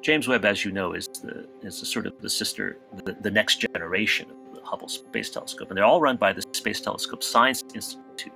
James 0.01 0.27
Webb, 0.27 0.45
as 0.45 0.63
you 0.63 0.71
know, 0.71 0.93
is 0.93 1.07
the 1.07 1.47
is 1.63 1.79
the 1.79 1.85
sort 1.85 2.05
of 2.05 2.19
the 2.21 2.29
sister, 2.29 2.77
the, 3.05 3.13
the 3.21 3.31
next 3.31 3.59
generation 3.59 4.29
of 4.29 4.55
the 4.55 4.61
Hubble 4.61 4.87
Space 4.87 5.29
Telescope, 5.29 5.69
and 5.69 5.77
they're 5.77 5.85
all 5.85 6.01
run 6.01 6.17
by 6.17 6.31
the 6.31 6.43
Space 6.53 6.79
Telescope 6.79 7.23
Science 7.23 7.63
Institute 7.73 8.33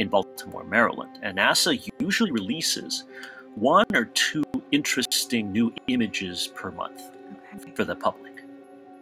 in 0.00 0.08
Baltimore, 0.08 0.64
Maryland. 0.64 1.18
And 1.22 1.36
NASA 1.36 1.78
usually 2.00 2.32
releases 2.32 3.04
one 3.54 3.86
or 3.94 4.06
two 4.06 4.42
interesting 4.72 5.52
new 5.52 5.72
images 5.88 6.48
per 6.54 6.70
month 6.70 7.02
Okay. 7.54 7.72
for 7.74 7.84
the 7.84 7.96
public. 7.96 8.44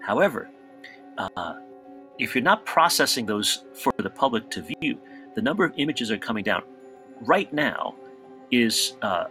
However, 0.00 0.48
uh, 1.18 1.54
if 2.18 2.34
you're 2.34 2.42
not 2.42 2.64
processing 2.64 3.26
those 3.26 3.64
for 3.74 3.92
the 3.98 4.10
public 4.10 4.50
to 4.50 4.62
view, 4.62 4.98
the 5.36 5.42
number 5.42 5.64
of 5.64 5.72
images 5.76 6.08
that 6.08 6.16
are 6.16 6.18
coming 6.18 6.42
down 6.42 6.62
right 7.20 7.52
now 7.52 7.94
is 8.50 8.96
uh, 9.02 9.24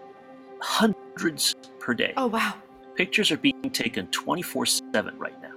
hundreds 0.62 1.56
per 1.80 1.94
day. 1.94 2.14
Oh 2.16 2.28
wow. 2.28 2.54
Pictures 2.96 3.32
are 3.32 3.38
being 3.38 3.70
taken 3.74 4.08
24 4.08 4.66
7 4.66 5.18
right 5.18 5.40
now. 5.42 5.54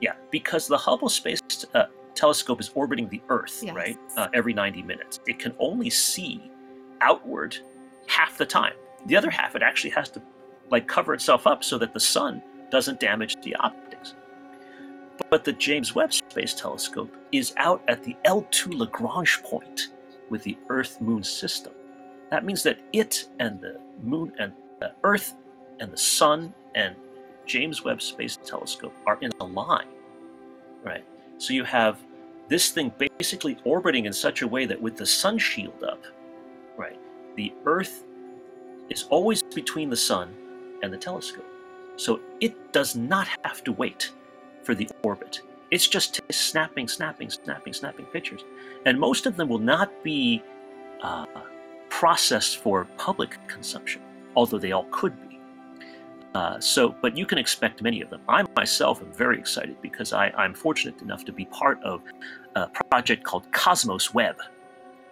Yeah, 0.00 0.14
because 0.30 0.66
the 0.66 0.78
Hubble 0.78 1.08
Space 1.08 1.40
uh, 1.74 1.84
Telescope 2.14 2.60
is 2.60 2.70
orbiting 2.74 3.08
the 3.08 3.20
Earth, 3.28 3.60
Yes. 3.62 3.74
right? 3.74 3.98
Uh, 4.16 4.28
every 4.34 4.52
90 4.52 4.82
minutes. 4.82 5.20
It 5.26 5.38
can 5.38 5.54
only 5.58 5.90
see 5.90 6.50
outward 7.00 7.56
half 8.06 8.38
the 8.38 8.46
time. 8.46 8.74
The 9.06 9.16
other 9.16 9.30
half, 9.30 9.54
it 9.56 9.62
actually 9.62 9.90
has 9.90 10.08
to 10.10 10.22
like 10.70 10.86
cover 10.88 11.12
itself 11.14 11.46
up 11.46 11.62
so 11.62 11.76
that 11.78 11.92
the 11.92 12.00
sun 12.00 12.42
doesn't 12.70 13.00
damage 13.00 13.36
the 13.42 13.54
optics. 13.56 14.14
But 15.30 15.44
the 15.44 15.52
James 15.52 15.94
Webb 15.94 16.12
Space 16.12 16.54
Telescope 16.54 17.14
is 17.32 17.52
out 17.56 17.82
at 17.88 18.02
the 18.02 18.16
L2 18.24 18.74
Lagrange 18.74 19.42
point 19.42 19.88
with 20.30 20.42
the 20.42 20.56
Earth 20.68 21.00
Moon 21.00 21.22
system. 21.22 21.72
That 22.30 22.44
means 22.44 22.62
that 22.64 22.80
it 22.92 23.28
and 23.38 23.60
the 23.60 23.78
moon 24.02 24.32
and 24.38 24.52
the 24.80 24.92
Earth 25.04 25.34
and 25.80 25.92
the 25.92 25.96
sun 25.96 26.52
and 26.74 26.96
James 27.46 27.84
Webb 27.84 28.00
Space 28.00 28.38
Telescope 28.44 28.94
are 29.06 29.18
in 29.20 29.30
a 29.40 29.44
line, 29.44 29.86
right? 30.82 31.04
So 31.38 31.52
you 31.52 31.64
have 31.64 31.98
this 32.48 32.70
thing 32.70 32.92
basically 33.18 33.56
orbiting 33.64 34.06
in 34.06 34.12
such 34.12 34.42
a 34.42 34.48
way 34.48 34.66
that 34.66 34.80
with 34.80 34.96
the 34.96 35.06
sun 35.06 35.38
shield 35.38 35.82
up, 35.82 36.02
right, 36.76 36.98
the 37.36 37.52
Earth 37.64 38.04
is 38.90 39.04
always 39.10 39.42
between 39.42 39.90
the 39.90 39.96
sun 39.96 40.34
and 40.82 40.92
the 40.92 40.98
telescope. 40.98 41.46
So 41.96 42.20
it 42.40 42.72
does 42.72 42.96
not 42.96 43.28
have 43.44 43.64
to 43.64 43.72
wait 43.72 44.12
for 44.62 44.74
the 44.74 44.88
orbit. 45.02 45.42
It's 45.70 45.88
just 45.88 46.20
snapping, 46.30 46.88
snapping, 46.88 47.30
snapping, 47.30 47.72
snapping 47.72 48.06
pictures. 48.06 48.44
And 48.86 48.98
most 48.98 49.26
of 49.26 49.36
them 49.36 49.48
will 49.48 49.58
not 49.58 49.90
be 50.04 50.42
uh, 51.02 51.26
processed 51.88 52.58
for 52.58 52.86
public 52.96 53.38
consumption, 53.48 54.02
although 54.36 54.58
they 54.58 54.72
all 54.72 54.86
could 54.90 55.14
be. 55.28 55.33
Uh, 56.34 56.58
so, 56.58 56.94
but 57.00 57.16
you 57.16 57.24
can 57.26 57.38
expect 57.38 57.80
many 57.80 58.00
of 58.00 58.10
them. 58.10 58.20
I 58.28 58.44
myself 58.56 59.00
am 59.00 59.12
very 59.12 59.38
excited 59.38 59.80
because 59.80 60.12
I, 60.12 60.30
I'm 60.30 60.52
fortunate 60.52 61.00
enough 61.00 61.24
to 61.26 61.32
be 61.32 61.44
part 61.46 61.80
of 61.84 62.02
a 62.56 62.68
project 62.90 63.22
called 63.22 63.50
Cosmos 63.52 64.12
Web. 64.12 64.36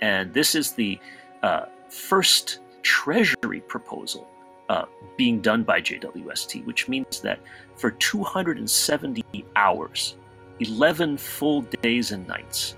And 0.00 0.34
this 0.34 0.56
is 0.56 0.72
the 0.72 0.98
uh, 1.42 1.66
first 1.88 2.58
Treasury 2.82 3.60
proposal 3.60 4.26
uh, 4.68 4.86
being 5.16 5.40
done 5.40 5.62
by 5.62 5.80
JWST, 5.80 6.64
which 6.64 6.88
means 6.88 7.20
that 7.20 7.38
for 7.76 7.92
270 7.92 9.24
hours, 9.54 10.16
11 10.58 11.16
full 11.16 11.62
days 11.82 12.10
and 12.10 12.26
nights, 12.26 12.74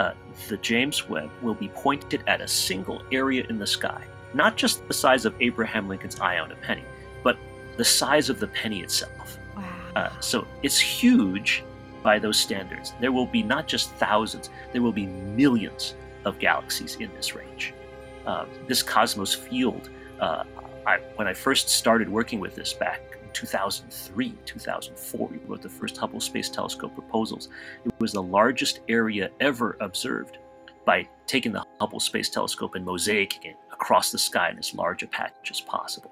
uh, 0.00 0.12
the 0.48 0.56
James 0.58 1.08
Webb 1.08 1.30
will 1.42 1.54
be 1.54 1.68
pointed 1.68 2.22
at 2.26 2.40
a 2.40 2.48
single 2.48 3.02
area 3.12 3.44
in 3.48 3.58
the 3.58 3.66
sky, 3.66 4.02
not 4.34 4.56
just 4.56 4.86
the 4.88 4.94
size 4.94 5.24
of 5.24 5.34
Abraham 5.40 5.88
Lincoln's 5.88 6.18
eye 6.20 6.38
on 6.38 6.50
a 6.50 6.56
penny, 6.56 6.84
the 7.78 7.84
size 7.84 8.28
of 8.28 8.40
the 8.40 8.48
penny 8.48 8.80
itself. 8.80 9.38
Wow. 9.56 9.64
Uh, 9.96 10.20
so 10.20 10.46
it's 10.62 10.78
huge 10.78 11.64
by 12.02 12.18
those 12.18 12.38
standards. 12.38 12.92
There 13.00 13.12
will 13.12 13.26
be 13.26 13.42
not 13.42 13.66
just 13.66 13.90
thousands, 13.92 14.50
there 14.72 14.82
will 14.82 14.92
be 14.92 15.06
millions 15.06 15.94
of 16.24 16.38
galaxies 16.38 16.96
in 16.96 17.10
this 17.14 17.34
range. 17.34 17.72
Um, 18.26 18.48
this 18.66 18.82
cosmos 18.82 19.32
field, 19.34 19.88
uh, 20.20 20.44
I, 20.86 20.98
when 21.16 21.26
I 21.26 21.32
first 21.32 21.68
started 21.68 22.08
working 22.08 22.40
with 22.40 22.54
this 22.54 22.72
back 22.72 23.00
in 23.22 23.28
2003, 23.32 24.34
2004, 24.44 25.28
we 25.28 25.38
wrote 25.46 25.62
the 25.62 25.68
first 25.68 25.96
Hubble 25.96 26.20
Space 26.20 26.50
Telescope 26.50 26.94
proposals. 26.94 27.48
It 27.84 27.92
was 28.00 28.12
the 28.12 28.22
largest 28.22 28.80
area 28.88 29.30
ever 29.40 29.76
observed 29.80 30.38
by 30.84 31.08
taking 31.26 31.52
the 31.52 31.64
Hubble 31.80 32.00
Space 32.00 32.28
Telescope 32.28 32.74
and 32.74 32.86
mosaicing 32.86 33.44
it 33.44 33.56
across 33.72 34.10
the 34.10 34.18
sky 34.18 34.50
in 34.50 34.58
as 34.58 34.74
large 34.74 35.02
a 35.02 35.06
patch 35.06 35.50
as 35.50 35.60
possible. 35.60 36.10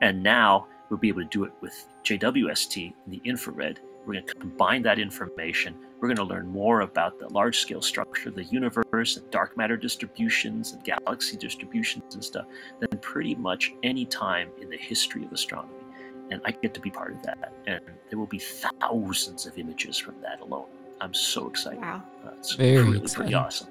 And 0.00 0.22
now 0.22 0.66
we'll 0.90 0.98
be 0.98 1.08
able 1.08 1.22
to 1.22 1.28
do 1.28 1.44
it 1.44 1.52
with 1.60 1.86
JWST 2.04 2.76
in 3.06 3.10
the 3.10 3.20
infrared. 3.24 3.80
We're 4.04 4.14
going 4.14 4.26
to 4.26 4.34
combine 4.34 4.82
that 4.82 4.98
information. 4.98 5.76
We're 6.00 6.08
going 6.08 6.16
to 6.16 6.24
learn 6.24 6.48
more 6.48 6.80
about 6.80 7.18
the 7.18 7.28
large 7.28 7.58
scale 7.58 7.82
structure 7.82 8.30
of 8.30 8.34
the 8.34 8.44
universe 8.44 9.16
and 9.16 9.30
dark 9.30 9.56
matter 9.56 9.76
distributions 9.76 10.72
and 10.72 10.82
galaxy 10.82 11.36
distributions 11.36 12.14
and 12.14 12.24
stuff 12.24 12.46
than 12.80 12.98
pretty 13.00 13.34
much 13.34 13.72
any 13.82 14.04
time 14.06 14.48
in 14.60 14.68
the 14.70 14.76
history 14.78 15.24
of 15.24 15.32
astronomy. 15.32 15.74
And 16.30 16.40
I 16.44 16.52
get 16.52 16.74
to 16.74 16.80
be 16.80 16.90
part 16.90 17.12
of 17.12 17.22
that. 17.24 17.52
And 17.66 17.80
there 18.08 18.18
will 18.18 18.26
be 18.26 18.38
thousands 18.38 19.46
of 19.46 19.58
images 19.58 19.98
from 19.98 20.14
that 20.22 20.40
alone. 20.40 20.66
I'm 21.00 21.14
so 21.14 21.48
excited. 21.48 21.80
Wow. 21.80 22.02
Uh, 22.24 22.30
it's 22.38 22.54
Very 22.54 22.82
really 22.82 22.98
exciting. 23.00 23.14
pretty 23.16 23.34
awesome. 23.34 23.68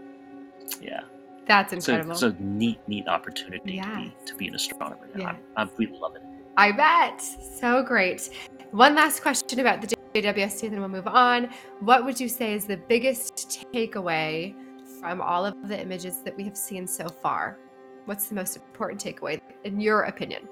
Yeah. 0.81 1.01
That's 1.47 1.73
It's 1.73 1.87
a, 1.87 1.91
incredible. 1.93 2.13
it's 2.13 2.21
a 2.23 2.35
neat, 2.43 2.79
neat 2.87 3.07
opportunity 3.07 3.79
to, 3.79 3.95
be, 3.95 4.13
to 4.27 4.35
be 4.35 4.47
an 4.47 4.55
astronomer. 4.55 5.07
And 5.13 5.21
Yeah. 5.21 5.29
I'm, 5.29 5.37
I'm 5.57 5.69
really 5.77 5.97
loving 5.97 6.21
it. 6.21 6.28
I 6.57 6.71
bet. 6.71 7.21
So 7.21 7.83
great. 7.83 8.29
One 8.71 8.95
last 8.95 9.21
question 9.21 9.59
about 9.59 9.81
the 9.81 9.95
JWST, 10.13 10.63
and 10.63 10.73
then 10.73 10.79
we'll 10.79 10.89
move 10.89 11.07
on. 11.07 11.49
What 11.79 12.05
would 12.05 12.19
you 12.19 12.29
say 12.29 12.53
is 12.53 12.65
the 12.65 12.77
biggest 12.77 13.65
takeaway 13.73 14.53
from 14.99 15.21
all 15.21 15.45
of 15.45 15.55
the 15.67 15.79
images 15.79 16.21
that 16.23 16.35
we 16.35 16.43
have 16.43 16.57
seen 16.57 16.85
so 16.85 17.07
far? 17.07 17.57
What's 18.05 18.27
the 18.27 18.35
most 18.35 18.57
important 18.57 19.03
takeaway, 19.03 19.39
in 19.63 19.79
your 19.79 20.03
opinion? 20.03 20.47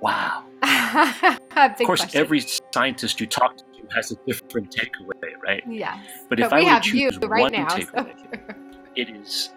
Wow. 0.00 0.44
Of 1.58 1.76
course, 1.78 2.00
question. 2.00 2.20
every 2.20 2.40
scientist 2.72 3.20
you 3.20 3.26
talk 3.26 3.56
to 3.56 3.64
has 3.94 4.12
a 4.12 4.16
different 4.26 4.70
takeaway, 4.74 5.32
right? 5.42 5.62
yes. 5.68 5.98
But 6.28 6.38
if 6.38 6.52
I 6.52 6.60
we 6.60 6.64
were 6.64 6.68
to 6.68 6.74
have 6.74 6.86
you 6.86 7.10
choose 7.10 7.18
right 7.18 7.40
one 7.40 7.52
now. 7.52 7.68
so- 7.68 7.78
takeaway, 7.78 8.54
it 8.94 9.10
is 9.10 9.50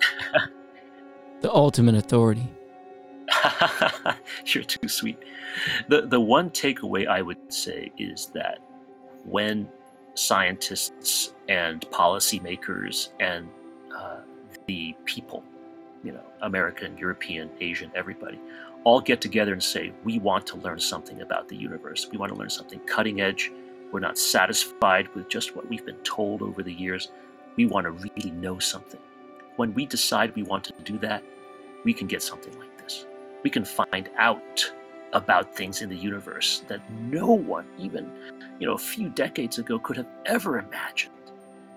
The 1.40 1.52
ultimate 1.52 1.94
authority. 1.94 2.53
You're 4.46 4.64
too 4.64 4.88
sweet. 4.88 5.18
The 5.88 6.02
the 6.02 6.20
one 6.20 6.50
takeaway 6.50 7.06
I 7.06 7.22
would 7.22 7.52
say 7.52 7.92
is 7.98 8.26
that 8.34 8.58
when 9.24 9.68
scientists 10.14 11.34
and 11.48 11.82
policymakers 11.90 13.10
and 13.20 13.48
uh, 13.94 14.18
the 14.66 14.94
people, 15.04 15.42
you 16.02 16.12
know, 16.12 16.24
American, 16.42 16.96
European, 16.96 17.50
Asian, 17.60 17.90
everybody, 17.94 18.38
all 18.84 19.00
get 19.00 19.20
together 19.20 19.52
and 19.52 19.62
say, 19.62 19.92
we 20.04 20.18
want 20.18 20.46
to 20.46 20.56
learn 20.58 20.78
something 20.78 21.22
about 21.22 21.48
the 21.48 21.56
universe. 21.56 22.08
We 22.10 22.18
want 22.18 22.32
to 22.32 22.38
learn 22.38 22.50
something 22.50 22.78
cutting 22.80 23.20
edge. 23.20 23.50
We're 23.90 24.00
not 24.00 24.18
satisfied 24.18 25.08
with 25.14 25.28
just 25.28 25.56
what 25.56 25.68
we've 25.68 25.84
been 25.84 26.02
told 26.04 26.42
over 26.42 26.62
the 26.62 26.72
years. 26.72 27.10
We 27.56 27.66
want 27.66 27.84
to 27.84 27.92
really 27.92 28.30
know 28.32 28.58
something. 28.58 29.00
When 29.56 29.72
we 29.72 29.86
decide 29.86 30.34
we 30.34 30.42
want 30.42 30.64
to 30.64 30.72
do 30.84 30.98
that, 30.98 31.22
we 31.84 31.92
can 31.92 32.06
get 32.06 32.22
something 32.22 32.52
like 32.58 32.68
this. 32.68 32.73
We 33.44 33.50
can 33.50 33.64
find 33.64 34.10
out 34.16 34.72
about 35.12 35.54
things 35.54 35.82
in 35.82 35.88
the 35.88 35.96
universe 35.96 36.64
that 36.66 36.80
no 36.90 37.26
one, 37.26 37.66
even 37.78 38.10
you 38.58 38.66
know, 38.66 38.74
a 38.74 38.78
few 38.78 39.10
decades 39.10 39.58
ago, 39.58 39.78
could 39.78 39.96
have 39.96 40.08
ever 40.26 40.58
imagined. 40.58 41.12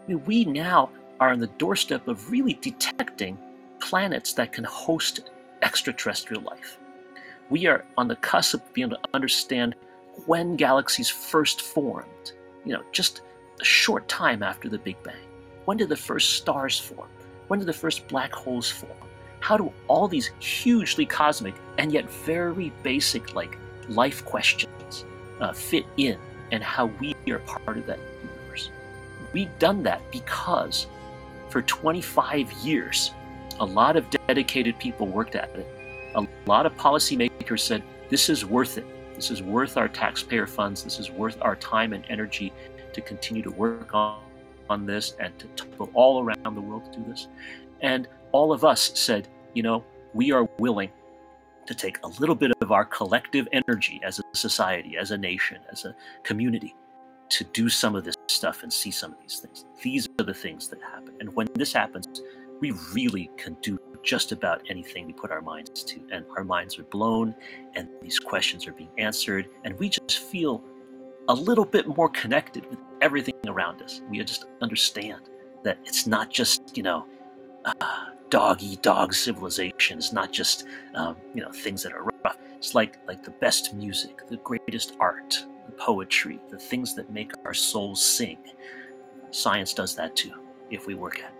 I 0.03 0.07
mean, 0.07 0.23
we 0.25 0.45
now 0.45 0.89
are 1.19 1.29
on 1.29 1.39
the 1.39 1.47
doorstep 1.47 2.07
of 2.07 2.31
really 2.31 2.53
detecting 2.53 3.37
planets 3.79 4.33
that 4.33 4.53
can 4.53 4.63
host 4.63 5.29
extraterrestrial 5.61 6.41
life. 6.41 6.79
We 7.49 7.67
are 7.67 7.85
on 7.97 8.07
the 8.07 8.15
cusp 8.15 8.55
of 8.55 8.73
being 8.73 8.87
able 8.87 8.97
to 8.97 9.09
understand 9.13 9.75
when 10.25 10.55
galaxies 10.55 11.09
first 11.09 11.61
formed, 11.61 12.31
you 12.65 12.73
know, 12.73 12.83
just 12.91 13.21
a 13.59 13.65
short 13.65 14.07
time 14.07 14.41
after 14.41 14.69
the 14.69 14.79
Big 14.79 15.01
Bang. 15.03 15.15
When 15.65 15.77
did 15.77 15.89
the 15.89 15.97
first 15.97 16.35
stars 16.35 16.79
form? 16.79 17.09
When 17.49 17.59
did 17.59 17.67
the 17.67 17.73
first 17.73 18.07
black 18.07 18.33
holes 18.33 18.69
form? 18.69 19.06
How 19.39 19.57
do 19.57 19.71
all 19.87 20.07
these 20.07 20.31
hugely 20.39 21.05
cosmic 21.05 21.55
and 21.77 21.91
yet 21.91 22.09
very 22.09 22.71
basic 22.83 23.35
like 23.35 23.57
life 23.89 24.25
questions 24.25 25.05
uh, 25.39 25.53
fit 25.53 25.85
in 25.97 26.17
and 26.51 26.63
how 26.63 26.87
we 26.99 27.15
are 27.29 27.39
part 27.39 27.77
of 27.77 27.85
that 27.85 27.99
universe. 28.21 28.69
We've 29.33 29.59
done 29.59 29.83
that 29.83 30.01
because 30.11 30.87
for 31.49 31.61
25 31.61 32.51
years, 32.53 33.11
a 33.59 33.65
lot 33.65 33.95
of 33.95 34.05
dedicated 34.27 34.77
people 34.79 35.07
worked 35.07 35.35
at 35.35 35.49
it. 35.55 35.67
A 36.15 36.27
lot 36.45 36.65
of 36.65 36.75
policymakers 36.75 37.59
said, 37.59 37.83
this 38.09 38.29
is 38.29 38.45
worth 38.45 38.77
it. 38.77 38.85
This 39.15 39.31
is 39.31 39.41
worth 39.41 39.77
our 39.77 39.87
taxpayer 39.87 40.47
funds. 40.47 40.83
This 40.83 40.99
is 40.99 41.11
worth 41.11 41.37
our 41.41 41.55
time 41.55 41.93
and 41.93 42.05
energy 42.09 42.53
to 42.93 43.01
continue 43.01 43.43
to 43.43 43.51
work 43.51 43.93
on, 43.93 44.21
on 44.69 44.85
this 44.85 45.15
and 45.19 45.37
to, 45.39 45.47
to 45.47 45.65
go 45.77 45.89
all 45.93 46.23
around 46.23 46.55
the 46.55 46.61
world 46.61 46.91
to 46.93 46.99
do 46.99 47.05
this. 47.09 47.27
And 47.81 48.07
all 48.31 48.51
of 48.51 48.63
us 48.63 48.91
said, 48.99 49.27
you 49.53 49.63
know, 49.63 49.83
we 50.13 50.31
are 50.31 50.47
willing 50.59 50.91
to 51.65 51.75
take 51.75 51.99
a 52.03 52.07
little 52.19 52.35
bit 52.35 52.51
of 52.61 52.71
our 52.71 52.85
collective 52.85 53.47
energy 53.51 53.99
as 54.03 54.19
a 54.19 54.23
society, 54.33 54.97
as 54.97 55.11
a 55.11 55.17
nation, 55.17 55.57
as 55.71 55.85
a 55.85 55.95
community 56.23 56.75
to 57.29 57.43
do 57.45 57.67
some 57.67 57.95
of 57.95 58.05
this 58.05 58.15
stuff 58.27 58.63
and 58.63 58.71
see 58.71 58.91
some 58.91 59.11
of 59.11 59.19
these 59.21 59.39
things. 59.39 59.65
These 59.81 60.07
are 60.19 60.23
the 60.23 60.33
things 60.33 60.69
that 60.69 60.81
happen. 60.81 61.15
And 61.19 61.33
when 61.35 61.47
this 61.55 61.73
happens, 61.73 62.21
we 62.61 62.71
really 62.93 63.29
can 63.37 63.55
do 63.61 63.77
just 64.03 64.31
about 64.31 64.61
anything 64.69 65.05
we 65.05 65.13
put 65.13 65.31
our 65.31 65.41
minds 65.41 65.83
to. 65.83 65.99
And 66.11 66.25
our 66.37 66.45
minds 66.45 66.79
are 66.79 66.83
blown, 66.83 67.35
and 67.75 67.89
these 68.01 68.19
questions 68.19 68.65
are 68.65 68.71
being 68.71 68.89
answered, 68.97 69.49
and 69.65 69.77
we 69.77 69.89
just 69.89 70.19
feel 70.19 70.63
a 71.27 71.33
little 71.33 71.65
bit 71.65 71.85
more 71.87 72.07
connected 72.09 72.65
with 72.69 72.79
everything 73.01 73.35
around 73.47 73.81
us. 73.81 74.01
We 74.09 74.23
just 74.23 74.45
understand 74.61 75.29
that 75.63 75.77
it's 75.83 76.07
not 76.07 76.29
just, 76.29 76.77
you 76.77 76.83
know, 76.83 77.05
uh, 77.65 77.73
dog 78.29 78.61
eat 78.61 78.81
dog 78.81 79.13
civilization. 79.13 79.97
It's 79.97 80.13
not 80.13 80.31
just, 80.31 80.65
um, 80.95 81.17
you 81.33 81.41
know, 81.41 81.51
things 81.51 81.83
that 81.83 81.93
are 81.93 82.03
rough. 82.23 82.37
It's 82.57 82.75
like 82.75 82.97
like 83.07 83.23
the 83.23 83.31
best 83.31 83.73
music, 83.73 84.27
the 84.27 84.37
greatest 84.37 84.95
art, 84.99 85.45
the 85.65 85.71
poetry, 85.73 86.39
the 86.49 86.57
things 86.57 86.95
that 86.95 87.11
make 87.11 87.31
our 87.45 87.53
souls 87.53 88.01
sing. 88.01 88.39
Science 89.31 89.73
does 89.73 89.95
that 89.95 90.15
too, 90.15 90.33
if 90.71 90.87
we 90.87 90.95
work 90.95 91.19
at 91.19 91.25
it. 91.25 91.33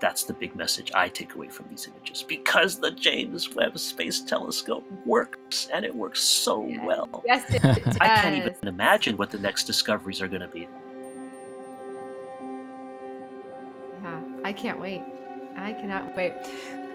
That's 0.00 0.24
the 0.24 0.34
big 0.34 0.56
message 0.56 0.90
I 0.96 1.08
take 1.08 1.36
away 1.36 1.48
from 1.48 1.68
these 1.70 1.86
images. 1.86 2.24
Because 2.24 2.80
the 2.80 2.90
James 2.90 3.54
Webb 3.54 3.78
Space 3.78 4.20
Telescope 4.20 4.84
works, 5.06 5.68
and 5.72 5.84
it 5.84 5.94
works 5.94 6.20
so 6.20 6.58
well. 6.84 7.22
Yes, 7.24 7.48
it 7.54 7.62
does. 7.84 7.96
I 8.00 8.08
can't 8.08 8.34
even 8.34 8.68
imagine 8.68 9.16
what 9.16 9.30
the 9.30 9.38
next 9.38 9.62
discoveries 9.64 10.20
are 10.20 10.26
going 10.26 10.42
to 10.42 10.48
be. 10.48 10.66
Yeah, 14.02 14.20
I 14.42 14.52
can't 14.52 14.80
wait. 14.80 15.02
I 15.56 15.72
cannot 15.72 16.14
wait. 16.16 16.32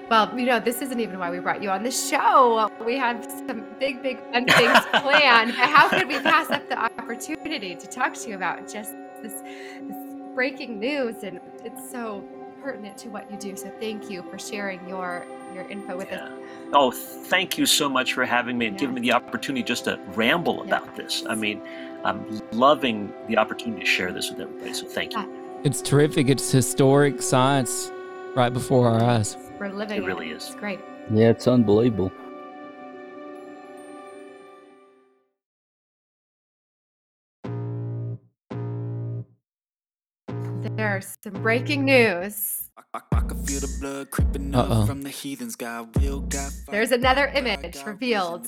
Well, 0.10 0.38
you 0.40 0.46
know, 0.46 0.60
this 0.60 0.82
isn't 0.82 1.00
even 1.02 1.20
why 1.20 1.30
we 1.30 1.40
brought 1.40 1.62
you 1.62 1.70
on 1.70 1.84
the 1.84 1.92
show. 1.92 2.72
We 2.86 2.96
have 2.98 3.26
some 3.46 3.66
big, 3.78 4.02
big 4.02 4.20
fun 4.32 4.46
things 4.48 4.80
planned. 4.92 5.54
But 5.58 5.70
how 5.70 5.90
could 5.90 6.08
we 6.08 6.20
pass 6.20 6.50
up 6.50 6.68
the 6.70 6.80
opportunity 6.80 7.76
to 7.76 7.88
talk 7.88 8.14
to 8.14 8.30
you 8.30 8.36
about 8.36 8.72
just 8.72 8.94
this, 9.22 9.34
this 9.82 10.16
breaking 10.34 10.80
news? 10.80 11.24
And 11.24 11.42
it's 11.66 11.92
so 11.92 12.24
pertinent 12.62 12.98
to 13.00 13.10
what 13.10 13.30
you 13.30 13.38
do. 13.38 13.58
So 13.58 13.70
thank 13.82 14.10
you 14.10 14.24
for 14.24 14.40
sharing 14.40 14.88
your 14.88 15.26
your 15.54 15.68
info 15.70 15.98
with 15.98 16.12
us. 16.12 16.30
Oh, 16.74 16.92
thank 16.92 17.58
you 17.58 17.66
so 17.66 17.90
much 17.90 18.14
for 18.14 18.26
having 18.26 18.58
me 18.58 18.68
and 18.68 18.78
giving 18.78 18.96
me 18.96 19.02
the 19.02 19.14
opportunity 19.14 19.64
just 19.64 19.86
to 19.86 19.98
ramble 20.14 20.62
about 20.62 20.96
this. 20.96 21.24
I 21.28 21.36
mean, 21.36 21.62
I'm 22.04 22.42
loving 22.52 23.14
the 23.28 23.38
opportunity 23.38 23.82
to 23.82 23.88
share 23.88 24.12
this 24.12 24.30
with 24.30 24.42
everybody. 24.42 24.74
So 24.74 24.86
thank 24.86 25.14
you. 25.14 25.60
It's 25.64 25.82
terrific. 25.82 26.30
It's 26.30 26.52
historic 26.52 27.22
science 27.22 27.92
right 28.38 28.54
before 28.54 28.88
our 28.88 29.02
eyes. 29.02 29.36
We're 29.60 29.74
living 29.74 30.04
It 30.04 30.06
really 30.06 30.30
is. 30.30 30.46
It's 30.46 30.56
great. 30.56 30.80
Yeah, 31.12 31.30
it's 31.32 31.48
unbelievable. 31.48 32.12
There's 40.76 41.18
some 41.24 41.34
breaking 41.42 41.86
news. 41.86 42.70
Uh-oh. 42.94 44.86
from 44.86 45.02
the 45.02 45.10
heathens 45.10 45.56
got 45.56 45.96
will 46.00 46.22
got 46.22 46.52
There's 46.70 46.92
another 46.92 47.28
image 47.28 47.84
revealed. 47.86 48.48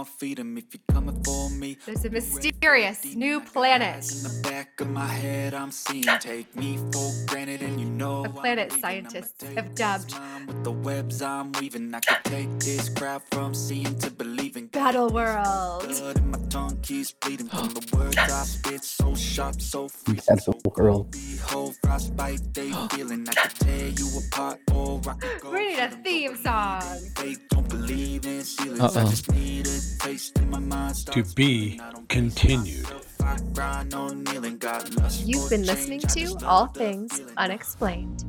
If 0.00 0.18
they 0.18 0.34
wanna 0.34 0.36
go 0.36 0.36
eat, 0.36 0.36
then 0.36 0.46
you 0.46 0.52
know 0.52 0.52
I'm 0.52 0.52
gonna. 0.52 0.58
If 0.58 0.74
you're 0.74 0.82
coming 0.92 1.22
for 1.22 1.50
me, 1.50 1.76
There's 1.86 2.04
a 2.04 2.10
mysterious 2.10 3.14
new 3.14 3.40
planet. 3.40 4.10
in 4.12 4.22
the 4.22 4.40
back 4.42 4.80
of 4.80 4.90
my 4.90 5.06
head, 5.06 5.54
I'm 5.54 5.70
seeing. 5.70 6.04
Take 6.20 6.54
me 6.56 6.78
for 6.92 7.12
granted, 7.26 7.62
and 7.62 7.80
you 7.80 7.86
know 7.86 8.24
A 8.24 8.28
planet 8.28 8.72
scientists 8.72 9.42
have 9.54 9.74
dubbed 9.74 10.14
with 10.46 10.64
the 10.64 10.72
webs 10.72 11.22
I'm 11.22 11.52
weaving, 11.52 11.94
I 11.94 12.00
could 12.00 12.24
take 12.24 12.58
this 12.60 12.88
crowd 12.88 13.22
from 13.30 13.54
seeing 13.54 13.98
to 13.98 14.10
believing. 14.10 14.66
Battle 14.68 15.08
World. 15.10 15.86
Blood 15.88 16.18
in 16.18 16.30
my 16.30 16.38
tongue 16.48 16.78
keeps 16.82 17.12
bleeding 17.12 17.48
from 17.48 17.68
the 17.68 17.96
words 17.96 18.16
I 18.18 18.44
spit, 18.44 18.84
so 19.32 19.42
sharp, 19.42 19.60
so 19.60 19.88
free. 19.88 20.18
Battle 20.28 20.60
World. 20.76 21.10
Behold, 21.10 21.76
frostbite, 21.82 22.54
they 22.54 22.70
feeling. 22.90 23.26
I 23.28 23.48
tear 23.48 23.88
you 23.88 24.08
apart, 24.18 24.60
or 24.74 25.00
I 25.08 25.14
could 25.14 25.40
go. 25.40 25.50
We 25.52 25.68
need 25.70 25.78
a 25.78 25.88
theme 25.88 26.36
song. 26.36 26.82
They 27.16 27.36
don't 27.50 27.68
believe 27.68 28.26
in 28.26 28.42
ceilings. 28.42 28.80
I 28.80 28.86
Uh-oh. 28.86 29.10
just 29.10 29.32
need 29.32 29.66
a 29.66 29.80
taste 30.00 30.38
in 30.38 30.50
my 30.50 30.58
mind. 30.58 30.94
To 30.96 31.12
starts 31.12 31.34
be 31.34 31.80
continued. 32.08 32.86
I 33.24 33.38
grind 33.54 33.94
on 33.94 34.24
kneeling, 34.24 34.58
got 34.58 34.92
lust 34.96 35.24
You've 35.26 35.48
been 35.48 35.64
listening 35.64 36.00
to 36.00 36.36
All 36.44 36.66
Things 36.66 37.20
Unexplained. 37.36 38.24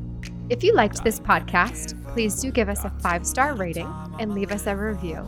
If 0.49 0.63
you 0.63 0.73
liked 0.73 1.03
this 1.03 1.19
podcast, 1.19 1.95
please 2.13 2.39
do 2.39 2.51
give 2.51 2.69
us 2.69 2.85
a 2.85 2.89
five 3.01 3.25
star 3.25 3.55
rating 3.55 3.91
and 4.19 4.33
leave 4.33 4.51
us 4.51 4.67
a 4.67 4.75
review. 4.75 5.25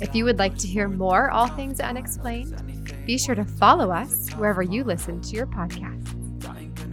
If 0.00 0.14
you 0.14 0.24
would 0.24 0.38
like 0.38 0.56
to 0.58 0.66
hear 0.66 0.88
more 0.88 1.30
All 1.30 1.46
Things 1.48 1.80
Unexplained, 1.80 2.83
be 3.06 3.18
sure 3.18 3.34
to 3.34 3.44
follow 3.44 3.90
us 3.90 4.30
wherever 4.32 4.62
you 4.62 4.84
listen 4.84 5.20
to 5.22 5.36
your 5.36 5.46
podcasts. 5.46 6.10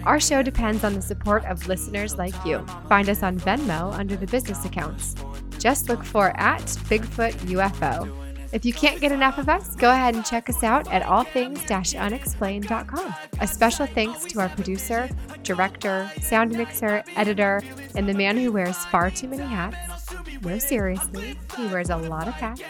Our 0.05 0.19
show 0.19 0.41
depends 0.41 0.83
on 0.83 0.95
the 0.95 1.01
support 1.01 1.45
of 1.45 1.67
listeners 1.67 2.17
like 2.17 2.33
you. 2.45 2.65
Find 2.89 3.07
us 3.07 3.21
on 3.21 3.39
Venmo 3.39 3.93
under 3.93 4.15
the 4.15 4.25
business 4.27 4.65
accounts. 4.65 5.15
Just 5.59 5.89
look 5.89 6.03
for 6.03 6.35
at 6.39 6.61
Bigfoot 6.61 7.33
UFO. 7.33 8.11
If 8.51 8.65
you 8.65 8.73
can't 8.73 8.99
get 8.99 9.13
enough 9.13 9.37
of 9.37 9.47
us, 9.47 9.75
go 9.75 9.91
ahead 9.91 10.15
and 10.15 10.25
check 10.25 10.49
us 10.49 10.63
out 10.63 10.91
at 10.91 11.03
allthings-unexplained.com. 11.03 13.15
A 13.39 13.47
special 13.47 13.85
thanks 13.85 14.25
to 14.25 14.41
our 14.41 14.49
producer, 14.49 15.07
director, 15.43 16.11
sound 16.21 16.51
mixer, 16.51 17.01
editor, 17.15 17.61
and 17.95 18.09
the 18.09 18.13
man 18.13 18.35
who 18.37 18.51
wears 18.51 18.75
far 18.85 19.09
too 19.09 19.29
many 19.29 19.43
hats. 19.43 20.00
No, 20.43 20.57
seriously, 20.59 21.37
he 21.55 21.67
wears 21.67 21.89
a 21.89 21.97
lot 21.97 22.27
of 22.27 22.33
hats. 22.33 22.61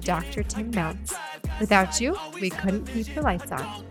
Dr. 0.00 0.42
Tim 0.42 0.70
Mounts. 0.70 1.14
Without 1.58 2.00
you, 2.00 2.16
we 2.40 2.50
couldn't 2.50 2.86
keep 2.86 3.14
the 3.14 3.22
lights 3.22 3.50
on. 3.50 3.84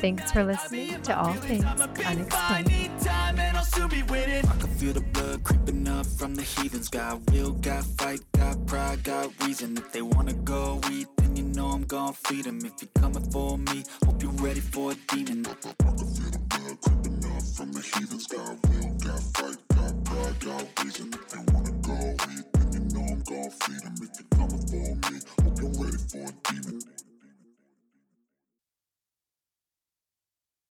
Thanks 0.00 0.32
for 0.32 0.44
listening 0.44 1.00
to 1.02 1.18
All 1.18 1.34
Things 1.34 1.64
Unexplained. 1.64 2.70
I 3.02 4.56
can 4.58 4.68
feel 4.78 4.92
the 4.94 5.04
blood 5.12 5.44
creeping 5.44 5.86
up 5.88 6.06
from 6.06 6.34
the 6.34 6.42
heathens. 6.42 6.88
Got 6.88 7.30
will, 7.30 7.52
got 7.52 7.84
fight, 7.84 8.20
got 8.32 8.66
pride, 8.66 9.02
got 9.04 9.28
reason. 9.44 9.76
If 9.76 9.92
they 9.92 10.02
wanna 10.02 10.32
go 10.32 10.80
eat, 10.90 11.08
then 11.16 11.36
you 11.36 11.42
know 11.42 11.68
I'm 11.68 12.12
feed. 12.14 12.46
If 12.46 12.82
you're 12.82 12.90
coming 12.94 13.30
for 13.30 13.58
me, 13.58 13.84
hope 14.04 14.22
you're 14.22 14.32
ready 14.32 14.60
for 14.60 14.92
a 14.92 14.94
demon. 15.08 15.46
I 15.46 15.54
can 15.54 16.06
feel 16.14 16.30
the 16.30 16.38
blood 16.48 16.80
creeping 16.80 17.24
up 17.26 17.42
from 17.42 17.72
the 17.72 17.80
heathens. 17.80 18.26
Got 18.26 18.56
will, 18.68 18.94
got 18.94 19.20
fight, 19.34 19.58
got 19.68 20.04
pride, 20.04 20.40
got 20.40 20.84
reason. 20.84 21.12
If 21.12 21.52
wanna 21.52 21.69
go. 21.98 22.16
And 22.28 22.74
you 22.74 22.80
know 22.94 23.06
I'm 23.06 23.20
gone, 23.22 23.50
feed 23.50 23.82
him 23.82 23.94
if 24.02 24.20
you're 24.20 24.38
coming 24.38 24.66
for 24.66 25.10
me. 25.12 25.20
Hope 25.42 25.60
you're 25.60 25.84
ready 25.84 25.98
for 26.10 26.18
a 26.18 26.52
demon. 26.52 26.99